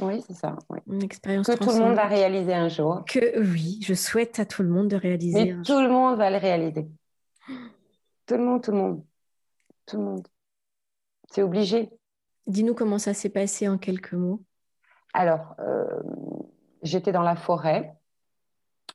Oui, 0.00 0.22
c'est 0.26 0.34
ça. 0.34 0.56
Une 0.86 1.02
expérience 1.02 1.46
que 1.46 1.52
tout 1.52 1.70
le 1.70 1.78
monde 1.78 1.94
va 1.94 2.06
réaliser 2.06 2.54
un 2.54 2.68
jour. 2.68 3.04
Que 3.06 3.40
oui, 3.40 3.80
je 3.82 3.94
souhaite 3.94 4.38
à 4.38 4.46
tout 4.46 4.62
le 4.62 4.68
monde 4.68 4.88
de 4.88 4.96
réaliser. 4.96 5.54
Mais 5.54 5.62
tout 5.62 5.80
le 5.80 5.88
monde 5.88 6.16
va 6.16 6.30
le 6.30 6.38
réaliser. 6.38 6.88
Tout 8.26 8.36
le 8.36 8.44
monde, 8.44 8.62
tout 8.62 8.70
le 8.70 8.76
monde, 8.76 9.04
tout 9.86 9.96
le 9.96 10.04
monde. 10.04 10.28
C'est 11.32 11.42
obligé. 11.42 11.90
Dis-nous 12.46 12.74
comment 12.74 12.98
ça 12.98 13.12
s'est 13.12 13.28
passé 13.28 13.66
en 13.66 13.76
quelques 13.76 14.12
mots. 14.12 14.44
Alors, 15.12 15.56
euh, 15.58 15.84
j'étais 16.84 17.10
dans 17.10 17.22
la 17.22 17.34
forêt. 17.34 17.92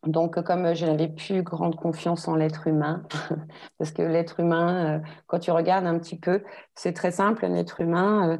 Donc, 0.03 0.41
comme 0.43 0.73
je 0.75 0.85
n'avais 0.85 1.07
plus 1.07 1.43
grande 1.43 1.75
confiance 1.75 2.27
en 2.27 2.35
l'être 2.35 2.67
humain, 2.67 3.03
parce 3.77 3.91
que 3.91 4.01
l'être 4.01 4.39
humain, 4.39 4.99
euh, 4.99 4.99
quand 5.27 5.39
tu 5.39 5.51
regardes 5.51 5.85
un 5.85 5.97
petit 5.99 6.19
peu, 6.19 6.43
c'est 6.75 6.93
très 6.93 7.11
simple, 7.11 7.45
un 7.45 7.55
être 7.55 7.81
humain, 7.81 8.31
euh, 8.31 8.37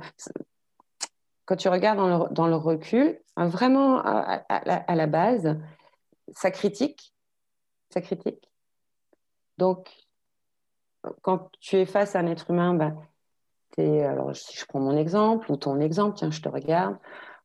quand 1.46 1.56
tu 1.56 1.70
regardes 1.70 2.34
dans 2.34 2.48
le, 2.48 2.56
recul, 2.56 3.20
vraiment 3.38 4.00
à, 4.00 4.96
la 4.96 5.08
base, 5.08 5.56
ça 6.34 6.50
critique, 6.50 7.14
ça 7.92 8.02
critique. 8.02 8.50
Donc, 9.60 9.92
quand 11.22 11.52
tu 11.60 11.78
es 11.78 11.86
face 11.86 12.16
à 12.16 12.20
un 12.20 12.28
être 12.28 12.50
humain, 12.50 12.74
ben, 12.74 12.98
alors 13.78 14.36
si 14.36 14.58
je 14.58 14.66
prends 14.66 14.80
mon 14.80 14.98
exemple 14.98 15.52
ou 15.52 15.58
ton 15.58 15.80
exemple, 15.80 16.18
tiens, 16.18 16.32
je 16.32 16.42
te 16.42 16.50
regarde. 16.50 16.98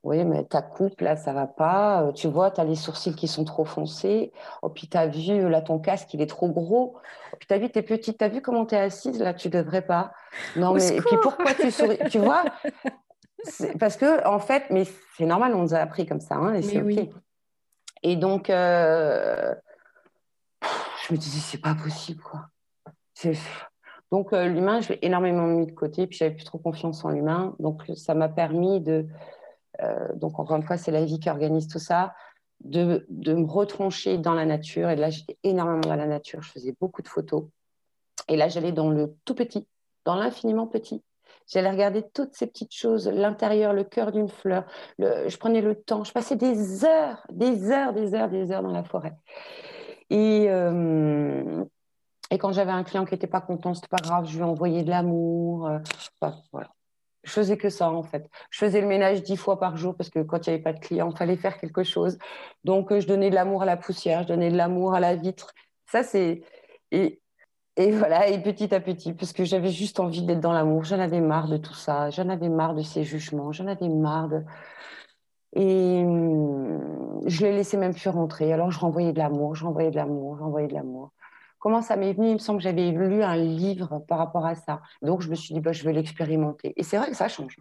Oui, 0.03 0.24
mais 0.24 0.44
ta 0.44 0.62
coupe, 0.62 1.01
là, 1.03 1.16
ça 1.16 1.32
va 1.32 1.46
pas. 1.46 2.03
Euh, 2.03 2.12
tu 2.12 2.26
vois, 2.26 2.51
tu 2.51 2.61
as 2.61 2.64
les 2.64 2.74
sourcils 2.74 3.14
qui 3.14 3.28
sont 3.28 3.44
trop 3.44 3.64
foncés. 3.64 4.32
Oh, 4.62 4.70
puis 4.70 4.88
tu 4.88 4.96
as 4.96 5.07
vu, 5.07 5.48
là, 5.48 5.61
ton 5.61 5.78
casque, 5.78 6.14
il 6.14 6.22
est 6.22 6.26
trop 6.26 6.48
gros. 6.48 6.96
Oh, 6.96 7.36
puis 7.38 7.46
tu 7.46 7.55
as 7.55 7.59
vu, 7.59 7.70
t'es 7.70 7.82
petite, 7.82 8.18
tu 8.18 8.24
as 8.24 8.28
vu 8.28 8.40
comment 8.40 8.64
tu 8.64 8.74
es 8.74 8.78
assise, 8.78 9.20
là, 9.20 9.34
tu 9.34 9.51
devrais 9.51 9.82
pas. 9.82 10.12
Non, 10.57 10.72
mais 10.72 10.86
et 10.88 11.01
puis 11.01 11.16
pourquoi 11.22 11.53
tu 11.55 11.70
souris? 11.70 11.98
Tu 12.11 12.18
vois? 12.18 12.44
Parce 13.78 13.96
que, 13.96 14.26
en 14.26 14.38
fait, 14.38 14.64
mais 14.70 14.84
c'est 15.16 15.26
normal, 15.26 15.55
on 15.55 15.62
nous 15.62 15.74
a 15.74 15.78
appris 15.78 16.07
comme 16.07 16.20
ça, 16.20 16.36
hein, 16.36 16.55
et 16.55 16.62
c'est 16.62 16.80
OK. 16.80 17.09
Et 18.03 18.16
donc, 18.16 18.48
euh, 18.48 19.55
je 21.07 21.12
me 21.12 21.18
disais, 21.18 21.40
c'est 21.40 21.61
pas 21.61 21.74
possible, 21.74 22.22
quoi. 22.22 22.46
Donc, 24.11 24.32
euh, 24.32 24.46
l'humain, 24.46 24.80
je 24.80 24.90
l'ai 24.90 24.98
énormément 25.03 25.46
mis 25.46 25.66
de 25.66 25.72
côté, 25.72 26.07
puis 26.07 26.16
j'avais 26.18 26.34
plus 26.34 26.44
trop 26.44 26.59
confiance 26.59 27.05
en 27.05 27.11
l'humain. 27.11 27.55
Donc, 27.59 27.82
ça 27.94 28.14
m'a 28.14 28.28
permis 28.28 28.80
de. 28.80 29.07
Euh, 29.83 30.14
donc, 30.14 30.39
encore 30.39 30.57
une 30.57 30.62
fois, 30.62 30.76
c'est 30.76 30.91
la 30.91 31.05
vie 31.05 31.18
qui 31.18 31.31
organise 31.31 31.68
tout 31.68 31.78
ça, 31.78 32.14
de, 32.61 33.07
de, 33.09 33.35
me 33.35 33.47
retrancher 33.47 34.18
dans 34.18 34.35
la 34.35 34.45
nature. 34.45 34.91
Et 34.91 34.97
là, 34.97 35.11
j'étais 35.11 35.39
énormément 35.43 35.81
dans 35.81 35.97
la 35.97 36.07
nature. 36.07 36.43
Je 36.43 36.51
faisais 36.51 36.74
beaucoup 36.78 37.03
de 37.03 37.09
photos. 37.09 37.45
Et 38.28 38.37
là, 38.37 38.49
j'allais 38.49 38.72
dans 38.72 38.91
le 38.91 39.14
tout 39.24 39.35
petit, 39.35 39.66
dans 40.05 40.14
l'infiniment 40.14 40.66
petit. 40.66 41.03
J'allais 41.47 41.70
regarder 41.70 42.05
toutes 42.14 42.35
ces 42.35 42.47
petites 42.47 42.74
choses, 42.74 43.09
l'intérieur, 43.09 43.72
le 43.72 43.83
cœur 43.83 44.12
d'une 44.12 44.28
fleur. 44.28 44.64
Le, 44.99 45.28
je 45.28 45.37
prenais 45.37 45.61
le 45.61 45.74
temps. 45.74 46.05
Je 46.05 46.12
passais 46.12 46.37
des 46.37 46.85
heures, 46.85 47.26
des 47.31 47.70
heures, 47.70 47.93
des 47.93 48.14
heures, 48.14 48.28
des 48.28 48.53
heures 48.53 48.62
dans 48.62 48.72
la 48.72 48.85
forêt. 48.85 49.14
Et. 50.11 50.47
Euh, 50.49 51.64
et 52.31 52.39
quand 52.39 52.53
j'avais 52.53 52.70
un 52.70 52.85
client 52.85 53.05
qui 53.05 53.14
n'était 53.14 53.26
pas 53.26 53.41
content, 53.41 53.74
c'était 53.74 53.89
pas 53.89 53.97
grave, 54.01 54.26
je 54.28 54.37
lui 54.37 54.45
envoyais 54.45 54.85
de 54.85 54.91
l'amour. 54.91 55.66
Euh, 55.66 55.78
voilà. 56.53 56.70
Je 57.23 57.31
faisais 57.33 57.57
que 57.57 57.68
ça 57.68 57.91
en 57.91 58.03
fait. 58.03 58.29
Je 58.51 58.59
faisais 58.59 58.81
le 58.81 58.87
ménage 58.87 59.23
dix 59.23 59.37
fois 59.37 59.59
par 59.59 59.77
jour 59.77 59.95
parce 59.97 60.11
que 60.11 60.21
quand 60.21 60.47
il 60.47 60.51
n'y 60.51 60.55
avait 60.55 60.62
pas 60.62 60.73
de 60.73 60.81
clients, 60.81 61.11
il 61.11 61.16
fallait 61.16 61.37
faire 61.37 61.59
quelque 61.59 61.83
chose. 61.85 62.18
Donc 62.64 62.93
euh, 62.93 63.01
je 63.01 63.07
donnais 63.07 63.31
de 63.31 63.35
l'amour 63.35 63.62
à 63.62 63.66
la 63.66 63.77
poussière, 63.77 64.23
je 64.23 64.29
donnais 64.29 64.51
de 64.51 64.57
l'amour 64.57 64.95
à 64.95 65.01
la 65.01 65.16
vitre. 65.16 65.55
Ça 65.87 66.03
c'est 66.03 66.43
et, 66.93 67.21
et 67.77 67.91
voilà 67.93 68.29
et 68.29 68.43
petit 68.43 68.75
à 68.75 68.81
petit 68.81 69.12
parce 69.12 69.33
que 69.33 69.45
j'avais 69.45 69.71
juste 69.71 70.01
envie 70.01 70.23
d'être 70.23 70.41
dans 70.41 70.53
l'amour. 70.53 70.85
J'en 70.85 70.99
avais 71.01 71.21
marre 71.21 71.49
de 71.49 71.59
tout 71.59 71.75
ça. 71.75 72.11
J'en 72.11 72.29
avais 72.29 72.49
marre 72.49 72.75
de 72.75 72.83
ces 72.83 73.05
jugements. 73.05 73.53
J'en 73.53 73.66
avais 73.66 73.89
marre 73.89 74.29
de 74.29 74.43
et 75.55 76.03
hum, 76.05 77.21
je 77.27 77.43
les 77.45 77.53
laissais 77.53 77.77
même 77.77 77.95
plus 77.95 78.09
rentrer. 78.11 78.53
Alors 78.53 78.71
je 78.71 78.79
renvoyais 78.79 79.12
de 79.12 79.18
l'amour, 79.18 79.55
je 79.55 79.64
renvoyais 79.64 79.91
de 79.91 79.97
l'amour, 79.97 80.37
je 80.39 80.43
renvoyais 80.43 80.68
de 80.68 80.75
l'amour 80.75 81.12
comment 81.61 81.82
ça 81.82 81.96
m'est 81.96 82.12
venu? 82.12 82.30
Il 82.30 82.34
me 82.34 82.38
semble 82.38 82.58
que 82.58 82.64
j'avais 82.64 82.90
lu 82.90 83.22
un 83.22 83.36
livre 83.36 84.00
par 84.08 84.18
rapport 84.18 84.44
à 84.44 84.56
ça. 84.56 84.80
Donc, 85.02 85.20
je 85.20 85.28
me 85.28 85.36
suis 85.36 85.54
dit, 85.54 85.61
bah, 85.61 85.72
je 85.72 85.84
vais 85.84 85.92
l'expérimenter. 85.92 86.72
Et 86.76 86.82
c'est 86.82 86.96
vrai 86.96 87.11
que 87.11 87.16
ça 87.16 87.28
change. 87.28 87.56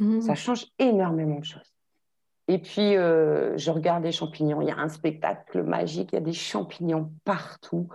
Mmh. 0.00 0.22
Ça 0.22 0.34
change 0.34 0.66
énormément 0.78 1.38
de 1.38 1.44
choses. 1.44 1.72
Et 2.48 2.58
puis, 2.58 2.96
euh, 2.96 3.56
je 3.56 3.70
regarde 3.70 4.04
les 4.04 4.12
champignons. 4.12 4.60
Il 4.60 4.68
y 4.68 4.70
a 4.70 4.78
un 4.78 4.88
spectacle 4.88 5.62
magique, 5.62 6.10
il 6.12 6.16
y 6.16 6.18
a 6.18 6.22
des 6.22 6.32
champignons 6.32 7.12
partout. 7.24 7.88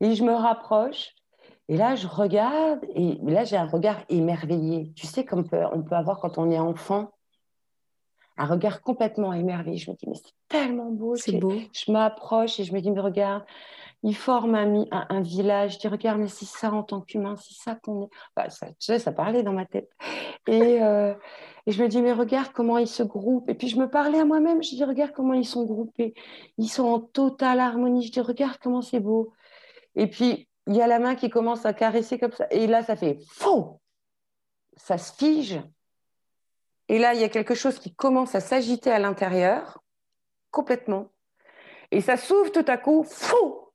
Et 0.00 0.14
je 0.14 0.24
me 0.24 0.32
rapproche. 0.32 1.14
Et 1.68 1.76
là, 1.76 1.96
je 1.96 2.06
regarde. 2.06 2.84
Et 2.94 3.18
là, 3.22 3.44
j'ai 3.44 3.56
un 3.56 3.66
regard 3.66 3.98
émerveillé. 4.08 4.92
Tu 4.94 5.06
sais, 5.06 5.24
comme 5.24 5.44
on 5.72 5.82
peut 5.82 5.96
avoir 5.96 6.20
quand 6.20 6.38
on 6.38 6.50
est 6.50 6.58
enfant, 6.58 7.10
un 8.36 8.46
regard 8.46 8.82
complètement 8.82 9.32
émerveillé. 9.32 9.78
Je 9.78 9.90
me 9.90 9.96
dis, 9.96 10.06
mais 10.08 10.16
c'est 10.16 10.34
tellement 10.48 10.90
beau. 10.90 11.16
C'est 11.16 11.38
beau. 11.38 11.54
Je 11.72 11.90
m'approche 11.90 12.60
et 12.60 12.64
je 12.64 12.74
me 12.74 12.80
dis, 12.80 12.90
mais 12.90 13.00
regarde, 13.00 13.44
il 14.06 14.14
forme 14.14 14.54
un, 14.54 15.20
village. 15.20 15.74
Je 15.74 15.78
dis, 15.80 15.88
regarde, 15.88 16.20
mais 16.20 16.28
c'est 16.28 16.44
ça 16.46 16.72
en 16.72 16.84
tant 16.84 17.00
qu'humain, 17.00 17.34
c'est 17.34 17.60
ça 17.60 17.74
qu'on 17.74 18.04
est. 18.04 18.08
Bah, 18.36 18.48
ça, 18.50 18.98
ça 19.00 19.10
parlait 19.10 19.42
dans 19.42 19.52
ma 19.52 19.66
tête. 19.66 19.90
Et, 20.46 20.80
euh, 20.80 21.12
et, 21.66 21.72
je 21.72 21.82
me 21.82 21.88
dis, 21.88 22.00
mais 22.00 22.12
regarde 22.12 22.52
comment 22.52 22.78
ils 22.78 22.86
se 22.86 23.02
groupent. 23.02 23.50
Et 23.50 23.54
puis 23.54 23.66
je 23.66 23.76
me 23.76 23.90
parlais 23.90 24.20
à 24.20 24.24
moi-même. 24.24 24.62
Je 24.62 24.76
dis, 24.76 24.84
regarde 24.84 25.10
comment 25.10 25.34
ils 25.34 25.44
sont 25.44 25.64
groupés. 25.64 26.14
Ils 26.56 26.68
sont 26.68 26.84
en 26.84 27.00
totale 27.00 27.58
harmonie. 27.58 28.06
Je 28.06 28.12
dis, 28.12 28.20
regarde 28.20 28.58
comment 28.62 28.80
c'est 28.80 29.00
beau. 29.00 29.32
Et 29.96 30.06
puis, 30.06 30.48
il 30.68 30.76
y 30.76 30.82
a 30.82 30.86
la 30.86 31.00
main 31.00 31.16
qui 31.16 31.28
commence 31.28 31.66
à 31.66 31.72
caresser 31.72 32.16
comme 32.16 32.30
ça. 32.30 32.46
Et 32.52 32.68
là, 32.68 32.84
ça 32.84 32.94
fait 32.94 33.18
faux. 33.32 33.80
Ça 34.76 34.98
se 34.98 35.12
fige. 35.14 35.60
Et 36.88 37.00
là, 37.00 37.12
il 37.12 37.20
y 37.20 37.24
a 37.24 37.28
quelque 37.28 37.56
chose 37.56 37.80
qui 37.80 37.92
commence 37.92 38.36
à 38.36 38.40
s'agiter 38.40 38.92
à 38.92 39.00
l'intérieur, 39.00 39.82
complètement. 40.52 41.08
Et 41.90 42.00
ça 42.00 42.16
s'ouvre 42.16 42.52
tout 42.52 42.64
à 42.68 42.76
coup, 42.76 43.02
fou 43.02 43.65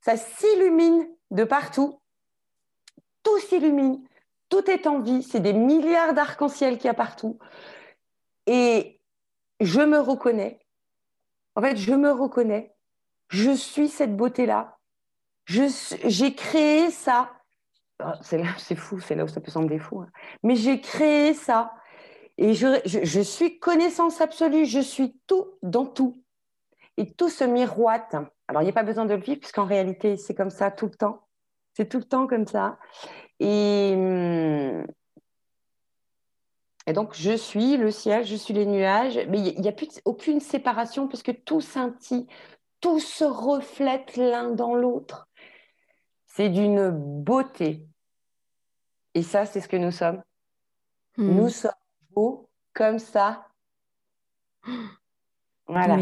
ça 0.00 0.16
s'illumine 0.16 1.06
de 1.30 1.44
partout. 1.44 2.00
Tout 3.22 3.38
s'illumine. 3.40 4.02
tout 4.48 4.70
est 4.70 4.86
en 4.86 5.00
vie, 5.00 5.22
c'est 5.22 5.40
des 5.40 5.52
milliards 5.52 6.14
d'arc-en-ciel 6.14 6.78
qu'il 6.78 6.86
y 6.86 6.90
a 6.90 6.94
partout. 6.94 7.38
Et 8.46 9.00
je 9.60 9.80
me 9.80 9.98
reconnais. 9.98 10.60
En 11.54 11.60
fait, 11.60 11.76
je 11.76 11.92
me 11.92 12.10
reconnais. 12.10 12.74
Je 13.28 13.50
suis 13.50 13.88
cette 13.88 14.16
beauté-là. 14.16 14.78
J'ai 15.46 16.34
créé 16.34 16.90
ça. 16.90 17.30
Oh, 18.02 18.12
c'est 18.22 18.76
fou, 18.76 19.00
c'est 19.00 19.14
là 19.14 19.24
où 19.24 19.28
ça 19.28 19.40
peut 19.40 19.50
sembler 19.50 19.78
fou. 19.78 20.00
Hein. 20.00 20.08
Mais 20.42 20.56
j'ai 20.56 20.80
créé 20.80 21.34
ça. 21.34 21.74
Et 22.36 22.54
je, 22.54 22.80
je, 22.84 23.20
suis 23.20 23.58
connaissance 23.58 24.20
absolue. 24.20 24.64
Je 24.64 24.78
suis 24.78 25.18
tout 25.26 25.58
dans 25.62 25.86
tout. 25.86 26.22
Et 26.98 27.12
tout 27.12 27.28
se 27.28 27.44
miroite. 27.44 28.16
Alors, 28.48 28.60
il 28.60 28.64
n'y 28.64 28.70
a 28.70 28.74
pas 28.74 28.82
besoin 28.82 29.06
de 29.06 29.14
le 29.14 29.20
vivre, 29.20 29.38
puisqu'en 29.38 29.64
réalité, 29.64 30.16
c'est 30.16 30.34
comme 30.34 30.50
ça 30.50 30.70
tout 30.70 30.86
le 30.86 30.94
temps. 30.94 31.26
C'est 31.74 31.88
tout 31.88 31.98
le 31.98 32.04
temps 32.04 32.26
comme 32.26 32.46
ça. 32.46 32.76
Et, 33.38 33.92
hum, 33.94 34.84
et 36.88 36.92
donc, 36.92 37.14
je 37.14 37.36
suis 37.36 37.76
le 37.76 37.92
ciel, 37.92 38.24
je 38.24 38.34
suis 38.34 38.54
les 38.54 38.66
nuages, 38.66 39.20
mais 39.28 39.38
il 39.38 39.60
n'y 39.60 39.68
a, 39.68 39.72
plus 39.72 40.00
aucune 40.06 40.40
séparation 40.40 41.06
parce 41.06 41.22
que 41.22 41.32
tout 41.32 41.60
scintille, 41.60 42.26
tout 42.80 42.98
se 42.98 43.24
reflète 43.24 44.16
l'un 44.16 44.50
dans 44.50 44.74
l'autre. 44.74 45.28
C'est 46.26 46.48
d'une 46.48 46.90
beauté. 46.90 47.86
Et 49.12 49.22
ça, 49.22 49.46
c'est 49.46 49.60
ce 49.60 49.68
que 49.68 49.76
nous 49.76 49.92
sommes. 49.92 50.22
Hmm. 51.16 51.36
Nous 51.36 51.48
sommes 51.48 51.72
beaux 52.10 52.48
comme 52.72 52.98
ça. 52.98 53.46
Voilà, 55.68 55.96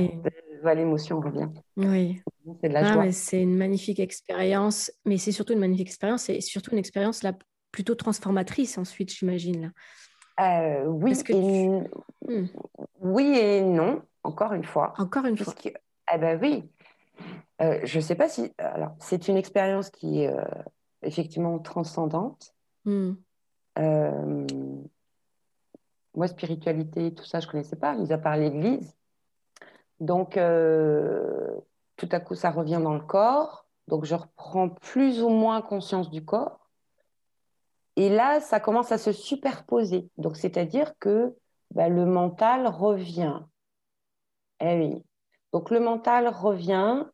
l'émotion 0.74 1.20
revient. 1.20 1.48
Oui. 1.76 2.20
C'est 2.60 2.68
de 2.68 2.74
la 2.74 2.92
joie. 2.92 3.12
C'est 3.12 3.42
une 3.42 3.56
magnifique 3.56 4.00
expérience, 4.00 4.92
mais 5.04 5.18
c'est 5.18 5.32
surtout 5.32 5.52
une 5.52 5.58
magnifique 5.58 5.88
expérience 5.88 6.28
et 6.28 6.40
surtout 6.40 6.72
une 6.72 6.78
expérience 6.78 7.22
là, 7.22 7.32
plutôt 7.72 7.94
transformatrice 7.94 8.78
ensuite, 8.78 9.12
j'imagine. 9.12 9.72
Euh, 10.40 10.84
oui, 10.86 11.18
et... 11.28 11.68
Hmm. 12.26 12.46
oui 13.00 13.24
et 13.38 13.62
non, 13.62 14.02
encore 14.22 14.52
une 14.52 14.64
fois. 14.64 14.92
Encore 14.98 15.24
une 15.24 15.36
fois. 15.36 15.54
Eh 15.64 16.18
ben 16.18 16.38
oui. 16.40 16.70
Euh, 17.62 17.80
je 17.84 17.96
ne 17.96 18.02
sais 18.02 18.14
pas 18.14 18.28
si. 18.28 18.52
Alors, 18.58 18.94
c'est 19.00 19.28
une 19.28 19.36
expérience 19.36 19.90
qui 19.90 20.22
est 20.22 20.28
euh, 20.28 20.44
effectivement 21.02 21.58
transcendante. 21.58 22.54
Hmm. 22.84 23.14
moi, 26.14 26.28
spiritualité, 26.28 27.12
tout 27.12 27.24
ça, 27.24 27.40
je 27.40 27.46
ne 27.46 27.50
connaissais 27.52 27.76
pas, 27.76 27.96
mis 27.96 28.12
à 28.12 28.18
part 28.18 28.36
l'Église. 28.36 28.94
Donc, 30.00 30.38
tout 31.96 32.08
à 32.12 32.20
coup, 32.20 32.34
ça 32.34 32.50
revient 32.50 32.80
dans 32.82 32.94
le 32.94 33.00
corps. 33.00 33.66
Donc, 33.88 34.04
je 34.04 34.14
reprends 34.14 34.68
plus 34.68 35.22
ou 35.22 35.28
moins 35.28 35.62
conscience 35.62 36.10
du 36.10 36.24
corps. 36.24 36.68
Et 37.96 38.10
là, 38.10 38.40
ça 38.40 38.60
commence 38.60 38.92
à 38.92 38.98
se 38.98 39.12
superposer. 39.12 40.10
Donc, 40.18 40.36
c'est-à-dire 40.36 40.92
que 40.98 41.34
bah, 41.70 41.88
le 41.88 42.04
mental 42.04 42.66
revient. 42.66 43.40
Eh 44.60 44.78
oui. 44.78 45.04
Donc, 45.52 45.70
le 45.70 45.80
mental 45.80 46.28
revient, 46.28 47.06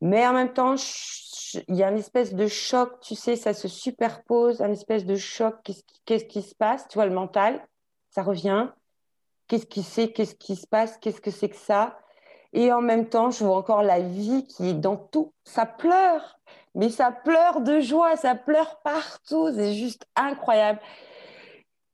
mais 0.00 0.26
en 0.26 0.32
même 0.32 0.52
temps, 0.52 0.76
il 1.68 1.76
y 1.76 1.82
a 1.82 1.90
une 1.90 1.98
espèce 1.98 2.34
de 2.34 2.46
choc, 2.46 3.00
tu 3.00 3.14
sais, 3.14 3.36
ça 3.36 3.54
se 3.54 3.68
superpose, 3.68 4.60
un 4.60 4.72
espèce 4.72 5.04
de 5.04 5.16
choc. 5.16 5.56
Qu'est-ce 6.04 6.24
qui, 6.24 6.42
se 6.42 6.54
passe? 6.54 6.88
Tu 6.88 6.94
vois, 6.96 7.06
le 7.06 7.14
mental, 7.14 7.66
ça 8.10 8.22
revient. 8.22 8.68
Qu'est-ce 9.48 9.66
qui 9.66 9.82
se 10.56 10.66
passe? 10.66 10.98
Qu'est-ce 10.98 11.20
que 11.20 11.30
c'est 11.30 11.48
que 11.48 11.56
ça? 11.56 11.98
Et 12.52 12.72
en 12.72 12.80
même 12.80 13.08
temps, 13.08 13.30
je 13.30 13.44
vois 13.44 13.56
encore 13.56 13.82
la 13.82 14.00
vie 14.00 14.46
qui 14.46 14.68
est 14.70 14.74
dans 14.74 14.96
tout. 14.96 15.32
Ça 15.44 15.66
pleure 15.66 16.36
mais 16.76 16.90
ça 16.90 17.10
pleure 17.10 17.62
de 17.62 17.80
joie, 17.80 18.16
ça 18.16 18.34
pleure 18.34 18.80
partout, 18.82 19.50
c'est 19.52 19.74
juste 19.74 20.06
incroyable. 20.14 20.78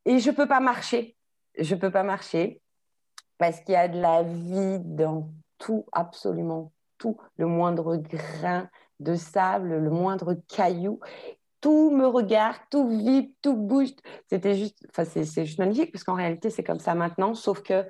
Et 0.05 0.19
je 0.19 0.31
ne 0.31 0.35
peux 0.35 0.49
pas 0.49 0.59
marcher, 0.59 1.17
je 1.57 1.75
ne 1.77 1.81
peux 1.81 1.93
pas 1.93 2.03
marcher 2.03 2.61
parce 3.39 3.61
qu'il 3.61 3.75
y 3.75 3.77
a 3.77 3.87
de 3.87 4.01
la 4.01 4.25
vie 4.25 4.81
dans 4.81 5.31
tout, 5.59 5.87
absolument 5.93 6.73
tout, 6.99 7.17
le 7.37 7.47
moindre 7.47 7.97
grain 7.97 8.69
de 8.99 9.15
sable, 9.15 9.79
le 9.79 9.91
moindre 9.91 10.35
caillou. 10.49 10.99
Tout 11.63 11.91
me 11.91 12.07
regarde, 12.07 12.59
tout 12.71 12.87
vibre, 12.89 13.31
tout 13.41 13.57
bouge. 13.57 13.91
C'était 14.29 14.57
juste, 14.57 14.85
enfin, 14.91 15.05
c'est 15.05 15.47
juste 15.47 15.59
magnifique 15.59 15.93
parce 15.93 16.05
qu'en 16.05 16.17
réalité, 16.17 16.51
c'est 16.51 16.65
comme 16.65 16.81
ça 16.81 16.95
maintenant, 16.95 17.35
sauf 17.35 17.63
que 17.63 17.87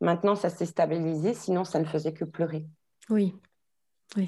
maintenant, 0.00 0.36
ça 0.36 0.48
s'est 0.48 0.64
stabilisé, 0.64 1.34
sinon, 1.34 1.64
ça 1.64 1.78
ne 1.78 1.84
faisait 1.84 2.14
que 2.14 2.24
pleurer. 2.24 2.64
Oui, 3.10 3.34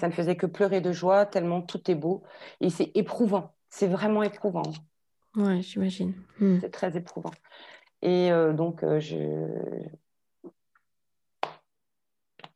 ça 0.00 0.08
ne 0.08 0.12
faisait 0.12 0.36
que 0.36 0.46
pleurer 0.46 0.80
de 0.80 0.92
joie, 0.92 1.24
tellement 1.24 1.62
tout 1.62 1.90
est 1.90 1.94
beau. 1.94 2.24
Et 2.60 2.70
c'est 2.70 2.90
éprouvant. 2.94 3.54
C'est 3.70 3.86
vraiment 3.86 4.22
éprouvant. 4.22 4.62
Ouais, 5.36 5.62
j'imagine. 5.62 6.14
Hmm. 6.40 6.58
C'est 6.60 6.70
très 6.70 6.96
éprouvant. 6.96 7.30
Et 8.02 8.32
euh, 8.32 8.52
donc, 8.52 8.82
euh, 8.82 8.98
je... 8.98 9.16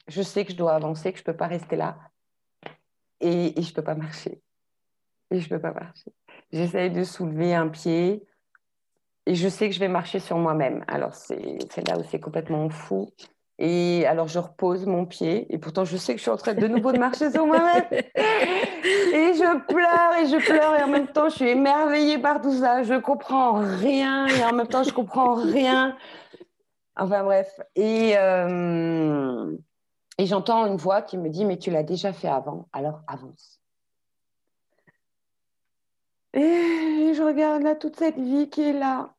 je 0.08 0.22
sais 0.22 0.44
que 0.44 0.52
je 0.52 0.56
dois 0.56 0.74
avancer, 0.74 1.12
que 1.12 1.18
je 1.18 1.22
ne 1.22 1.26
peux 1.26 1.36
pas 1.36 1.46
rester 1.46 1.76
là. 1.76 1.98
Et, 3.20 3.58
et 3.58 3.62
je 3.62 3.70
ne 3.70 3.74
peux 3.74 3.84
pas 3.84 3.94
marcher. 3.94 4.42
Et 5.30 5.38
je 5.38 5.44
ne 5.44 5.50
peux 5.50 5.60
pas 5.60 5.72
marcher. 5.72 6.12
J'essaye 6.52 6.90
de 6.90 7.04
soulever 7.04 7.54
un 7.54 7.68
pied. 7.68 8.24
Et 9.26 9.34
je 9.34 9.48
sais 9.48 9.68
que 9.68 9.74
je 9.74 9.80
vais 9.80 9.88
marcher 9.88 10.18
sur 10.18 10.36
moi-même. 10.36 10.84
Alors, 10.88 11.14
c'est 11.14 11.88
là 11.88 11.98
où 11.98 12.02
c'est 12.10 12.20
complètement 12.20 12.68
fou. 12.68 13.10
Et 13.58 14.04
alors, 14.06 14.26
je 14.26 14.40
repose 14.40 14.86
mon 14.86 15.06
pied. 15.06 15.46
Et 15.54 15.58
pourtant, 15.58 15.84
je 15.84 15.96
sais 15.96 16.14
que 16.14 16.18
je 16.18 16.22
suis 16.22 16.30
en 16.30 16.36
train 16.36 16.54
de 16.54 16.66
nouveau 16.66 16.92
de 16.92 16.98
marcher 16.98 17.30
sur 17.30 17.46
moi-même. 17.46 17.84
Et 17.92 19.34
je 19.34 19.66
pleure 19.66 20.14
et 20.20 20.26
je 20.26 20.44
pleure. 20.44 20.74
Et 20.74 20.82
en 20.82 20.88
même 20.88 21.06
temps, 21.06 21.28
je 21.28 21.36
suis 21.36 21.48
émerveillée 21.48 22.18
par 22.18 22.40
tout 22.40 22.52
ça. 22.52 22.82
Je 22.82 22.94
comprends 22.94 23.52
rien. 23.52 24.26
Et 24.26 24.42
en 24.42 24.52
même 24.52 24.66
temps, 24.66 24.82
je 24.82 24.92
comprends 24.92 25.34
rien. 25.34 25.96
Enfin, 26.96 27.22
bref. 27.22 27.60
Et, 27.76 28.14
euh, 28.16 29.56
et 30.18 30.26
j'entends 30.26 30.66
une 30.66 30.76
voix 30.76 31.02
qui 31.02 31.18
me 31.18 31.28
dit 31.28 31.44
Mais 31.44 31.58
tu 31.58 31.70
l'as 31.70 31.82
déjà 31.82 32.12
fait 32.12 32.28
avant, 32.28 32.68
alors 32.72 33.02
avance. 33.06 33.61
Et 36.34 37.12
je 37.14 37.22
regarde 37.22 37.62
là 37.62 37.74
toute 37.74 37.96
cette 37.96 38.18
vie 38.18 38.48
qui 38.48 38.62
est 38.62 38.72
là. 38.72 39.14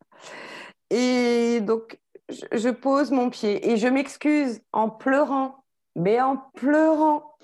Et 0.90 1.62
donc, 1.62 2.00
je, 2.30 2.70
pose 2.70 3.12
mon 3.12 3.30
pied 3.30 3.70
et 3.72 3.78
je 3.78 3.88
m'excuse 3.88 4.62
en 4.72 4.90
pleurant, 4.90 5.64
mais 5.96 6.22
en 6.22 6.38
pleurant. 6.38 7.36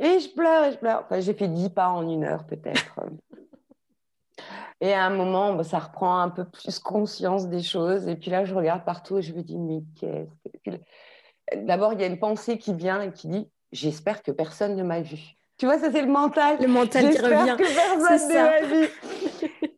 Et 0.00 0.20
je 0.20 0.28
pleure 0.34 0.64
et 0.64 0.72
je 0.72 0.78
pleure. 0.78 1.06
j'ai 1.18 1.34
fait 1.34 1.48
dix 1.48 1.70
pas 1.70 1.88
en 1.88 2.08
une 2.08 2.24
heure 2.24 2.46
peut-être. 2.46 3.00
Et 4.80 4.92
à 4.92 5.04
un 5.04 5.10
moment, 5.10 5.54
bah, 5.54 5.64
ça 5.64 5.80
reprend 5.80 6.20
un 6.20 6.28
peu 6.28 6.44
plus 6.44 6.78
conscience 6.78 7.48
des 7.48 7.62
choses. 7.62 8.06
Et 8.06 8.14
puis 8.14 8.30
là, 8.30 8.44
je 8.44 8.54
regarde 8.54 8.84
partout 8.84 9.18
et 9.18 9.22
je 9.22 9.34
me 9.34 9.42
dis, 9.42 9.58
mais 9.58 9.82
qu'est-ce 9.96 10.70
que... 10.70 10.80
D'abord, 11.56 11.94
il 11.94 12.00
y 12.00 12.04
a 12.04 12.06
une 12.06 12.20
pensée 12.20 12.58
qui 12.58 12.74
vient 12.74 13.00
et 13.02 13.12
qui 13.12 13.26
dit, 13.26 13.50
j'espère 13.72 14.22
que 14.22 14.30
personne 14.30 14.76
ne 14.76 14.84
m'a 14.84 15.00
vu. 15.00 15.37
Tu 15.58 15.66
vois, 15.66 15.78
ça 15.78 15.90
c'est 15.90 16.02
le 16.02 16.10
mental. 16.10 16.58
Le 16.60 16.68
mental 16.68 17.10
qui 17.10 17.18
revient. 17.18 17.56
que 17.58 17.74
personne 17.74 18.28
ne 18.28 18.34
m'a 18.34 18.60
vu. 18.62 18.88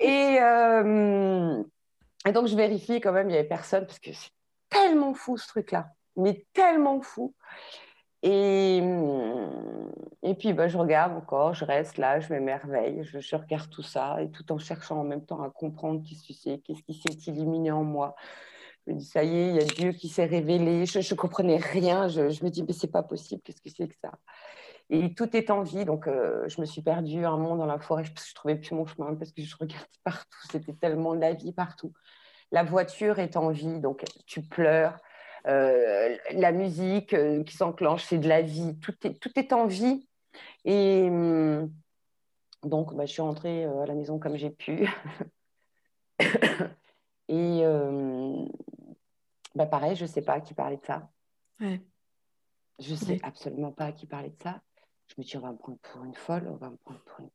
et, 0.00 0.38
euh, 0.40 1.62
et 2.26 2.32
donc, 2.32 2.46
je 2.48 2.56
vérifie 2.56 3.00
quand 3.00 3.12
même, 3.12 3.28
il 3.28 3.32
n'y 3.32 3.38
avait 3.38 3.48
personne 3.48 3.86
parce 3.86 3.98
que 3.98 4.12
c'est 4.12 4.30
tellement 4.68 5.14
fou 5.14 5.38
ce 5.38 5.48
truc-là, 5.48 5.88
mais 6.16 6.44
tellement 6.52 7.00
fou. 7.00 7.34
Et, 8.22 8.80
hum, 8.82 9.90
et 10.22 10.34
puis, 10.34 10.52
bah, 10.52 10.68
je 10.68 10.76
regarde 10.76 11.16
encore, 11.16 11.54
je 11.54 11.64
reste 11.64 11.96
là, 11.96 12.20
je 12.20 12.30
m'émerveille, 12.30 13.02
je, 13.02 13.18
je, 13.18 13.36
regarde 13.36 13.70
tout 13.70 13.82
ça, 13.82 14.22
et 14.22 14.30
tout 14.30 14.52
en 14.52 14.58
cherchant 14.58 14.98
en 14.98 15.04
même 15.04 15.24
temps 15.24 15.42
à 15.42 15.48
comprendre 15.48 16.02
qui 16.02 16.14
c'est, 16.14 16.58
qu'est-ce 16.58 16.82
qui 16.82 16.92
s'est 16.92 17.30
illuminé 17.30 17.70
en 17.70 17.84
moi. 17.84 18.14
Je 18.86 18.92
me 18.92 18.98
dis, 18.98 19.06
ça 19.06 19.24
y 19.24 19.34
est, 19.34 19.48
il 19.48 19.56
y 19.56 19.60
a 19.60 19.64
Dieu 19.64 19.92
qui 19.92 20.08
s'est 20.08 20.26
révélé. 20.26 20.84
Je 20.84 20.98
ne 20.98 21.16
comprenais 21.16 21.56
rien. 21.56 22.08
Je, 22.08 22.30
je, 22.30 22.44
me 22.44 22.50
dis, 22.50 22.62
mais 22.62 22.72
c'est 22.72 22.90
pas 22.90 23.02
possible, 23.02 23.40
qu'est-ce 23.42 23.60
que 23.62 23.70
c'est 23.70 23.88
que 23.88 23.94
ça? 24.02 24.12
Et 24.92 25.14
tout 25.14 25.36
est 25.36 25.50
en 25.50 25.62
vie. 25.62 25.84
Donc, 25.84 26.08
euh, 26.08 26.48
je 26.48 26.60
me 26.60 26.66
suis 26.66 26.82
perdue 26.82 27.24
un 27.24 27.36
moment 27.36 27.56
dans 27.56 27.66
la 27.66 27.78
forêt 27.78 28.02
parce 28.02 28.24
que 28.24 28.28
je 28.28 28.32
ne 28.32 28.34
trouvais 28.34 28.56
plus 28.56 28.74
mon 28.74 28.86
chemin, 28.86 29.14
parce 29.14 29.30
que 29.30 29.42
je 29.42 29.56
regardais 29.56 29.86
partout. 30.04 30.38
C'était 30.50 30.74
tellement 30.74 31.14
de 31.14 31.20
la 31.20 31.32
vie 31.32 31.52
partout. 31.52 31.92
La 32.50 32.64
voiture 32.64 33.20
est 33.20 33.36
en 33.36 33.50
vie, 33.50 33.78
donc 33.80 34.04
tu 34.26 34.42
pleures. 34.42 34.98
Euh, 35.46 36.16
la 36.32 36.50
musique 36.52 37.14
euh, 37.14 37.44
qui 37.44 37.56
s'enclenche, 37.56 38.04
c'est 38.04 38.18
de 38.18 38.28
la 38.28 38.42
vie. 38.42 38.76
Tout 38.80 38.94
est, 39.04 39.14
tout 39.20 39.30
est 39.36 39.52
en 39.52 39.66
vie. 39.66 40.08
Et 40.64 41.04
hum, 41.08 41.72
donc, 42.64 42.94
bah, 42.94 43.06
je 43.06 43.12
suis 43.12 43.22
rentrée 43.22 43.64
à 43.64 43.86
la 43.86 43.94
maison 43.94 44.18
comme 44.18 44.36
j'ai 44.36 44.50
pu. 44.50 44.88
Et 47.28 47.62
bah, 49.54 49.66
pareil, 49.66 49.94
je 49.94 50.02
ne 50.02 50.08
sais 50.08 50.22
pas 50.22 50.34
à 50.34 50.40
qui 50.40 50.52
parler 50.52 50.78
de 50.78 50.84
ça. 50.84 51.08
Je 52.80 52.90
ne 52.90 52.96
sais 52.96 53.20
absolument 53.22 53.70
pas 53.70 53.86
à 53.86 53.92
qui 53.92 54.06
parler 54.06 54.30
de 54.30 54.42
ça. 54.42 54.60
Je 55.10 55.14
me 55.18 55.24
dis, 55.24 55.36
on 55.36 55.40
va 55.40 55.52
me 55.52 55.56
prendre 55.56 55.78
pour 55.78 56.04
une 56.04 56.14
folle, 56.14 56.48
on 56.48 56.56
va 56.56 56.70
me 56.70 56.76
prendre 56.76 57.00
pour 57.00 57.20
une... 57.20 57.30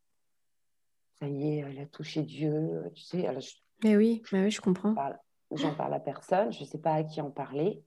Ça 1.19 1.27
y 1.27 1.53
est, 1.53 1.57
elle 1.59 1.79
a 1.79 1.85
touché 1.85 2.23
Dieu. 2.23 2.91
Tu 2.95 3.03
sais, 3.03 3.27
alors, 3.27 3.41
mais 3.83 3.97
oui, 3.97 4.21
mais 4.31 4.43
oui, 4.43 4.51
je 4.51 4.61
comprends. 4.61 4.95
J'en 5.51 5.75
parle 5.75 5.93
à 5.93 5.99
personne, 5.99 6.51
je 6.51 6.61
ne 6.61 6.65
sais 6.65 6.79
pas 6.79 6.93
à 6.93 7.03
qui 7.03 7.21
en 7.21 7.29
parler. 7.29 7.83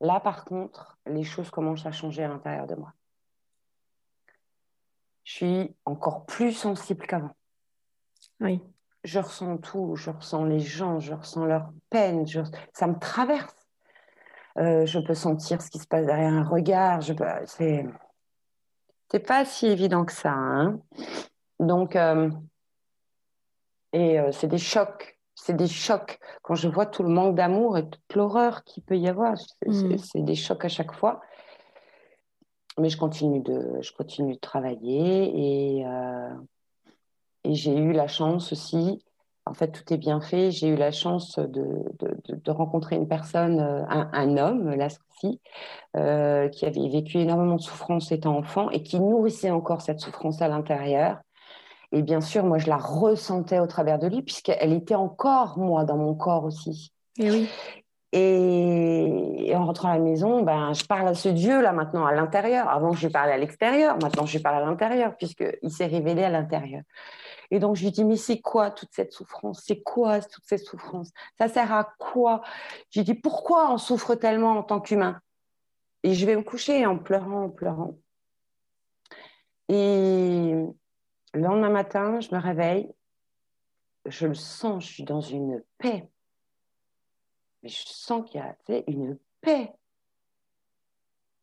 Là, 0.00 0.20
par 0.20 0.44
contre, 0.44 0.98
les 1.06 1.24
choses 1.24 1.50
commencent 1.50 1.86
à 1.86 1.92
changer 1.92 2.24
à 2.24 2.28
l'intérieur 2.28 2.66
de 2.66 2.74
moi. 2.74 2.92
Je 5.24 5.32
suis 5.32 5.76
encore 5.84 6.26
plus 6.26 6.52
sensible 6.52 7.06
qu'avant. 7.06 7.34
Oui. 8.40 8.60
je 9.04 9.18
ressens 9.20 9.58
tout, 9.58 9.94
je 9.94 10.10
ressens 10.10 10.44
les 10.44 10.60
gens, 10.60 10.98
je 10.98 11.14
ressens 11.14 11.44
leur 11.44 11.72
peine, 11.90 12.24
ça 12.72 12.86
me 12.86 12.98
traverse. 12.98 13.54
Euh, 14.58 14.84
je 14.84 14.98
peux 14.98 15.14
sentir 15.14 15.62
ce 15.62 15.70
qui 15.70 15.78
se 15.78 15.86
passe 15.86 16.06
derrière 16.06 16.32
un 16.32 16.44
regard. 16.44 17.00
Je 17.00 17.12
peux... 17.12 17.24
C'est 17.46 17.86
c'est 19.12 19.20
pas 19.20 19.44
si 19.44 19.66
évident 19.66 20.06
que 20.06 20.12
ça. 20.12 20.32
Hein. 20.32 20.80
Donc, 21.60 21.96
euh, 21.96 22.30
et 23.92 24.18
euh, 24.18 24.32
c'est 24.32 24.46
des 24.46 24.56
chocs. 24.56 25.18
C'est 25.34 25.54
des 25.54 25.66
chocs. 25.68 26.18
Quand 26.42 26.54
je 26.54 26.66
vois 26.66 26.86
tout 26.86 27.02
le 27.02 27.10
manque 27.10 27.34
d'amour 27.34 27.76
et 27.76 27.88
toute 27.88 28.14
l'horreur 28.14 28.64
qu'il 28.64 28.82
peut 28.82 28.96
y 28.96 29.08
avoir, 29.08 29.34
mm. 29.66 29.98
c'est 29.98 30.24
des 30.24 30.34
chocs 30.34 30.64
à 30.64 30.68
chaque 30.68 30.92
fois. 30.92 31.20
Mais 32.78 32.88
je 32.88 32.96
continue 32.96 33.40
de, 33.40 33.82
je 33.82 33.92
continue 33.92 34.34
de 34.34 34.40
travailler 34.40 35.80
et, 35.80 35.84
et 37.44 37.54
j'ai 37.54 37.76
eu 37.76 37.92
la 37.92 38.08
chance 38.08 38.50
aussi 38.52 39.04
en 39.44 39.54
fait, 39.54 39.72
tout 39.72 39.92
est 39.92 39.98
bien 39.98 40.20
fait. 40.20 40.50
J'ai 40.50 40.68
eu 40.68 40.76
la 40.76 40.92
chance 40.92 41.38
de, 41.38 41.84
de, 41.98 42.50
rencontrer 42.50 42.96
une 42.96 43.08
personne, 43.08 43.60
euh, 43.60 43.84
un, 43.88 44.36
homme, 44.36 44.70
là 44.70 44.88
ci 45.18 45.40
euh, 45.96 46.48
qui 46.48 46.64
avait 46.64 46.88
vécu 46.88 47.18
énormément 47.18 47.56
de 47.56 47.60
souffrance 47.60 48.12
étant 48.12 48.36
enfant 48.36 48.70
et 48.70 48.82
qui 48.82 49.00
nourrissait 49.00 49.50
encore 49.50 49.82
cette 49.82 50.00
souffrance 50.00 50.42
à 50.42 50.48
l'intérieur. 50.48 51.18
Et 51.90 52.02
bien 52.02 52.20
sûr, 52.20 52.44
moi, 52.44 52.58
je 52.58 52.68
la 52.68 52.78
ressentais 52.78 53.58
au 53.58 53.66
travers 53.66 53.98
de 53.98 54.06
lui, 54.06 54.22
puisqu'elle 54.22 54.72
était 54.72 54.94
encore, 54.94 55.58
moi, 55.58 55.84
dans 55.84 55.98
mon 55.98 56.14
corps 56.14 56.44
aussi. 56.44 56.92
Et 57.18 57.30
oui. 57.30 57.48
Et, 58.14 59.52
en 59.54 59.66
rentrant 59.66 59.90
à 59.90 59.96
la 59.96 60.02
maison, 60.02 60.42
ben, 60.42 60.72
je 60.74 60.84
parle 60.84 61.08
à 61.08 61.14
ce 61.14 61.28
Dieu 61.28 61.62
là 61.62 61.72
maintenant 61.72 62.04
à 62.04 62.12
l'intérieur. 62.12 62.68
Avant, 62.68 62.92
je 62.92 63.06
lui 63.06 63.12
parlais 63.12 63.32
à 63.32 63.38
l'extérieur. 63.38 63.96
Maintenant, 64.02 64.26
je 64.26 64.36
lui 64.36 64.42
parle 64.42 64.62
à 64.62 64.66
l'intérieur, 64.66 65.16
puisqu'il 65.16 65.70
s'est 65.70 65.86
révélé 65.86 66.22
à 66.22 66.30
l'intérieur. 66.30 66.82
Et 67.52 67.58
donc, 67.58 67.76
je 67.76 67.84
lui 67.84 67.90
dis, 67.90 68.02
mais 68.02 68.16
c'est 68.16 68.40
quoi 68.40 68.70
toute 68.70 68.88
cette 68.94 69.12
souffrance? 69.12 69.62
C'est 69.62 69.82
quoi 69.82 70.22
toute 70.22 70.42
cette 70.46 70.64
souffrance? 70.64 71.10
Ça 71.36 71.48
sert 71.48 71.70
à 71.70 71.84
quoi? 71.98 72.40
Je 72.88 73.00
lui 73.00 73.04
dis, 73.04 73.14
pourquoi 73.14 73.70
on 73.70 73.76
souffre 73.76 74.14
tellement 74.14 74.52
en 74.52 74.62
tant 74.62 74.80
qu'humain? 74.80 75.20
Et 76.02 76.14
je 76.14 76.24
vais 76.24 76.34
me 76.34 76.42
coucher 76.42 76.86
en 76.86 76.98
pleurant, 76.98 77.44
en 77.44 77.50
pleurant. 77.50 77.98
Et 79.68 80.54
le 81.34 81.40
lendemain 81.40 81.68
matin, 81.68 82.20
je 82.20 82.34
me 82.34 82.40
réveille, 82.40 82.90
je 84.06 84.26
le 84.26 84.34
sens, 84.34 84.86
je 84.86 84.92
suis 84.94 85.04
dans 85.04 85.20
une 85.20 85.62
paix. 85.76 86.08
Mais 87.62 87.68
je 87.68 87.82
sens 87.84 88.28
qu'il 88.30 88.40
y 88.40 88.42
a 88.42 88.56
une 88.86 89.18
paix. 89.42 89.74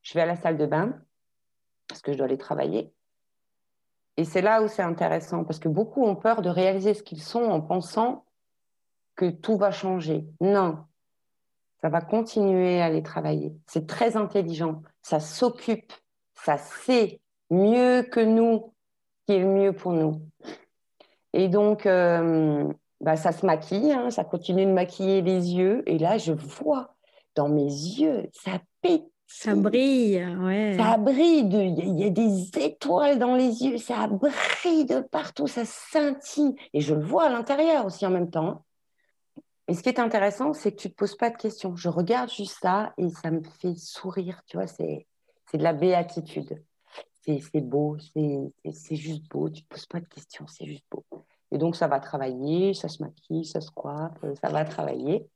Je 0.02 0.16
vais 0.16 0.22
à 0.22 0.26
la 0.26 0.38
salle 0.38 0.58
de 0.58 0.66
bain 0.66 1.00
parce 1.88 2.02
que 2.02 2.14
je 2.14 2.18
dois 2.18 2.26
aller 2.26 2.40
travailler. 2.40 2.92
Et 4.20 4.26
c'est 4.26 4.42
là 4.42 4.62
où 4.62 4.68
c'est 4.68 4.82
intéressant, 4.82 5.46
parce 5.46 5.60
que 5.60 5.70
beaucoup 5.70 6.04
ont 6.04 6.18
peur 6.18 6.42
de 6.42 6.50
réaliser 6.50 6.94
ce 6.94 7.04
qu'ils 7.04 7.22
sont 7.22 7.44
en 7.44 7.62
pensant 7.62 8.26
que 9.16 9.30
tout 9.30 9.56
va 9.56 9.72
changer. 9.72 10.26
Non, 10.42 10.80
ça 11.82 11.88
va 11.88 12.02
continuer 12.02 12.82
à 12.82 12.90
les 12.90 13.02
travailler. 13.02 13.54
C'est 13.66 13.88
très 13.88 14.18
intelligent, 14.18 14.82
ça 15.02 15.22
s'occupe, 15.22 15.94
ça 16.34 16.58
sait 16.58 17.22
mieux 17.50 18.02
que 18.04 18.20
nous 18.20 18.74
qui 19.26 19.36
est 19.36 19.40
le 19.40 19.48
mieux 19.48 19.72
pour 19.72 19.94
nous. 19.94 20.22
Et 21.32 21.48
donc, 21.48 21.86
euh, 21.86 22.68
bah, 23.00 23.16
ça 23.16 23.32
se 23.32 23.46
maquille, 23.46 23.94
hein, 23.94 24.10
ça 24.10 24.26
continue 24.26 24.66
de 24.66 24.74
maquiller 24.74 25.22
les 25.22 25.54
yeux. 25.54 25.82
Et 25.86 25.98
là, 25.98 26.18
je 26.18 26.34
vois 26.34 26.94
dans 27.36 27.48
mes 27.48 27.64
yeux, 27.64 28.30
ça 28.34 28.60
pète 28.82 29.06
ça 29.32 29.54
brille, 29.54 30.26
ouais. 30.40 30.76
Ça 30.76 30.98
brille, 30.98 31.48
il 31.52 32.00
y, 32.00 32.04
a 32.04 32.10
des 32.10 32.50
étoiles 32.58 33.20
dans 33.20 33.36
les 33.36 33.64
yeux, 33.64 33.78
ça 33.78 34.08
brille 34.08 34.86
de 34.86 35.02
partout, 35.02 35.46
ça 35.46 35.66
scintille. 35.66 36.56
Et 36.74 36.82
je 36.82 36.96
le 36.96 37.06
vois 37.06 37.26
à 37.26 37.30
l'intérieur 37.30 37.86
aussi 37.86 38.08
en 38.08 38.10
même 38.10 38.32
temps. 38.32 38.66
Et 39.68 39.76
ce 39.76 39.84
qui 39.84 39.90
est 39.90 40.00
intéressant, 40.00 40.54
c'est 40.54 40.72
que 40.72 40.82
tu 40.82 40.88
ne 40.88 40.94
te 40.94 40.98
poses 40.98 41.16
pas 41.16 41.30
de 41.30 41.38
questions. 41.38 41.76
Je 41.76 41.90
regarde 41.90 42.32
juste 42.32 42.58
ça 42.60 42.92
et 42.98 43.08
ça 43.10 43.30
me 43.30 43.44
fait 43.44 43.76
sourire, 43.76 44.42
tu 44.48 44.58
vois, 44.58 44.66
c'est 44.66 45.06
de 45.54 45.64
la 45.64 45.74
béatitude. 45.74 46.64
C'est 47.22 47.62
beau, 47.62 47.98
c'est 48.00 48.96
juste 48.96 49.30
beau, 49.30 49.48
tu 49.52 49.62
ne 49.62 49.64
te 49.64 49.68
poses 49.70 49.86
pas 49.86 50.00
de 50.00 50.08
questions, 50.08 50.48
c'est 50.48 50.66
juste 50.66 50.86
beau. 50.90 51.06
Et 51.52 51.60
donc, 51.60 51.76
ça 51.76 51.88
va 51.88 52.00
travailler, 52.00 52.74
ça 52.74 52.90
se 52.90 53.04
maquille, 53.04 53.46
ça 53.46 53.62
se 53.62 53.70
coiffe, 53.70 54.26
ça 54.42 54.50
va 54.50 54.66
travailler. 54.66 55.30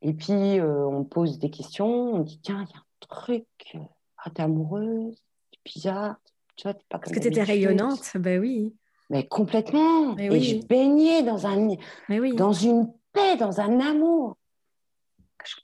Et 0.00 0.14
puis, 0.14 0.58
euh, 0.58 0.86
on 0.86 1.04
pose 1.04 1.38
des 1.38 1.50
questions, 1.50 2.14
on 2.14 2.20
dit, 2.20 2.40
tiens, 2.42 2.64
il 2.66 2.74
y 2.74 2.78
a 2.78 2.83
truc. 3.08 3.76
Ah, 4.18 4.30
t'es 4.30 4.42
amoureuse, 4.42 5.22
bizarre. 5.64 6.16
Tu 6.56 6.64
vois, 6.64 6.74
pas 6.74 6.98
comme 6.98 7.00
Parce 7.00 7.12
que 7.12 7.20
t'étais 7.20 7.42
rayonnante, 7.42 8.16
ben 8.16 8.40
oui. 8.40 8.74
Mais 9.10 9.26
complètement. 9.26 10.16
Et 10.18 10.40
je 10.40 10.66
baignais 10.66 11.22
dans, 11.22 11.46
un, 11.46 11.76
oui. 12.08 12.34
dans 12.36 12.52
une 12.52 12.92
paix, 13.12 13.36
dans 13.36 13.60
un 13.60 13.80
amour. 13.80 14.36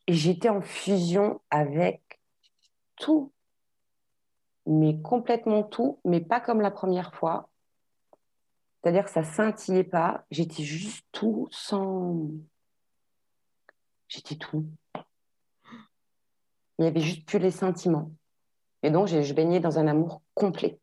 Et 0.06 0.12
j'étais 0.12 0.50
en 0.50 0.60
fusion 0.60 1.40
avec 1.50 2.20
tout. 2.96 3.32
Mais 4.66 5.00
complètement 5.00 5.62
tout, 5.62 6.00
mais 6.04 6.20
pas 6.20 6.40
comme 6.40 6.60
la 6.60 6.70
première 6.70 7.14
fois. 7.14 7.48
C'est-à-dire 8.82 9.04
que 9.04 9.10
ça 9.10 9.24
scintillait 9.24 9.84
pas. 9.84 10.24
J'étais 10.30 10.62
juste 10.62 11.04
tout 11.12 11.48
sans. 11.50 12.28
J'étais 14.08 14.36
tout. 14.36 14.66
Il 16.80 16.84
n'y 16.84 16.88
avait 16.88 17.00
juste 17.00 17.26
plus 17.26 17.38
les 17.38 17.50
sentiments. 17.50 18.10
Et 18.82 18.90
donc, 18.90 19.06
je 19.08 19.34
baignais 19.34 19.60
dans 19.60 19.78
un 19.78 19.86
amour 19.86 20.22
complet. 20.32 20.80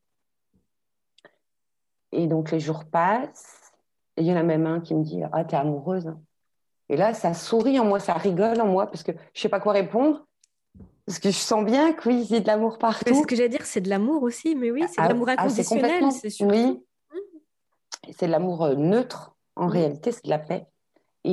Et 2.11 2.27
donc, 2.27 2.51
les 2.51 2.59
jours 2.59 2.85
passent. 2.85 3.73
Et 4.15 4.21
il 4.21 4.27
y 4.27 4.31
en 4.31 4.35
a 4.35 4.43
même 4.43 4.67
un 4.67 4.79
qui 4.79 4.93
me 4.93 5.03
dit 5.03 5.23
Ah, 5.31 5.43
t'es 5.43 5.55
amoureuse. 5.55 6.13
Et 6.89 6.97
là, 6.97 7.15
ça 7.15 7.33
sourit 7.33 7.79
en 7.79 7.85
moi, 7.85 7.99
ça 7.99 8.13
rigole 8.13 8.61
en 8.61 8.67
moi, 8.67 8.85
parce 8.85 9.01
que 9.01 9.11
je 9.11 9.17
ne 9.17 9.41
sais 9.41 9.49
pas 9.49 9.59
quoi 9.59 9.73
répondre. 9.73 10.23
Parce 11.07 11.17
que 11.17 11.31
je 11.31 11.37
sens 11.37 11.65
bien 11.65 11.93
que 11.93 12.07
oui, 12.09 12.27
a 12.31 12.39
de 12.41 12.47
l'amour 12.47 12.77
partout. 12.77 13.15
Ce 13.15 13.25
que 13.25 13.35
j'allais 13.35 13.49
dire, 13.49 13.65
c'est 13.65 13.81
de 13.81 13.89
l'amour 13.89 14.21
aussi, 14.21 14.53
mais 14.53 14.69
oui, 14.69 14.83
c'est 14.87 15.01
de 15.01 15.05
ah, 15.05 15.07
l'amour 15.07 15.29
ah, 15.29 15.31
inconditionnel, 15.31 16.11
c'est 16.11 16.29
sûr. 16.29 16.45
Oui, 16.45 16.79
c'est 18.15 18.27
de 18.27 18.31
l'amour 18.31 18.65
euh, 18.65 18.75
neutre, 18.75 19.35
en 19.55 19.65
réalité, 19.65 20.11
c'est 20.11 20.25
de 20.25 20.29
la 20.29 20.37
paix. 20.37 20.67
Et, 21.23 21.31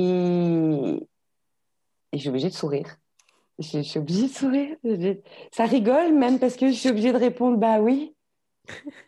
et 2.11 2.13
je 2.13 2.17
suis 2.17 2.29
obligée 2.29 2.49
de 2.49 2.55
sourire 2.55 2.97
je, 3.59 3.81
suis 3.81 3.99
obligée 3.99 4.27
de 4.27 4.33
sourire. 4.33 4.75
ça 5.51 5.65
rigole 5.65 6.13
même 6.13 6.39
parce 6.39 6.55
que 6.55 6.67
je 6.67 6.73
suis 6.73 6.89
obligée 6.89 7.11
de 7.11 7.17
répondre 7.17 7.57
bah 7.57 7.79
oui. 7.79 8.15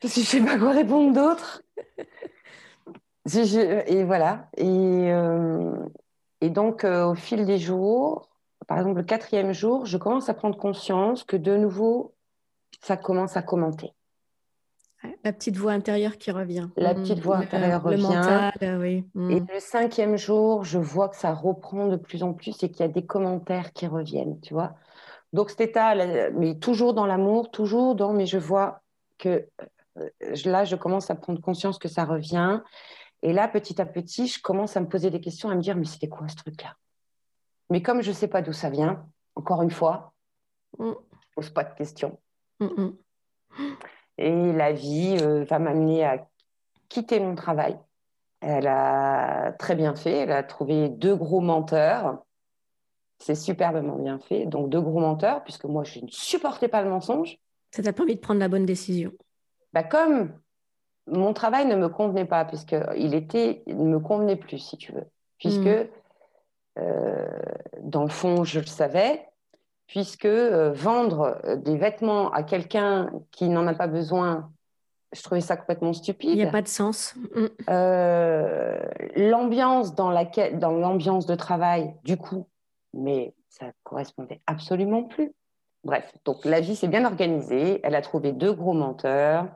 Parce 0.01 0.13
que 0.13 0.21
je 0.21 0.25
sais 0.25 0.41
pas 0.41 0.57
quoi 0.57 0.71
répondre 0.71 1.13
d'autre. 1.13 1.63
et 3.35 4.03
voilà. 4.03 4.49
Et, 4.57 5.11
euh, 5.11 5.75
donc, 6.41 6.83
euh, 6.83 7.07
au 7.07 7.15
fil 7.15 7.45
des 7.45 7.57
jours, 7.57 8.29
par 8.67 8.77
exemple, 8.77 8.97
le 8.97 9.03
quatrième 9.03 9.53
jour, 9.53 9.85
je 9.85 9.97
commence 9.97 10.29
à 10.29 10.33
prendre 10.33 10.57
conscience 10.57 11.23
que 11.23 11.37
de 11.37 11.57
nouveau, 11.57 12.13
ça 12.81 12.97
commence 12.97 13.35
à 13.35 13.41
commenter. 13.41 13.93
La 15.23 15.33
petite 15.33 15.57
voix 15.57 15.71
intérieure 15.71 16.17
qui 16.17 16.31
revient. 16.31 16.69
La 16.75 16.93
mm. 16.93 17.01
petite 17.01 17.19
voix 17.19 17.37
intérieure 17.37 17.83
revient. 17.83 18.01
Le 18.01 18.07
mental, 18.07 18.79
oui. 18.79 19.05
Mm. 19.13 19.31
Et 19.31 19.39
le 19.39 19.59
cinquième 19.59 20.17
jour, 20.17 20.63
je 20.63 20.77
vois 20.77 21.09
que 21.09 21.15
ça 21.15 21.33
reprend 21.33 21.87
de 21.87 21.95
plus 21.95 22.23
en 22.23 22.33
plus 22.33 22.63
et 22.63 22.69
qu'il 22.69 22.81
y 22.81 22.83
a 22.83 22.87
des 22.87 23.05
commentaires 23.05 23.73
qui 23.73 23.87
reviennent, 23.87 24.39
tu 24.41 24.53
vois. 24.53 24.75
Donc 25.33 25.49
cet 25.49 25.61
état, 25.61 25.93
mais 26.33 26.55
toujours 26.55 26.93
dans 26.93 27.05
l'amour, 27.05 27.51
toujours 27.51 27.95
dans, 27.95 28.13
mais 28.13 28.25
je 28.25 28.37
vois 28.37 28.81
que 29.17 29.47
euh, 29.99 30.09
là, 30.45 30.63
je 30.63 30.75
commence 30.75 31.09
à 31.09 31.15
prendre 31.15 31.41
conscience 31.41 31.77
que 31.77 31.87
ça 31.87 32.05
revient. 32.05 32.61
Et 33.23 33.33
là, 33.33 33.47
petit 33.47 33.81
à 33.81 33.85
petit, 33.85 34.27
je 34.27 34.41
commence 34.41 34.77
à 34.77 34.79
me 34.79 34.87
poser 34.87 35.09
des 35.09 35.19
questions, 35.19 35.49
à 35.49 35.55
me 35.55 35.61
dire, 35.61 35.75
mais 35.75 35.85
c'était 35.85 36.07
quoi 36.07 36.27
ce 36.27 36.35
truc-là? 36.35 36.75
Mais 37.69 37.81
comme 37.81 38.01
je 38.01 38.09
ne 38.09 38.15
sais 38.15 38.27
pas 38.27 38.41
d'où 38.41 38.53
ça 38.53 38.69
vient, 38.69 39.05
encore 39.35 39.61
une 39.61 39.71
fois, 39.71 40.13
mm. 40.79 40.85
je 40.85 40.89
ne 40.89 40.93
pose 41.35 41.49
pas 41.49 41.63
de 41.63 41.73
questions. 41.73 42.17
Et 44.17 44.51
la 44.53 44.71
vie 44.71 45.17
euh, 45.21 45.43
va 45.45 45.59
m'amener 45.59 46.03
à 46.05 46.27
quitter 46.89 47.19
mon 47.19 47.35
travail. 47.35 47.77
Elle 48.41 48.67
a 48.67 49.53
très 49.59 49.75
bien 49.75 49.95
fait. 49.95 50.19
Elle 50.19 50.31
a 50.31 50.43
trouvé 50.43 50.89
deux 50.89 51.15
gros 51.15 51.41
menteurs. 51.41 52.23
C'est 53.19 53.35
superbement 53.35 53.95
bien 53.95 54.19
fait. 54.19 54.45
Donc, 54.45 54.69
deux 54.69 54.81
gros 54.81 54.99
menteurs, 54.99 55.43
puisque 55.43 55.65
moi, 55.65 55.83
je 55.83 55.99
ne 55.99 56.07
supportais 56.09 56.67
pas 56.67 56.83
le 56.83 56.89
mensonge. 56.89 57.39
Ça 57.71 57.83
t'a 57.83 57.93
permis 57.93 58.15
de 58.15 58.19
prendre 58.19 58.39
la 58.39 58.47
bonne 58.47 58.65
décision? 58.65 59.11
Bah, 59.73 59.83
comme 59.83 60.39
mon 61.07 61.33
travail 61.33 61.65
ne 61.65 61.75
me 61.75 61.89
convenait 61.89 62.25
pas, 62.25 62.45
puisqu'il 62.45 63.15
était, 63.15 63.63
il 63.65 63.77
ne 63.77 63.89
me 63.89 63.99
convenait 63.99 64.35
plus, 64.35 64.59
si 64.59 64.77
tu 64.77 64.91
veux. 64.91 65.05
Puisque, 65.39 65.61
hmm. 65.61 65.87
euh, 66.79 67.27
dans 67.81 68.03
le 68.03 68.09
fond, 68.09 68.43
je 68.43 68.59
le 68.59 68.65
savais, 68.65 69.27
puisque 69.87 70.25
euh, 70.25 70.71
vendre 70.73 71.39
euh, 71.45 71.55
des 71.55 71.77
vêtements 71.77 72.31
à 72.31 72.43
quelqu'un 72.43 73.09
qui 73.31 73.49
n'en 73.49 73.65
a 73.67 73.73
pas 73.73 73.87
besoin, 73.87 74.51
je 75.13 75.23
trouvais 75.23 75.41
ça 75.41 75.55
complètement 75.55 75.93
stupide. 75.93 76.29
Il 76.31 76.35
n'y 76.35 76.43
a 76.43 76.51
pas 76.51 76.61
de 76.61 76.67
sens. 76.67 77.15
Mm. 77.33 77.45
Euh, 77.69 78.85
l'ambiance 79.15 79.95
dans 79.95 80.11
laquelle, 80.11 80.59
dans 80.59 80.71
l'ambiance 80.71 81.25
de 81.25 81.35
travail, 81.35 81.95
du 82.03 82.17
coup, 82.17 82.47
mais 82.93 83.33
ça 83.49 83.71
correspondait 83.83 84.41
absolument 84.45 85.03
plus. 85.03 85.33
Bref, 85.83 86.11
donc 86.25 86.43
la 86.43 86.59
vie 86.59 86.75
s'est 86.75 86.89
bien 86.89 87.05
organisée. 87.05 87.79
Elle 87.83 87.95
a 87.95 88.01
trouvé 88.01 88.33
deux 88.33 88.51
gros 88.51 88.73
menteurs. 88.73 89.47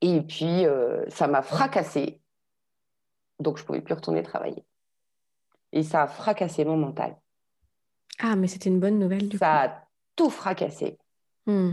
Et 0.00 0.20
puis, 0.22 0.64
ça 1.08 1.26
m'a 1.28 1.42
fracassé 1.42 2.20
Donc, 3.40 3.56
je 3.56 3.62
ne 3.62 3.66
pouvais 3.66 3.80
plus 3.80 3.94
retourner 3.94 4.22
travailler. 4.22 4.64
Et 5.72 5.82
ça 5.82 6.02
a 6.02 6.06
fracassé 6.06 6.64
mon 6.64 6.76
mental. 6.76 7.16
Ah, 8.18 8.36
mais 8.36 8.46
c'était 8.46 8.70
une 8.70 8.80
bonne 8.80 8.98
nouvelle 8.98 9.28
du 9.28 9.36
ça 9.38 9.68
coup. 9.68 9.74
a 9.74 9.82
tout 10.16 10.30
fracassé. 10.30 10.98
Hmm. 11.46 11.72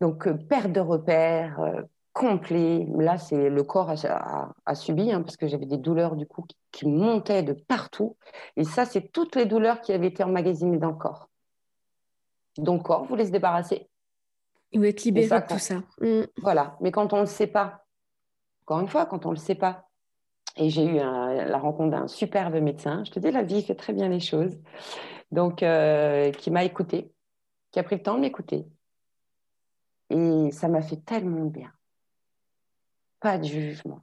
Donc, 0.00 0.26
euh, 0.26 0.34
perte 0.34 0.72
de 0.72 0.80
repères 0.80 1.60
euh, 1.60 1.82
complet. 2.12 2.86
Là, 2.96 3.18
c'est 3.18 3.48
le 3.48 3.62
corps 3.62 3.90
a, 3.90 4.74
subi, 4.74 5.12
hein, 5.12 5.22
parce 5.22 5.36
que 5.36 5.46
j'avais 5.46 5.66
des 5.66 5.78
douleurs 5.78 6.16
du 6.16 6.26
coup 6.26 6.44
qui, 6.70 6.88
montaient 6.88 7.42
de 7.42 7.52
partout. 7.52 8.16
Et 8.56 8.64
ça, 8.64 8.84
c'est 8.84 9.12
toutes 9.12 9.36
les 9.36 9.46
douleurs 9.46 9.80
qui 9.80 9.92
avaient 9.92 10.08
été 10.08 10.22
emmagasinées 10.22 10.78
dans 10.78 10.90
le 10.90 10.96
corps. 10.96 11.28
Donc, 12.58 12.80
le 12.80 12.84
corps 12.84 13.04
voulait 13.04 13.26
se 13.26 13.30
débarrasser. 13.30 13.88
Il 14.72 14.78
voulait 14.78 14.90
être 14.90 15.04
libéré 15.04 15.40
de 15.40 15.46
tout 15.46 15.58
ça. 15.58 15.76
Hmm. 16.00 16.22
Voilà. 16.38 16.76
Mais 16.80 16.90
quand 16.90 17.12
on 17.12 17.16
ne 17.16 17.22
le 17.22 17.26
sait 17.26 17.46
pas, 17.46 17.84
encore 18.62 18.80
une 18.80 18.88
fois, 18.88 19.06
quand 19.06 19.26
on 19.26 19.30
ne 19.30 19.34
le 19.34 19.40
sait 19.40 19.54
pas, 19.54 19.88
et 20.56 20.70
j'ai 20.70 20.84
eu 20.84 20.94
la 20.96 21.58
rencontre 21.58 21.90
d'un 21.90 22.08
superbe 22.08 22.54
médecin. 22.54 23.04
Je 23.04 23.10
te 23.10 23.18
dis, 23.18 23.30
la 23.30 23.42
vie 23.42 23.62
fait 23.62 23.74
très 23.74 23.92
bien 23.92 24.08
les 24.08 24.20
choses. 24.20 24.58
Donc, 25.30 25.62
euh, 25.62 26.30
qui 26.32 26.50
m'a 26.50 26.64
écouté, 26.64 27.10
qui 27.70 27.78
a 27.78 27.82
pris 27.82 27.96
le 27.96 28.02
temps 28.02 28.16
de 28.16 28.20
m'écouter. 28.20 28.66
Et 30.10 30.50
ça 30.52 30.68
m'a 30.68 30.82
fait 30.82 31.02
tellement 31.04 31.46
bien. 31.46 31.72
Pas 33.18 33.38
de 33.38 33.44
jugement, 33.44 34.02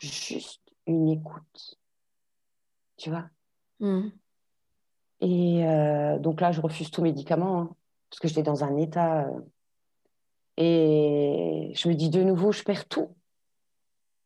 juste 0.00 0.60
une 0.86 1.08
écoute. 1.08 1.78
Tu 2.96 3.10
vois? 3.10 3.26
Mm. 3.78 4.08
Et 5.20 5.66
euh, 5.66 6.18
donc 6.18 6.40
là, 6.40 6.50
je 6.50 6.60
refuse 6.60 6.90
tout 6.90 7.02
médicament, 7.02 7.60
hein, 7.60 7.76
parce 8.10 8.18
que 8.18 8.28
j'étais 8.28 8.42
dans 8.42 8.64
un 8.64 8.76
état. 8.76 9.26
Euh, 9.26 9.40
et 10.56 11.72
je 11.74 11.88
me 11.88 11.94
dis 11.94 12.10
de 12.10 12.22
nouveau, 12.22 12.50
je 12.50 12.62
perds 12.62 12.88
tout. 12.88 13.14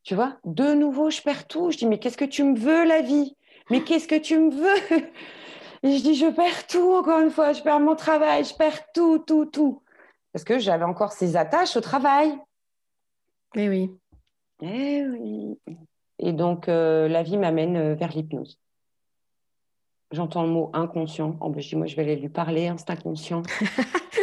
Tu 0.02 0.14
vois, 0.14 0.38
de 0.44 0.72
nouveau, 0.74 1.10
je 1.10 1.20
perds 1.22 1.46
tout. 1.46 1.70
Je 1.70 1.78
dis, 1.78 1.86
mais 1.86 1.98
qu'est-ce 1.98 2.16
que 2.16 2.24
tu 2.24 2.42
me 2.42 2.58
veux, 2.58 2.84
la 2.84 3.02
vie? 3.02 3.36
Mais 3.70 3.82
qu'est-ce 3.82 4.08
que 4.08 4.18
tu 4.18 4.38
me 4.38 4.50
veux? 4.50 4.98
Et 5.82 5.96
je 5.96 6.02
dis, 6.02 6.14
je 6.14 6.26
perds 6.26 6.66
tout, 6.66 6.92
encore 6.92 7.20
une 7.20 7.30
fois. 7.30 7.52
Je 7.52 7.62
perds 7.62 7.80
mon 7.80 7.96
travail, 7.96 8.44
je 8.44 8.54
perds 8.54 8.92
tout, 8.92 9.18
tout, 9.20 9.46
tout. 9.46 9.82
Parce 10.32 10.44
que 10.44 10.58
j'avais 10.58 10.84
encore 10.84 11.12
ces 11.12 11.36
attaches 11.36 11.76
au 11.76 11.80
travail. 11.80 12.38
Eh 13.56 13.68
oui. 13.68 13.90
Eh 14.62 15.04
oui. 15.06 15.58
Et 16.18 16.32
donc, 16.32 16.68
euh, 16.68 17.08
la 17.08 17.22
vie 17.22 17.38
m'amène 17.38 17.76
euh, 17.76 17.94
vers 17.94 18.10
l'hypnose. 18.10 18.58
J'entends 20.12 20.42
le 20.42 20.50
mot 20.50 20.70
inconscient. 20.72 21.36
Oh, 21.40 21.50
ben, 21.50 21.60
je 21.62 21.68
dis, 21.68 21.76
moi, 21.76 21.86
je 21.86 21.96
vais 21.96 22.02
aller 22.02 22.16
lui 22.16 22.28
parler, 22.28 22.68
instinct 22.68 22.96
conscient. 22.96 23.42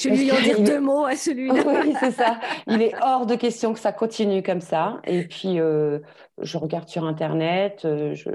je 0.00 0.08
vais 0.08 0.16
lui 0.16 0.32
en 0.32 0.40
dire 0.40 0.62
deux 0.62 0.80
mots 0.80 1.04
à 1.04 1.16
celui-là. 1.16 1.62
oui, 1.66 1.94
c'est 2.00 2.12
ça. 2.12 2.40
Il 2.66 2.82
est 2.82 2.94
hors 3.02 3.26
de 3.26 3.34
question 3.34 3.72
que 3.72 3.78
ça 3.78 3.92
continue 3.92 4.42
comme 4.42 4.60
ça. 4.60 5.00
Et 5.04 5.24
puis, 5.26 5.60
euh, 5.60 6.00
je 6.40 6.58
regarde 6.58 6.88
sur 6.88 7.04
Internet. 7.04 7.80
Je... 7.82 8.30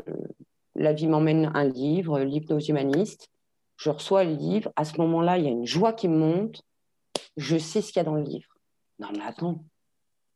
La 0.75 0.93
vie 0.93 1.07
m'emmène 1.07 1.51
un 1.53 1.63
livre, 1.63 2.19
l'hypnose 2.19 2.69
humaniste. 2.69 3.29
Je 3.77 3.89
reçois 3.89 4.23
le 4.23 4.33
livre. 4.33 4.71
À 4.75 4.85
ce 4.85 4.97
moment-là, 4.99 5.37
il 5.37 5.45
y 5.45 5.47
a 5.47 5.51
une 5.51 5.65
joie 5.65 5.93
qui 5.93 6.07
me 6.07 6.17
monte. 6.17 6.61
Je 7.37 7.57
sais 7.57 7.81
ce 7.81 7.91
qu'il 7.91 7.99
y 7.99 8.01
a 8.01 8.03
dans 8.03 8.15
le 8.15 8.23
livre. 8.23 8.49
Non, 8.99 9.07
mais 9.13 9.23
attends. 9.25 9.63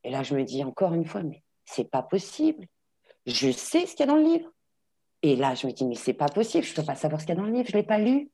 Et 0.03 0.11
là, 0.11 0.23
je 0.23 0.36
me 0.36 0.43
dis 0.43 0.63
encore 0.63 0.93
une 0.93 1.05
fois, 1.05 1.23
mais 1.23 1.43
c'est 1.65 1.89
pas 1.89 2.01
possible. 2.01 2.65
Je 3.25 3.51
sais 3.51 3.86
ce 3.86 3.95
qu'il 3.95 4.05
y 4.05 4.09
a 4.09 4.11
dans 4.11 4.17
le 4.17 4.23
livre. 4.23 4.49
Et 5.21 5.36
là, 5.36 5.55
je 5.55 5.67
me 5.67 5.71
dis, 5.71 5.86
mais 5.86 5.95
c'est 5.95 6.13
pas 6.13 6.30
possible. 6.30 6.63
Je 6.63 6.71
ne 6.71 6.75
peux 6.77 6.86
pas 6.86 6.95
savoir 6.95 7.19
ce 7.19 7.25
qu'il 7.25 7.36
y 7.36 7.38
a 7.38 7.41
dans 7.41 7.47
le 7.47 7.53
livre. 7.53 7.67
Je 7.67 7.75
ne 7.75 7.82
l'ai 7.82 7.88
pas 7.88 7.99
lu. 7.99 8.30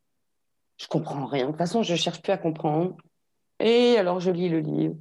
Je 0.77 0.87
comprends 0.87 1.25
rien. 1.25 1.45
De 1.45 1.51
toute 1.51 1.57
façon, 1.57 1.83
je 1.83 1.93
ne 1.93 1.97
cherche 1.97 2.21
plus 2.21 2.31
à 2.31 2.37
comprendre. 2.37 2.95
Et 3.59 3.97
alors, 3.97 4.19
je 4.19 4.31
lis 4.31 4.49
le 4.49 4.59
livre. 4.59 4.95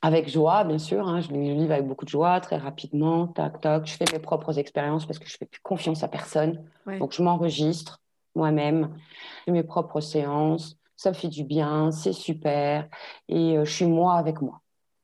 Avec 0.00 0.28
joie, 0.28 0.64
bien 0.64 0.78
sûr. 0.78 1.06
Hein. 1.06 1.20
Je 1.20 1.28
lis 1.28 1.48
le 1.48 1.54
livre 1.54 1.72
avec 1.72 1.86
beaucoup 1.86 2.04
de 2.04 2.10
joie, 2.10 2.40
très 2.40 2.56
rapidement. 2.56 3.26
Tac, 3.26 3.60
tac. 3.60 3.86
Je 3.86 3.96
fais 3.96 4.04
mes 4.12 4.18
propres 4.18 4.58
expériences 4.58 5.06
parce 5.06 5.18
que 5.18 5.26
je 5.26 5.34
ne 5.34 5.38
fais 5.38 5.46
plus 5.46 5.60
confiance 5.60 6.02
à 6.02 6.08
personne. 6.08 6.64
Donc, 6.86 7.12
je 7.12 7.22
m'enregistre 7.22 8.00
moi-même. 8.34 8.94
Je 9.40 9.44
fais 9.46 9.52
mes 9.52 9.64
propres 9.64 10.00
séances. 10.00 10.76
Ça 10.96 11.10
me 11.10 11.14
fait 11.14 11.28
du 11.28 11.44
bien. 11.44 11.90
C'est 11.90 12.12
super. 12.12 12.88
Et 13.28 13.58
euh, 13.58 13.64
je 13.64 13.72
suis 13.72 13.86
moi 13.86 14.14
avec 14.14 14.40
moi. 14.40 14.60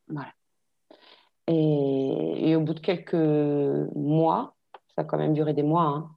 Voilà. 0.07 0.31
Et, 1.47 2.55
au 2.55 2.61
bout 2.61 2.73
de 2.73 2.79
quelques 2.79 3.13
mois, 3.95 4.55
ça 4.95 5.01
a 5.01 5.03
quand 5.03 5.17
même 5.17 5.33
duré 5.33 5.53
des 5.53 5.63
mois, 5.63 5.83
hein, 5.83 6.14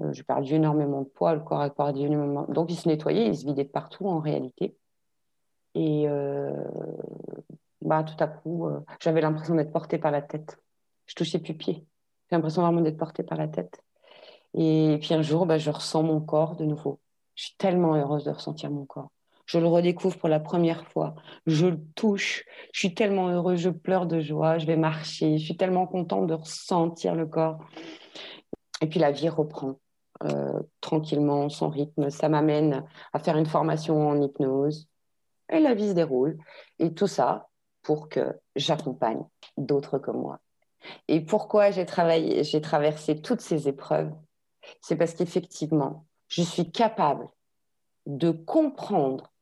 euh, 0.00 0.12
j'ai 0.12 0.22
perdu 0.22 0.54
énormément 0.54 1.02
de 1.02 1.08
poids, 1.08 1.34
le 1.34 1.40
corps 1.40 1.60
a 1.60 1.70
perdu 1.70 2.06
énormément. 2.06 2.46
Donc 2.48 2.70
il 2.70 2.76
se 2.76 2.88
nettoyait, 2.88 3.26
il 3.26 3.36
se 3.36 3.46
vidait 3.46 3.64
de 3.64 3.70
partout 3.70 4.06
en 4.06 4.18
réalité. 4.18 4.76
Et 5.74 6.08
euh, 6.08 6.52
bah, 7.82 8.04
tout 8.04 8.22
à 8.22 8.26
coup, 8.28 8.66
euh, 8.66 8.80
j'avais 9.00 9.20
l'impression 9.20 9.54
d'être 9.54 9.72
portée 9.72 9.98
par 9.98 10.10
la 10.10 10.22
tête. 10.22 10.58
Je 11.06 11.14
touchais 11.14 11.38
plus 11.38 11.54
pied. 11.54 11.84
J'ai 12.30 12.36
l'impression 12.36 12.62
vraiment 12.62 12.80
d'être 12.80 12.98
portée 12.98 13.22
par 13.22 13.38
la 13.38 13.48
tête. 13.48 13.82
Et 14.54 14.98
puis 15.00 15.14
un 15.14 15.22
jour, 15.22 15.46
bah, 15.46 15.58
je 15.58 15.70
ressens 15.70 16.02
mon 16.02 16.20
corps 16.20 16.56
de 16.56 16.64
nouveau. 16.64 17.00
Je 17.34 17.44
suis 17.44 17.56
tellement 17.56 17.94
heureuse 17.94 18.24
de 18.24 18.30
ressentir 18.30 18.70
mon 18.70 18.86
corps 18.86 19.10
je 19.46 19.58
le 19.58 19.66
redécouvre 19.66 20.18
pour 20.18 20.28
la 20.28 20.40
première 20.40 20.86
fois, 20.88 21.14
je 21.46 21.66
le 21.66 21.80
touche, 21.94 22.44
je 22.72 22.80
suis 22.80 22.94
tellement 22.94 23.28
heureuse, 23.28 23.60
je 23.60 23.70
pleure 23.70 24.06
de 24.06 24.20
joie, 24.20 24.58
je 24.58 24.66
vais 24.66 24.76
marcher, 24.76 25.38
je 25.38 25.44
suis 25.44 25.56
tellement 25.56 25.86
contente 25.86 26.26
de 26.26 26.34
ressentir 26.34 27.14
le 27.14 27.26
corps. 27.26 27.58
Et 28.82 28.88
puis 28.88 28.98
la 28.98 29.12
vie 29.12 29.28
reprend 29.28 29.78
euh, 30.24 30.60
tranquillement 30.80 31.48
son 31.48 31.68
rythme, 31.68 32.10
ça 32.10 32.28
m'amène 32.28 32.84
à 33.12 33.18
faire 33.18 33.36
une 33.36 33.46
formation 33.46 34.08
en 34.08 34.20
hypnose, 34.20 34.88
et 35.50 35.60
la 35.60 35.74
vie 35.74 35.88
se 35.88 35.94
déroule. 35.94 36.38
Et 36.78 36.94
tout 36.94 37.06
ça 37.06 37.48
pour 37.82 38.08
que 38.08 38.38
j'accompagne 38.56 39.24
d'autres 39.56 39.98
comme 39.98 40.20
moi. 40.20 40.40
Et 41.08 41.20
pourquoi 41.20 41.70
j'ai 41.70 41.86
travaillé, 41.86 42.44
j'ai 42.44 42.60
traversé 42.60 43.20
toutes 43.20 43.40
ces 43.40 43.68
épreuves? 43.68 44.12
C'est 44.80 44.96
parce 44.96 45.14
qu'effectivement, 45.14 46.06
je 46.28 46.42
suis 46.42 46.70
capable 46.70 47.28
de 48.06 48.30
comprendre 48.30 49.32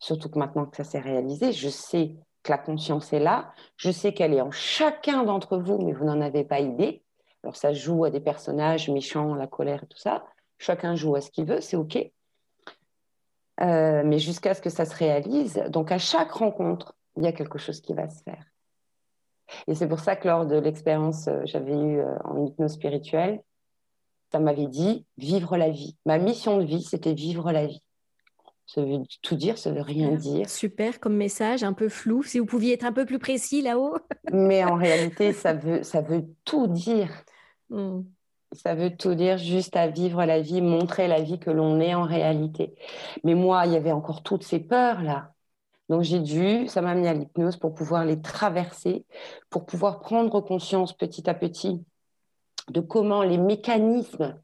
Surtout 0.00 0.30
que 0.30 0.38
maintenant 0.38 0.64
que 0.64 0.76
ça 0.78 0.84
s'est 0.84 0.98
réalisé, 0.98 1.52
je 1.52 1.68
sais 1.68 2.16
que 2.42 2.50
la 2.50 2.58
conscience 2.58 3.12
est 3.12 3.20
là, 3.20 3.52
je 3.76 3.90
sais 3.90 4.14
qu'elle 4.14 4.32
est 4.32 4.40
en 4.40 4.50
chacun 4.50 5.24
d'entre 5.24 5.58
vous, 5.58 5.78
mais 5.78 5.92
vous 5.92 6.06
n'en 6.06 6.22
avez 6.22 6.42
pas 6.42 6.60
idée. 6.60 7.04
Alors 7.42 7.56
ça 7.56 7.72
joue 7.72 8.04
à 8.04 8.10
des 8.10 8.20
personnages 8.20 8.88
méchants, 8.88 9.34
la 9.34 9.46
colère 9.46 9.82
et 9.84 9.86
tout 9.86 9.98
ça. 9.98 10.24
Chacun 10.58 10.94
joue 10.94 11.14
à 11.14 11.20
ce 11.20 11.30
qu'il 11.30 11.46
veut, 11.46 11.60
c'est 11.60 11.76
OK. 11.76 11.96
Euh, 13.60 14.02
mais 14.04 14.18
jusqu'à 14.18 14.54
ce 14.54 14.62
que 14.62 14.70
ça 14.70 14.84
se 14.84 14.94
réalise, 14.94 15.62
donc 15.68 15.92
à 15.92 15.98
chaque 15.98 16.32
rencontre, 16.32 16.94
il 17.16 17.24
y 17.24 17.26
a 17.26 17.32
quelque 17.32 17.58
chose 17.58 17.80
qui 17.80 17.92
va 17.94 18.08
se 18.08 18.22
faire. 18.22 18.44
Et 19.66 19.74
c'est 19.74 19.88
pour 19.88 20.00
ça 20.00 20.16
que 20.16 20.28
lors 20.28 20.46
de 20.46 20.56
l'expérience 20.56 21.24
que 21.24 21.30
euh, 21.30 21.42
j'avais 21.44 21.74
eue 21.74 22.00
euh, 22.00 22.16
en 22.24 22.46
hypnose 22.46 22.72
spirituelle, 22.72 23.42
ça 24.32 24.38
m'avait 24.38 24.68
dit 24.68 25.04
vivre 25.18 25.56
la 25.56 25.70
vie. 25.70 25.96
Ma 26.06 26.18
mission 26.18 26.58
de 26.58 26.64
vie, 26.64 26.82
c'était 26.82 27.14
vivre 27.14 27.50
la 27.52 27.66
vie. 27.66 27.82
Ça 28.66 28.82
veut 28.82 29.00
tout 29.22 29.34
dire, 29.34 29.58
ça 29.58 29.72
veut 29.72 29.80
rien 29.80 30.12
dire. 30.12 30.48
Super 30.48 31.00
comme 31.00 31.16
message, 31.16 31.64
un 31.64 31.72
peu 31.72 31.88
flou. 31.88 32.22
Si 32.22 32.38
vous 32.38 32.46
pouviez 32.46 32.74
être 32.74 32.84
un 32.84 32.92
peu 32.92 33.04
plus 33.04 33.18
précis 33.18 33.62
là-haut. 33.62 33.96
Mais 34.32 34.64
en 34.64 34.76
réalité, 34.76 35.32
ça 35.32 35.52
veut, 35.52 35.82
ça 35.82 36.00
veut 36.00 36.24
tout 36.44 36.68
dire. 36.68 37.10
Hmm. 37.70 38.02
Ça 38.52 38.74
veut 38.74 38.96
tout 38.96 39.14
dire, 39.14 39.38
juste 39.38 39.76
à 39.76 39.86
vivre 39.88 40.24
la 40.24 40.40
vie, 40.40 40.60
montrer 40.60 41.06
la 41.08 41.22
vie 41.22 41.38
que 41.38 41.50
l'on 41.50 41.80
est 41.80 41.94
en 41.94 42.02
réalité. 42.02 42.74
Mais 43.24 43.34
moi, 43.34 43.64
il 43.66 43.72
y 43.72 43.76
avait 43.76 43.92
encore 43.92 44.22
toutes 44.22 44.42
ces 44.42 44.58
peurs-là. 44.58 45.32
Donc 45.88 46.02
j'ai 46.02 46.20
dû, 46.20 46.68
ça 46.68 46.82
m'a 46.82 46.94
mis 46.94 47.08
à 47.08 47.14
l'hypnose 47.14 47.56
pour 47.56 47.74
pouvoir 47.74 48.04
les 48.04 48.20
traverser, 48.20 49.04
pour 49.50 49.66
pouvoir 49.66 50.00
prendre 50.00 50.40
conscience 50.40 50.92
petit 50.92 51.28
à 51.28 51.34
petit 51.34 51.84
de 52.68 52.80
comment 52.80 53.22
les 53.22 53.38
mécanismes 53.38 54.40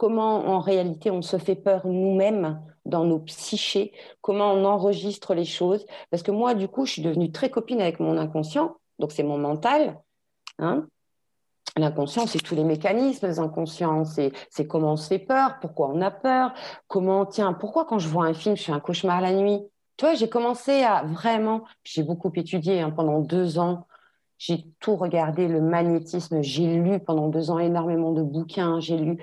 comment 0.00 0.46
en 0.46 0.60
réalité 0.60 1.10
on 1.10 1.20
se 1.20 1.36
fait 1.36 1.56
peur 1.56 1.86
nous-mêmes 1.86 2.58
dans 2.86 3.04
nos 3.04 3.18
psychés, 3.18 3.92
comment 4.22 4.50
on 4.54 4.64
enregistre 4.64 5.34
les 5.34 5.44
choses. 5.44 5.84
Parce 6.10 6.22
que 6.22 6.30
moi, 6.30 6.54
du 6.54 6.68
coup, 6.68 6.86
je 6.86 6.92
suis 6.92 7.02
devenue 7.02 7.30
très 7.30 7.50
copine 7.50 7.82
avec 7.82 8.00
mon 8.00 8.16
inconscient, 8.16 8.78
donc 8.98 9.12
c'est 9.12 9.22
mon 9.22 9.36
mental. 9.36 10.00
Hein. 10.58 10.86
L'inconscient, 11.76 12.26
c'est 12.26 12.40
tous 12.40 12.54
les 12.54 12.64
mécanismes 12.64 13.32
inconscients, 13.38 14.04
c'est 14.04 14.32
comment 14.66 14.92
on 14.92 14.96
se 14.96 15.08
fait 15.08 15.18
peur, 15.18 15.58
pourquoi 15.60 15.88
on 15.88 16.00
a 16.00 16.10
peur, 16.10 16.52
comment, 16.88 17.26
tiens, 17.26 17.52
pourquoi 17.52 17.84
quand 17.84 17.98
je 17.98 18.08
vois 18.08 18.24
un 18.24 18.34
film, 18.34 18.56
je 18.56 18.64
fais 18.64 18.72
un 18.72 18.80
cauchemar 18.80 19.20
la 19.20 19.32
nuit? 19.32 19.60
Tu 19.96 20.04
vois, 20.04 20.14
j'ai 20.14 20.28
commencé 20.28 20.82
à 20.82 21.04
vraiment, 21.04 21.64
j'ai 21.84 22.02
beaucoup 22.02 22.32
étudié 22.34 22.80
hein, 22.80 22.90
pendant 22.90 23.20
deux 23.20 23.58
ans, 23.58 23.86
j'ai 24.38 24.64
tout 24.80 24.96
regardé, 24.96 25.46
le 25.46 25.60
magnétisme, 25.60 26.42
j'ai 26.42 26.66
lu 26.66 26.98
pendant 26.98 27.28
deux 27.28 27.50
ans 27.50 27.58
énormément 27.58 28.12
de 28.12 28.22
bouquins, 28.22 28.80
j'ai 28.80 28.96
lu 28.96 29.22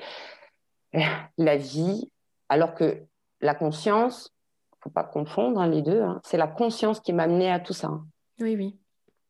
la 1.37 1.57
vie, 1.57 2.09
alors 2.47 2.75
que 2.75 3.03
la 3.41 3.55
conscience, 3.55 4.31
il 4.71 4.77
ne 4.77 4.81
faut 4.83 4.89
pas 4.89 5.03
confondre 5.03 5.59
hein, 5.59 5.67
les 5.67 5.81
deux, 5.81 6.01
hein, 6.01 6.21
c'est 6.23 6.37
la 6.37 6.47
conscience 6.47 6.99
qui 6.99 7.11
m'a 7.11 7.23
amené 7.23 7.51
à 7.51 7.59
tout 7.59 7.73
ça. 7.73 7.91
Oui, 8.39 8.55
oui. 8.55 8.77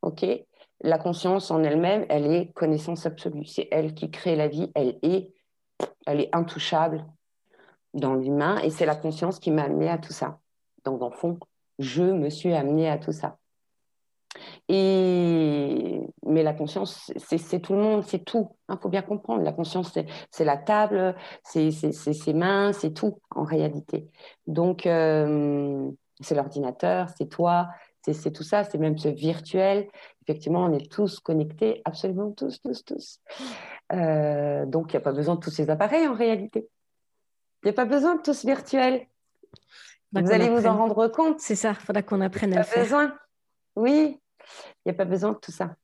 OK? 0.01 0.25
La 0.81 0.97
conscience 0.99 1.49
en 1.51 1.63
elle-même, 1.63 2.05
elle 2.09 2.31
est 2.31 2.51
connaissance 2.53 3.05
absolue. 3.05 3.45
C'est 3.45 3.67
elle 3.71 3.93
qui 3.93 4.11
crée 4.11 4.35
la 4.35 4.47
vie, 4.47 4.71
elle 4.75 4.99
est, 5.01 5.33
elle 6.05 6.21
est 6.21 6.29
intouchable 6.35 7.05
dans 7.93 8.13
l'humain 8.13 8.59
et 8.59 8.69
c'est 8.69 8.85
la 8.85 8.95
conscience 8.95 9.39
qui 9.39 9.51
m'a 9.51 9.63
amené 9.63 9.89
à 9.89 9.97
tout 9.97 10.13
ça. 10.13 10.39
Donc, 10.85 10.99
dans 10.99 11.11
fond, 11.11 11.39
je 11.79 12.03
me 12.03 12.29
suis 12.29 12.53
amenée 12.53 12.89
à 12.89 12.97
tout 12.97 13.11
ça. 13.11 13.37
Et... 14.69 16.01
Mais 16.25 16.43
la 16.43 16.53
conscience, 16.53 17.11
c'est 17.17 17.59
tout 17.59 17.73
le 17.73 17.79
monde, 17.79 18.03
c'est 18.03 18.23
tout. 18.23 18.49
Il 18.69 18.73
hein, 18.73 18.79
faut 18.81 18.89
bien 18.89 19.01
comprendre. 19.01 19.41
La 19.43 19.53
conscience, 19.53 19.97
c'est 20.29 20.45
la 20.45 20.57
table, 20.57 21.15
c'est 21.43 21.71
ses 21.71 22.33
mains, 22.33 22.73
c'est 22.73 22.93
tout 22.93 23.19
en 23.31 23.43
réalité. 23.43 24.09
Donc, 24.45 24.85
euh, 24.85 25.89
c'est 26.19 26.35
l'ordinateur, 26.35 27.07
c'est 27.17 27.27
toi, 27.27 27.69
c'est 28.01 28.31
tout 28.31 28.43
ça, 28.43 28.63
c'est 28.63 28.77
même 28.77 28.97
ce 28.97 29.07
virtuel. 29.09 29.87
Effectivement, 30.27 30.65
on 30.65 30.73
est 30.73 30.91
tous 30.91 31.21
connectés, 31.21 31.81
absolument 31.85 32.31
tous, 32.31 32.61
tous, 32.61 32.83
tous. 32.83 33.21
Euh, 33.93 34.65
donc, 34.65 34.91
il 34.91 34.97
n'y 34.97 35.01
a 35.01 35.03
pas 35.03 35.13
besoin 35.13 35.35
de 35.35 35.39
tous 35.39 35.51
ces 35.51 35.69
appareils 35.69 36.05
en 36.05 36.13
réalité. 36.13 36.67
Il 37.63 37.67
n'y 37.67 37.69
a 37.69 37.73
pas 37.73 37.85
besoin 37.85 38.15
de 38.15 38.21
tous 38.21 38.43
virtuels. 38.45 39.07
Vous 40.11 40.31
allez 40.31 40.49
vous 40.49 40.67
en 40.67 40.75
rendre 40.75 41.07
compte. 41.07 41.39
C'est 41.39 41.55
ça, 41.55 41.69
il 41.69 41.75
faudra 41.75 42.01
qu'on 42.01 42.19
apprenne 42.19 42.53
à 42.53 42.57
le 42.57 42.63
faire. 42.63 42.83
Besoin. 42.83 43.15
Oui, 43.77 44.19
il 44.85 44.87
n'y 44.87 44.91
a 44.91 44.95
pas 44.95 45.05
besoin 45.05 45.31
de 45.31 45.37
tout 45.37 45.51
ça. 45.51 45.75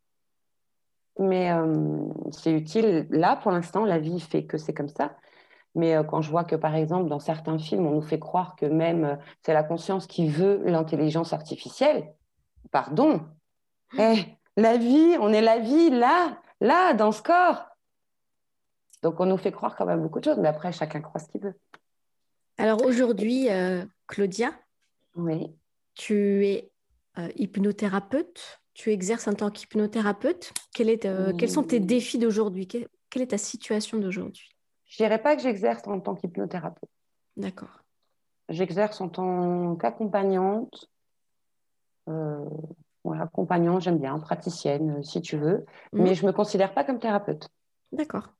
Mais 1.20 1.52
euh, 1.52 2.08
c'est 2.32 2.52
utile. 2.52 3.08
Là, 3.12 3.38
pour 3.38 3.52
l'instant, 3.52 3.86
la 3.86 4.00
vie 4.00 4.20
fait 4.20 4.46
que 4.46 4.58
c'est 4.58 4.74
comme 4.74 4.90
ça. 4.90 5.16
Mais 5.76 5.96
euh, 5.96 6.04
quand 6.04 6.22
je 6.22 6.30
vois 6.30 6.44
que, 6.44 6.56
par 6.56 6.76
exemple, 6.76 7.10
dans 7.10 7.20
certains 7.20 7.58
films, 7.58 7.88
on 7.88 7.92
nous 7.92 8.02
fait 8.02 8.20
croire 8.20 8.56
que 8.56 8.66
même 8.66 9.06
euh, 9.06 9.16
c'est 9.42 9.54
la 9.54 9.64
conscience 9.64 10.06
qui 10.06 10.28
veut 10.28 10.62
l'intelligence 10.66 11.32
artificielle, 11.32 12.14
pardon. 12.72 13.22
Eh, 14.00 14.26
la 14.58 14.78
vie, 14.78 15.16
on 15.20 15.32
est 15.34 15.42
la 15.42 15.60
vie 15.60 15.90
là, 15.90 16.42
là, 16.62 16.94
dans 16.94 17.12
ce 17.12 17.22
corps. 17.22 17.68
Donc 19.02 19.20
on 19.20 19.26
nous 19.26 19.38
fait 19.38 19.52
croire 19.52 19.76
quand 19.76 19.86
même 19.86 20.02
beaucoup 20.02 20.20
de 20.20 20.26
choses, 20.26 20.40
mais 20.40 20.48
après, 20.48 20.72
chacun 20.72 21.02
croit 21.02 21.20
ce 21.20 21.28
qu'il 21.28 21.42
veut. 21.42 21.60
Alors 22.58 22.86
aujourd'hui, 22.86 23.48
Claudia, 24.08 24.52
oui. 25.16 25.56
tu 25.96 26.46
es 26.46 26.72
hypnothérapeute 27.36 28.64
tu 28.74 28.92
exerces 28.92 29.28
en 29.28 29.34
tant 29.34 29.52
qu'hypnothérapeute. 29.52 30.54
Euh, 30.80 31.34
quels 31.34 31.50
sont 31.50 31.64
tes 31.64 31.80
défis 31.80 32.18
d'aujourd'hui? 32.18 32.68
Quelle, 32.68 33.22
est 33.22 33.28
ta 33.28 33.38
situation 33.38 34.00
d'aujourd'hui? 34.00 34.50
Je 34.86 34.98
dirais 34.98 35.22
pas 35.22 35.36
que 35.36 35.42
j'exerce 35.42 35.88
en 35.88 36.00
tant 36.00 36.16
qu'hypnothérapeute. 36.16 36.90
D'accord. 37.38 37.84
J'exerce 38.50 39.00
en 39.02 39.10
tant 39.10 39.76
qu'accompagnante. 39.76 40.90
Euh, 43.06 43.12
accompagnante, 43.12 43.82
j'aime 43.82 44.00
bien, 44.00 44.18
praticienne, 44.20 44.98
euh, 45.00 45.04
si 45.04 45.22
tu 45.22 45.38
veux. 45.38 45.66
Mmh. 45.92 46.04
Mais 46.04 46.16
je 46.16 46.24
ne 46.24 46.28
me 46.28 46.34
considère 46.34 46.74
pas 46.74 46.84
comme 46.84 47.00
thérapeute. 47.00 47.50
D'accord. 47.92 48.34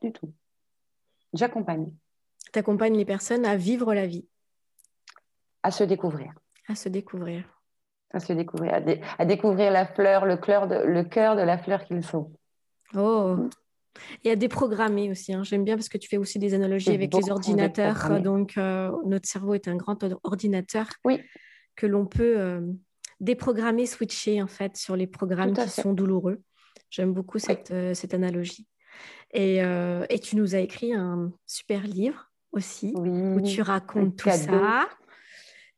Du 0.00 0.12
tout. 0.12 0.32
J'accompagne. 1.32 1.92
Tu 2.52 2.58
accompagnes 2.58 2.96
les 2.96 3.04
personnes 3.04 3.44
à 3.44 3.56
vivre 3.56 3.94
la 3.94 4.06
vie. 4.06 4.26
À 5.62 5.70
se 5.70 5.84
découvrir. 5.84 6.32
À 6.68 6.74
se 6.74 6.88
découvrir 6.88 7.44
à 8.12 8.20
se 8.20 8.32
découvrir, 8.32 8.80
à, 9.18 9.24
découvrir 9.24 9.70
la 9.70 9.86
fleur, 9.86 10.26
le 10.26 10.36
cœur 10.36 10.66
de, 10.68 10.76
le 10.76 11.04
cœur 11.04 11.36
de 11.36 11.42
la 11.42 11.58
fleur 11.58 11.84
qu'ils 11.84 12.04
sont. 12.04 12.32
Oh 12.94 13.36
et 14.24 14.30
à 14.30 14.36
déprogrammer 14.36 15.10
aussi. 15.10 15.32
Hein. 15.32 15.42
J'aime 15.42 15.64
bien 15.64 15.74
parce 15.74 15.88
que 15.88 15.96
tu 15.96 16.06
fais 16.08 16.18
aussi 16.18 16.38
des 16.38 16.52
analogies 16.52 16.90
avec 16.90 17.14
les 17.14 17.30
ordinateurs. 17.30 18.20
Donc, 18.20 18.58
euh, 18.58 18.90
notre 19.06 19.26
cerveau 19.26 19.54
est 19.54 19.68
un 19.68 19.76
grand 19.76 20.04
ordinateur 20.22 20.86
oui. 21.04 21.22
que 21.76 21.86
l'on 21.86 22.04
peut 22.04 22.38
euh, 22.38 22.60
déprogrammer, 23.20 23.86
switcher 23.86 24.42
en 24.42 24.46
fait 24.46 24.76
sur 24.76 24.96
les 24.96 25.06
programmes 25.06 25.54
qui 25.54 25.68
sont 25.68 25.92
douloureux. 25.92 26.42
J'aime 26.90 27.12
beaucoup 27.12 27.38
cette, 27.38 27.70
euh, 27.70 27.94
cette 27.94 28.14
analogie. 28.14 28.66
Et, 29.32 29.58
et, 29.58 30.18
tu 30.20 30.36
nous 30.36 30.54
as 30.54 30.60
écrit 30.60 30.94
un 30.94 31.32
super 31.46 31.82
livre 31.82 32.30
aussi 32.52 32.94
où 32.96 33.40
tu 33.42 33.60
racontes 33.60 34.16
tout 34.16 34.30
ça 34.30 34.88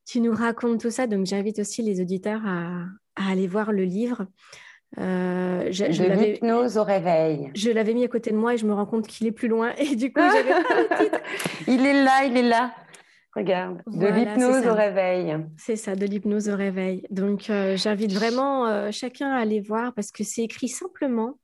tu 0.08 0.20
nous 0.20 0.32
racontes 0.32 0.80
tout 0.80 0.90
ça. 0.90 1.06
Donc, 1.06 1.26
j'invite 1.26 1.58
aussi 1.58 1.82
les 1.82 2.00
auditeurs 2.00 2.40
à, 2.46 2.86
aller 3.14 3.46
voir 3.46 3.72
le 3.72 3.84
livre. 3.84 4.26
Euh, 4.98 5.68
je, 5.70 5.84
de 5.84 6.18
l'hypnose 6.18 6.78
au 6.78 6.84
réveil. 6.84 7.50
Je 7.54 7.70
l'avais 7.70 7.92
mis 7.92 8.04
à 8.04 8.08
côté 8.08 8.30
de 8.30 8.36
moi 8.36 8.54
et 8.54 8.56
je 8.56 8.64
me 8.64 8.72
rends 8.72 8.86
compte 8.86 9.06
qu'il 9.06 9.26
est 9.26 9.32
plus 9.32 9.48
loin. 9.48 9.74
Et 9.78 9.96
du 9.96 10.10
coup, 10.10 10.20
j'avais 10.20 10.62
pas 10.62 10.80
le 10.80 10.98
titre. 11.04 11.20
il 11.66 11.84
est 11.84 12.04
là, 12.04 12.24
il 12.24 12.36
est 12.38 12.48
là. 12.48 12.74
Regarde, 13.38 13.82
de 13.86 14.06
l'hypnose 14.06 14.66
au 14.66 14.74
réveil. 14.74 15.36
C'est 15.56 15.76
ça, 15.76 15.94
de 15.94 16.04
l'hypnose 16.04 16.48
au 16.48 16.56
réveil. 16.56 17.06
Donc, 17.10 17.50
euh, 17.50 17.76
j'invite 17.76 18.12
vraiment 18.12 18.66
euh, 18.66 18.90
chacun 18.90 19.30
à 19.30 19.38
aller 19.38 19.60
voir 19.60 19.94
parce 19.94 20.10
que 20.10 20.24
c'est 20.24 20.42
écrit 20.42 20.68
simplement. 20.68 21.38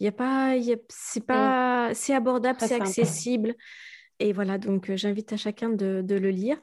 Il 0.00 0.04
y 0.04 0.08
a 0.08 0.12
pas, 0.12 0.54
c'est 0.88 1.24
pas, 1.24 1.90
mm. 1.90 1.94
c'est 1.94 2.14
abordable, 2.14 2.58
c'est 2.60 2.74
accessible. 2.74 3.54
Et 4.20 4.32
voilà, 4.32 4.58
donc 4.58 4.94
j'invite 4.94 5.32
à 5.32 5.36
chacun 5.36 5.70
de, 5.70 6.02
de, 6.02 6.14
le 6.14 6.30
lire. 6.30 6.58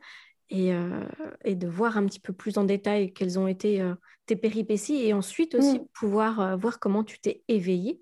Euh, 0.54 1.08
et, 1.46 1.56
de 1.56 1.68
voir 1.68 1.98
un 1.98 2.06
petit 2.06 2.20
peu 2.20 2.34
plus 2.34 2.58
en 2.58 2.66
détail 2.66 3.14
quelles 3.14 3.40
ont 3.40 3.48
été 3.48 3.80
euh, 3.80 3.94
tes 4.26 4.36
péripéties 4.36 5.06
et 5.06 5.14
ensuite 5.14 5.56
aussi 5.56 5.80
mm. 5.80 5.88
pouvoir 5.94 6.40
euh, 6.42 6.56
voir 6.58 6.80
comment 6.80 7.06
tu 7.06 7.20
t'es 7.20 7.44
éveillé 7.48 8.02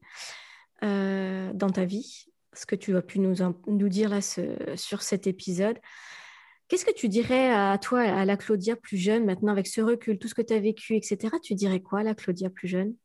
dans 0.81 1.69
ta 1.73 1.83
vie, 1.83 2.25
ce 2.53 2.65
que 2.65 2.75
tu 2.75 2.95
as 2.95 3.01
pu 3.01 3.19
nous, 3.19 3.35
nous 3.67 3.89
dire 3.89 4.09
là 4.09 4.21
sur 4.21 5.01
cet 5.01 5.27
épisode. 5.27 5.77
Qu'est-ce 6.69 6.85
que 6.85 6.93
tu 6.93 7.09
dirais 7.09 7.51
à 7.51 7.77
toi, 7.77 8.01
à 8.01 8.23
la 8.23 8.37
Claudia 8.37 8.77
plus 8.77 8.97
jeune, 8.97 9.25
maintenant 9.25 9.51
avec 9.51 9.67
ce 9.67 9.81
recul, 9.81 10.17
tout 10.17 10.29
ce 10.29 10.35
que 10.35 10.41
tu 10.41 10.53
as 10.53 10.59
vécu, 10.59 10.95
etc. 10.95 11.35
Tu 11.43 11.55
dirais 11.55 11.81
quoi 11.81 11.99
à 11.99 12.03
la 12.03 12.15
Claudia 12.15 12.49
plus 12.49 12.69
jeune, 12.69 12.95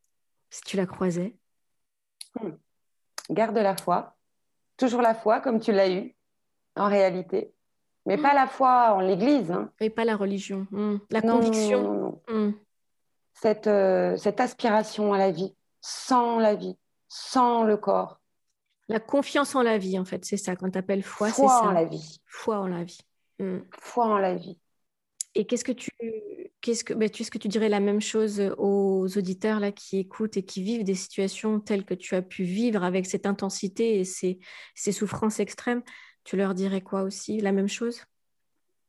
si 0.51 0.61
tu 0.62 0.77
la 0.77 0.87
croisais? 0.87 1.37
Hmm. 2.41 2.53
Garde 3.31 3.57
la 3.57 3.77
foi, 3.77 4.17
toujours 4.77 5.03
la 5.03 5.15
foi 5.15 5.41
comme 5.41 5.59
tu 5.59 5.73
l'as 5.73 5.91
eu 5.91 6.15
en 6.77 6.89
réalité 6.89 7.55
mais 8.07 8.19
pas 8.19 8.35
la 8.35 8.47
foi 8.47 8.95
en 8.95 9.01
l'Église. 9.01 9.51
Hein. 9.51 9.71
Et 9.81 9.91
pas 9.91 10.05
la 10.05 10.17
religion, 10.17 10.67
hmm. 10.71 10.99
la 11.11 11.23
conviction. 11.23 12.21
Hmm. 12.29 12.51
Cette, 13.33 13.67
euh, 13.67 14.17
cette 14.17 14.41
aspiration 14.41 15.12
à 15.12 15.19
la 15.19 15.31
vie, 15.31 15.55
sans 15.81 16.39
la 16.39 16.55
vie, 16.55 16.77
sans 17.09 17.65
le 17.65 17.77
corps. 17.77 18.21
La 18.89 19.01
confiance 19.01 19.55
en 19.55 19.62
la 19.62 19.79
vie, 19.79 19.99
en 19.99 20.05
fait, 20.05 20.25
c'est 20.25 20.37
ça. 20.37 20.55
Quand 20.55 20.71
tu 20.71 20.79
appelles 20.79 21.03
foi, 21.03 21.31
c'est 21.31 21.43
ça. 21.43 21.49
Foi 21.49 21.69
en 21.69 21.73
la 21.73 21.85
vie. 21.85 22.21
Foi 22.27 22.59
en 22.59 22.67
la 22.69 22.85
vie. 22.85 23.01
Hmm. 23.39 23.59
Foi 23.78 24.07
en 24.07 24.18
la 24.18 24.35
vie. 24.35 24.59
Et 25.35 25.47
qu'est-ce 25.47 25.64
que 25.64 25.72
tu, 25.72 25.91
qu'est-ce 26.61 26.85
que, 26.85 26.95
ben, 26.95 27.09
est-ce 27.09 27.30
que 27.30 27.39
tu 27.39 27.49
dirais 27.49 27.68
la 27.68 27.80
même 27.80 28.01
chose 28.01 28.41
aux 28.57 29.07
auditeurs 29.18 29.59
là 29.59 29.72
qui 29.72 29.99
écoutent 29.99 30.37
et 30.37 30.45
qui 30.45 30.62
vivent 30.62 30.85
des 30.85 30.95
situations 30.95 31.59
telles 31.59 31.85
que 31.85 31.95
tu 31.95 32.14
as 32.14 32.22
pu 32.22 32.45
vivre 32.45 32.85
avec 32.85 33.07
cette 33.07 33.26
intensité 33.26 33.99
et 33.99 34.05
ces, 34.05 34.39
ces 34.76 34.93
souffrances 34.93 35.41
extrêmes? 35.41 35.82
Tu 36.22 36.37
leur 36.37 36.55
dirais 36.55 36.80
quoi 36.82 37.03
aussi? 37.03 37.41
La 37.41 37.51
même 37.51 37.68
chose? 37.68 38.05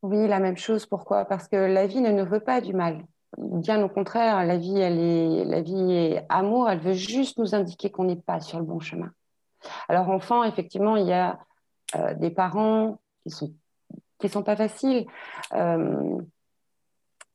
Oui, 0.02 0.28
la 0.28 0.38
même 0.38 0.56
chose. 0.56 0.86
Pourquoi? 0.86 1.24
Parce 1.24 1.48
que 1.48 1.56
la 1.56 1.86
vie 1.88 2.00
ne 2.00 2.12
nous 2.12 2.26
veut 2.26 2.40
pas 2.40 2.60
du 2.60 2.72
mal. 2.72 3.04
Bien 3.38 3.82
au 3.82 3.88
contraire, 3.88 4.46
la 4.46 4.56
vie, 4.56 4.78
elle 4.78 4.98
est, 4.98 5.44
la 5.44 5.60
vie 5.60 5.92
est 5.92 6.26
amour. 6.28 6.70
Elle 6.70 6.78
veut 6.78 6.92
juste 6.92 7.38
nous 7.38 7.56
indiquer 7.56 7.90
qu'on 7.90 8.04
n'est 8.04 8.14
pas 8.14 8.40
sur 8.40 8.58
le 8.58 8.64
bon 8.64 8.78
chemin. 8.78 9.10
Alors, 9.88 10.08
enfant, 10.10 10.44
effectivement, 10.44 10.96
il 10.96 11.06
y 11.08 11.12
a 11.12 11.40
euh, 11.96 12.14
des 12.14 12.30
parents 12.30 13.00
qui 13.22 13.30
sont 13.30 13.52
qui 14.18 14.28
sont 14.28 14.42
pas 14.42 14.56
faciles, 14.56 15.06
euh, 15.52 16.18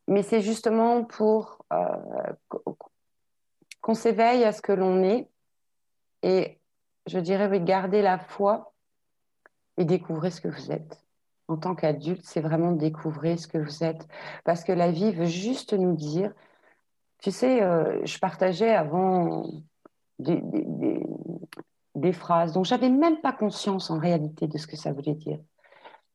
mais 0.07 0.23
c'est 0.23 0.41
justement 0.41 1.03
pour 1.03 1.65
euh, 1.71 2.34
qu'on 3.82 3.93
s'éveille 3.93 4.43
à 4.43 4.51
ce 4.51 4.61
que 4.61 4.71
l'on 4.71 5.03
est 5.03 5.29
et 6.23 6.59
je 7.07 7.19
dirais 7.19 7.47
oui, 7.49 7.59
garder 7.61 8.01
la 8.01 8.19
foi 8.19 8.73
et 9.77 9.86
découvrez 9.86 10.32
ce 10.32 10.41
que 10.41 10.47
vous 10.47 10.71
êtes. 10.71 11.03
En 11.47 11.57
tant 11.57 11.75
qu'adulte, 11.75 12.23
c'est 12.23 12.41
vraiment 12.41 12.71
découvrir 12.71 13.38
ce 13.39 13.47
que 13.47 13.57
vous 13.57 13.84
êtes. 13.84 14.07
Parce 14.45 14.63
que 14.63 14.71
la 14.71 14.91
vie 14.91 15.11
veut 15.11 15.25
juste 15.25 15.73
nous 15.73 15.95
dire, 15.95 16.32
tu 17.19 17.32
sais, 17.32 17.61
euh, 17.61 17.99
je 18.05 18.17
partageais 18.19 18.73
avant 18.73 19.49
des, 20.19 20.41
des, 21.95 22.13
phrases 22.13 22.53
dont 22.53 22.63
j'avais 22.63 22.89
même 22.89 23.19
pas 23.21 23.34
conscience 23.34 23.89
en 23.89 23.99
réalité 23.99 24.47
de 24.47 24.57
ce 24.57 24.67
que 24.67 24.77
ça 24.77 24.93
voulait 24.93 25.15
dire. 25.15 25.39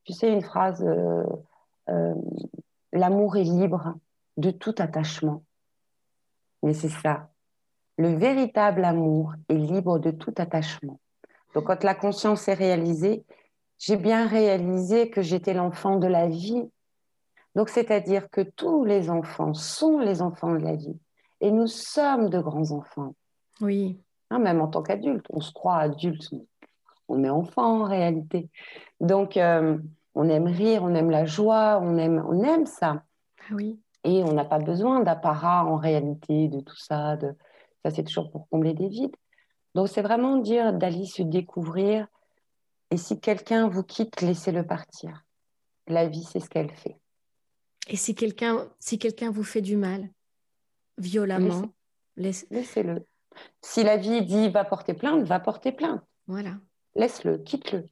Tu 0.07 0.13
sais, 0.13 0.31
une 0.31 0.41
phrase, 0.41 0.81
euh, 0.85 1.25
euh, 1.89 2.15
l'amour 2.93 3.35
est 3.35 3.43
libre 3.43 3.95
de 4.37 4.51
tout 4.51 4.73
attachement. 4.77 5.43
Mais 6.63 6.73
c'est 6.73 6.87
ça. 6.87 7.29
Le 7.97 8.15
véritable 8.15 8.85
amour 8.85 9.33
est 9.49 9.57
libre 9.57 9.99
de 9.99 10.11
tout 10.11 10.33
attachement. 10.37 11.01
Donc, 11.53 11.65
quand 11.65 11.83
la 11.83 11.93
conscience 11.93 12.47
est 12.47 12.53
réalisée, 12.53 13.25
j'ai 13.79 13.97
bien 13.97 14.27
réalisé 14.27 15.09
que 15.09 15.21
j'étais 15.21 15.53
l'enfant 15.53 15.97
de 15.97 16.07
la 16.07 16.27
vie. 16.27 16.63
Donc, 17.55 17.67
c'est-à-dire 17.67 18.29
que 18.29 18.39
tous 18.39 18.85
les 18.85 19.09
enfants 19.09 19.53
sont 19.53 19.99
les 19.99 20.21
enfants 20.21 20.53
de 20.53 20.63
la 20.63 20.77
vie. 20.77 20.97
Et 21.41 21.51
nous 21.51 21.67
sommes 21.67 22.29
de 22.29 22.39
grands 22.39 22.71
enfants. 22.71 23.13
Oui. 23.59 23.99
Hein, 24.29 24.39
même 24.39 24.61
en 24.61 24.69
tant 24.69 24.83
qu'adulte, 24.83 25.25
on 25.31 25.41
se 25.41 25.51
croit 25.51 25.79
adulte, 25.79 26.29
on 27.09 27.25
est 27.25 27.29
enfant 27.29 27.81
en 27.81 27.83
réalité. 27.83 28.49
Donc, 28.99 29.37
euh, 29.37 29.77
on 30.17 30.27
aime 30.29 30.47
rire, 30.47 30.83
on 30.83 30.93
aime 30.95 31.11
la 31.11 31.25
joie, 31.25 31.79
on 31.81 31.97
aime, 31.97 32.25
on 32.27 32.43
aime 32.43 32.65
ça. 32.65 33.03
Ah 33.39 33.53
oui. 33.53 33.79
Et 34.03 34.23
on 34.23 34.33
n'a 34.33 34.45
pas 34.45 34.59
besoin 34.59 35.01
d'apparat 35.01 35.65
en 35.65 35.77
réalité, 35.77 36.47
de 36.47 36.59
tout 36.59 36.77
ça. 36.77 37.17
De... 37.17 37.35
Ça, 37.83 37.91
c'est 37.91 38.03
toujours 38.03 38.31
pour 38.31 38.47
combler 38.49 38.73
des 38.73 38.87
vides. 38.87 39.15
Donc, 39.75 39.89
c'est 39.89 40.01
vraiment 40.01 40.37
dire 40.37 40.73
d'aller 40.73 41.05
se 41.05 41.21
découvrir 41.21 42.07
et 42.89 42.97
si 42.97 43.19
quelqu'un 43.19 43.67
vous 43.67 43.83
quitte, 43.83 44.21
laissez-le 44.21 44.65
partir. 44.65 45.25
La 45.87 46.07
vie, 46.07 46.23
c'est 46.23 46.39
ce 46.39 46.49
qu'elle 46.49 46.71
fait. 46.71 46.97
Et 47.89 47.95
si 47.95 48.15
quelqu'un 48.15 48.67
si 48.79 48.97
quelqu'un 48.99 49.31
vous 49.31 49.43
fait 49.43 49.61
du 49.61 49.77
mal, 49.77 50.09
violemment 50.97 51.69
Laissez-le. 52.15 53.05
Si 53.61 53.83
la 53.83 53.97
vie 53.97 54.25
dit 54.25 54.49
va 54.49 54.65
porter 54.65 54.95
plainte, 54.95 55.23
va 55.23 55.39
porter 55.39 55.71
plainte. 55.71 56.01
Voilà. 56.25 56.55
Laisse-le, 56.95 57.37
quitte-le. 57.37 57.85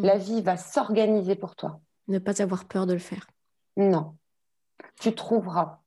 Mm. 0.00 0.04
La 0.04 0.16
vie 0.16 0.40
va 0.42 0.56
s'organiser 0.56 1.36
pour 1.36 1.56
toi. 1.56 1.80
Ne 2.08 2.18
pas 2.18 2.42
avoir 2.42 2.64
peur 2.64 2.86
de 2.86 2.92
le 2.92 2.98
faire. 2.98 3.28
Non. 3.76 4.16
Tu 5.00 5.14
trouveras. 5.14 5.80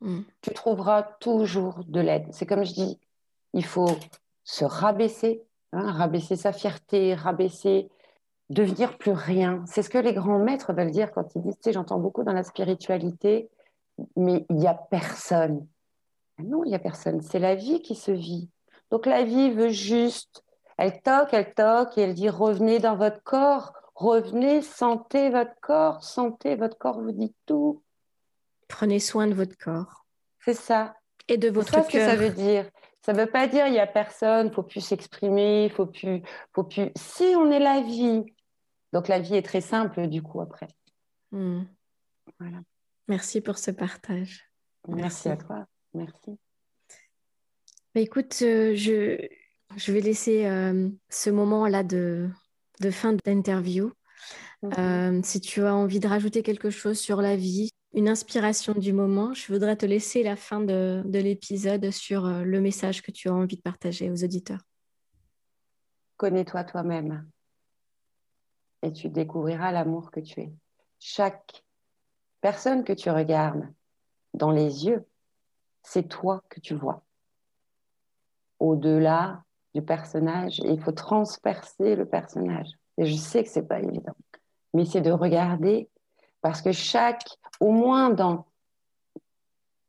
Mm. 0.00 0.20
Tu 0.40 0.54
trouveras 0.54 1.02
toujours 1.02 1.84
de 1.86 2.00
l'aide. 2.00 2.28
C'est 2.32 2.46
comme 2.46 2.64
je 2.64 2.72
dis, 2.72 3.00
il 3.52 3.64
faut 3.64 3.90
se 4.44 4.64
rabaisser, 4.64 5.42
hein, 5.72 5.90
rabaisser 5.92 6.36
sa 6.36 6.52
fierté, 6.52 7.14
rabaisser, 7.14 7.90
devenir 8.48 8.96
plus 8.98 9.12
rien. 9.12 9.62
C'est 9.66 9.82
ce 9.82 9.90
que 9.90 9.98
les 9.98 10.14
grands 10.14 10.38
maîtres 10.38 10.72
veulent 10.72 10.90
dire 10.90 11.12
quand 11.12 11.34
ils 11.34 11.42
disent, 11.42 11.56
tu 11.56 11.64
sais, 11.64 11.72
j'entends 11.72 11.98
beaucoup 11.98 12.22
dans 12.22 12.32
la 12.32 12.42
spiritualité, 12.42 13.50
mais 14.16 14.46
il 14.48 14.56
n'y 14.56 14.66
a 14.66 14.74
personne. 14.74 15.66
Ah 16.38 16.42
non, 16.44 16.64
il 16.64 16.68
n'y 16.68 16.74
a 16.74 16.80
personne. 16.80 17.20
C'est 17.20 17.38
la 17.38 17.54
vie 17.54 17.82
qui 17.82 17.94
se 17.94 18.12
vit. 18.12 18.48
Donc 18.90 19.06
la 19.06 19.24
vie 19.24 19.50
veut 19.50 19.68
juste, 19.68 20.44
elle 20.80 21.02
toque, 21.02 21.28
elle 21.32 21.52
toque, 21.52 21.98
et 21.98 22.02
elle 22.02 22.14
dit, 22.14 22.30
revenez 22.30 22.78
dans 22.78 22.96
votre 22.96 23.22
corps, 23.22 23.74
revenez, 23.94 24.62
sentez 24.62 25.28
votre 25.28 25.54
corps, 25.60 26.02
sentez 26.02 26.56
votre 26.56 26.78
corps 26.78 27.02
vous 27.02 27.12
dit 27.12 27.34
tout. 27.44 27.82
Prenez 28.66 28.98
soin 28.98 29.26
de 29.26 29.34
votre 29.34 29.58
corps. 29.58 30.06
C'est 30.42 30.54
ça. 30.54 30.96
Et 31.28 31.36
de 31.36 31.50
votre 31.50 31.70
cœur. 31.70 31.84
C'est 31.84 31.90
ce 31.90 31.92
que 31.98 32.10
ça 32.10 32.16
veut 32.16 32.30
dire. 32.30 32.70
Ça 33.02 33.12
ne 33.12 33.18
veut 33.18 33.30
pas 33.30 33.46
dire 33.46 33.66
il 33.66 33.72
n'y 33.72 33.78
a 33.78 33.86
personne, 33.86 34.46
il 34.46 34.52
faut 34.54 34.62
plus 34.62 34.80
s'exprimer, 34.80 35.66
il 35.66 35.70
faut 35.70 35.84
plus, 35.84 36.22
faut 36.54 36.64
plus. 36.64 36.90
Si 36.96 37.24
on 37.36 37.50
est 37.50 37.58
la 37.58 37.82
vie, 37.82 38.24
donc 38.94 39.08
la 39.08 39.18
vie 39.18 39.36
est 39.36 39.44
très 39.44 39.60
simple 39.60 40.06
du 40.06 40.22
coup 40.22 40.40
après. 40.40 40.68
Hmm. 41.30 41.64
Voilà. 42.38 42.58
Merci 43.06 43.42
pour 43.42 43.58
ce 43.58 43.70
partage. 43.70 44.50
Merci, 44.88 45.28
à 45.28 45.36
toi. 45.36 45.66
Merci. 45.92 46.38
Bah, 47.94 48.00
écoute, 48.00 48.38
euh, 48.40 48.74
je, 48.74 49.28
je 49.76 49.92
vais 49.92 50.00
laisser 50.00 50.46
euh, 50.46 50.88
ce 51.08 51.30
moment-là 51.30 51.82
de, 51.82 52.28
de 52.80 52.90
fin 52.90 53.14
d'interview. 53.24 53.92
Euh, 54.78 55.20
si 55.24 55.40
tu 55.40 55.62
as 55.62 55.74
envie 55.74 56.00
de 56.00 56.08
rajouter 56.08 56.42
quelque 56.42 56.70
chose 56.70 56.98
sur 56.98 57.22
la 57.22 57.36
vie, 57.36 57.70
une 57.94 58.08
inspiration 58.08 58.74
du 58.74 58.92
moment, 58.92 59.32
je 59.34 59.52
voudrais 59.52 59.76
te 59.76 59.86
laisser 59.86 60.22
la 60.22 60.36
fin 60.36 60.60
de, 60.60 61.02
de 61.04 61.18
l'épisode 61.18 61.90
sur 61.90 62.28
le 62.28 62.60
message 62.60 63.02
que 63.02 63.10
tu 63.10 63.28
as 63.28 63.34
envie 63.34 63.56
de 63.56 63.62
partager 63.62 64.10
aux 64.10 64.22
auditeurs. 64.22 64.60
Connais-toi 66.16 66.64
toi-même 66.64 67.26
et 68.82 68.92
tu 68.92 69.08
découvriras 69.08 69.72
l'amour 69.72 70.10
que 70.10 70.20
tu 70.20 70.40
es. 70.40 70.52
Chaque 70.98 71.64
personne 72.40 72.84
que 72.84 72.92
tu 72.92 73.10
regardes 73.10 73.66
dans 74.34 74.50
les 74.50 74.86
yeux, 74.86 75.04
c'est 75.82 76.08
toi 76.08 76.42
que 76.48 76.60
tu 76.60 76.74
vois. 76.74 77.04
Au-delà 78.58 79.44
du 79.74 79.82
personnage, 79.82 80.58
il 80.58 80.80
faut 80.80 80.92
transpercer 80.92 81.96
le 81.96 82.06
personnage. 82.06 82.68
Et 82.98 83.06
je 83.06 83.14
sais 83.14 83.44
que 83.44 83.50
c'est 83.50 83.66
pas 83.66 83.80
évident, 83.80 84.14
mais 84.74 84.84
c'est 84.84 85.00
de 85.00 85.12
regarder 85.12 85.88
parce 86.40 86.62
que 86.62 86.72
chaque, 86.72 87.24
au 87.60 87.70
moins 87.70 88.10
dans, 88.10 88.46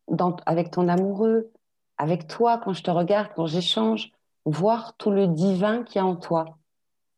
dans, 0.07 0.35
avec 0.45 0.71
ton 0.71 0.87
amoureux, 0.87 1.51
avec 1.97 2.27
toi, 2.27 2.59
quand 2.63 2.73
je 2.73 2.83
te 2.83 2.91
regarde, 2.91 3.31
quand 3.35 3.45
j'échange, 3.45 4.11
voir 4.45 4.95
tout 4.97 5.11
le 5.11 5.27
divin 5.27 5.83
qui 5.83 5.97
est 5.97 6.01
en 6.01 6.15
toi, 6.15 6.57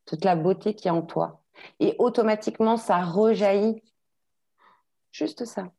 toute 0.06 0.26
la 0.26 0.36
beauté 0.36 0.76
qui 0.76 0.88
est 0.88 0.92
en 0.92 1.02
toi. 1.02 1.42
Et 1.80 1.96
automatiquement, 2.00 2.78
ça 2.78 3.04
rejaillit. 3.04 3.82
Juste 5.12 5.46
ça. 5.46 5.72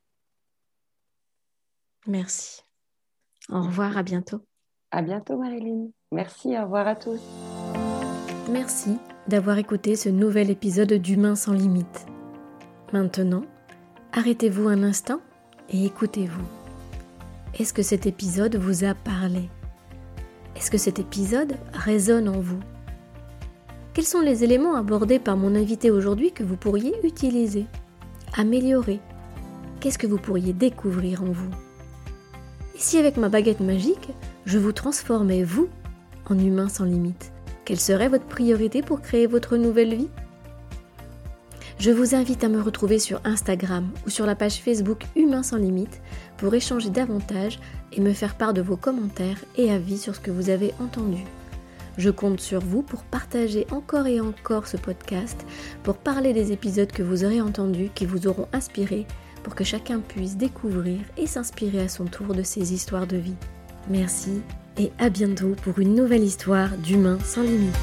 Merci. 2.06 2.62
Au 3.50 3.62
revoir, 3.62 3.96
à 3.96 4.02
bientôt. 4.02 4.40
À 4.90 5.02
bientôt, 5.02 5.36
Marilyn. 5.36 5.88
Merci, 6.14 6.56
au 6.56 6.62
revoir 6.62 6.86
à 6.86 6.94
tous. 6.94 7.20
Merci 8.48 8.98
d'avoir 9.26 9.58
écouté 9.58 9.96
ce 9.96 10.08
nouvel 10.08 10.48
épisode 10.48 10.92
d'Humain 10.92 11.34
sans 11.34 11.52
limite. 11.52 12.06
Maintenant, 12.92 13.42
arrêtez-vous 14.12 14.68
un 14.68 14.84
instant 14.84 15.18
et 15.70 15.84
écoutez-vous. 15.84 16.46
Est-ce 17.58 17.72
que 17.72 17.82
cet 17.82 18.06
épisode 18.06 18.54
vous 18.54 18.84
a 18.84 18.94
parlé? 18.94 19.50
Est-ce 20.54 20.70
que 20.70 20.78
cet 20.78 21.00
épisode 21.00 21.56
résonne 21.72 22.28
en 22.28 22.38
vous? 22.38 22.60
Quels 23.92 24.04
sont 24.04 24.20
les 24.20 24.44
éléments 24.44 24.76
abordés 24.76 25.18
par 25.18 25.36
mon 25.36 25.56
invité 25.56 25.90
aujourd'hui 25.90 26.30
que 26.30 26.44
vous 26.44 26.56
pourriez 26.56 26.94
utiliser, 27.04 27.66
améliorer? 28.36 29.00
Qu'est-ce 29.80 29.98
que 29.98 30.06
vous 30.06 30.18
pourriez 30.18 30.52
découvrir 30.52 31.24
en 31.24 31.32
vous? 31.32 31.50
Et 32.76 32.78
si 32.78 32.98
avec 32.98 33.16
ma 33.16 33.28
baguette 33.28 33.60
magique, 33.60 34.10
je 34.44 34.58
vous 34.58 34.72
transformais, 34.72 35.42
vous, 35.42 35.68
en 36.28 36.38
humain 36.38 36.68
sans 36.68 36.84
limite 36.84 37.32
Quelle 37.64 37.80
serait 37.80 38.08
votre 38.08 38.26
priorité 38.26 38.82
pour 38.82 39.00
créer 39.00 39.26
votre 39.26 39.56
nouvelle 39.56 39.94
vie? 39.94 40.10
Je 41.78 41.90
vous 41.90 42.14
invite 42.14 42.44
à 42.44 42.48
me 42.48 42.62
retrouver 42.62 42.98
sur 42.98 43.20
Instagram 43.24 43.90
ou 44.06 44.10
sur 44.10 44.26
la 44.26 44.34
page 44.34 44.60
Facebook 44.60 45.04
Humain 45.16 45.42
sans 45.42 45.56
limite 45.56 46.00
pour 46.36 46.54
échanger 46.54 46.88
davantage 46.88 47.58
et 47.92 48.00
me 48.00 48.12
faire 48.12 48.36
part 48.36 48.54
de 48.54 48.62
vos 48.62 48.76
commentaires 48.76 49.44
et 49.56 49.70
avis 49.70 49.98
sur 49.98 50.14
ce 50.14 50.20
que 50.20 50.30
vous 50.30 50.50
avez 50.50 50.72
entendu. 50.80 51.24
Je 51.96 52.10
compte 52.10 52.40
sur 52.40 52.60
vous 52.60 52.82
pour 52.82 53.02
partager 53.02 53.66
encore 53.70 54.06
et 54.06 54.20
encore 54.20 54.66
ce 54.66 54.76
podcast, 54.76 55.44
pour 55.82 55.96
parler 55.96 56.32
des 56.32 56.52
épisodes 56.52 56.90
que 56.90 57.02
vous 57.02 57.24
aurez 57.24 57.40
entendus, 57.40 57.90
qui 57.94 58.06
vous 58.06 58.26
auront 58.26 58.48
inspiré, 58.52 59.06
pour 59.42 59.54
que 59.54 59.62
chacun 59.62 60.00
puisse 60.00 60.36
découvrir 60.36 61.00
et 61.16 61.26
s'inspirer 61.26 61.82
à 61.82 61.88
son 61.88 62.06
tour 62.06 62.34
de 62.34 62.42
ces 62.42 62.72
histoires 62.72 63.06
de 63.06 63.16
vie. 63.16 63.36
Merci 63.88 64.42
et 64.78 64.92
à 64.98 65.08
bientôt 65.08 65.54
pour 65.62 65.78
une 65.78 65.94
nouvelle 65.94 66.24
histoire 66.24 66.76
d'humain 66.78 67.18
sans 67.24 67.42
limite. 67.42 67.74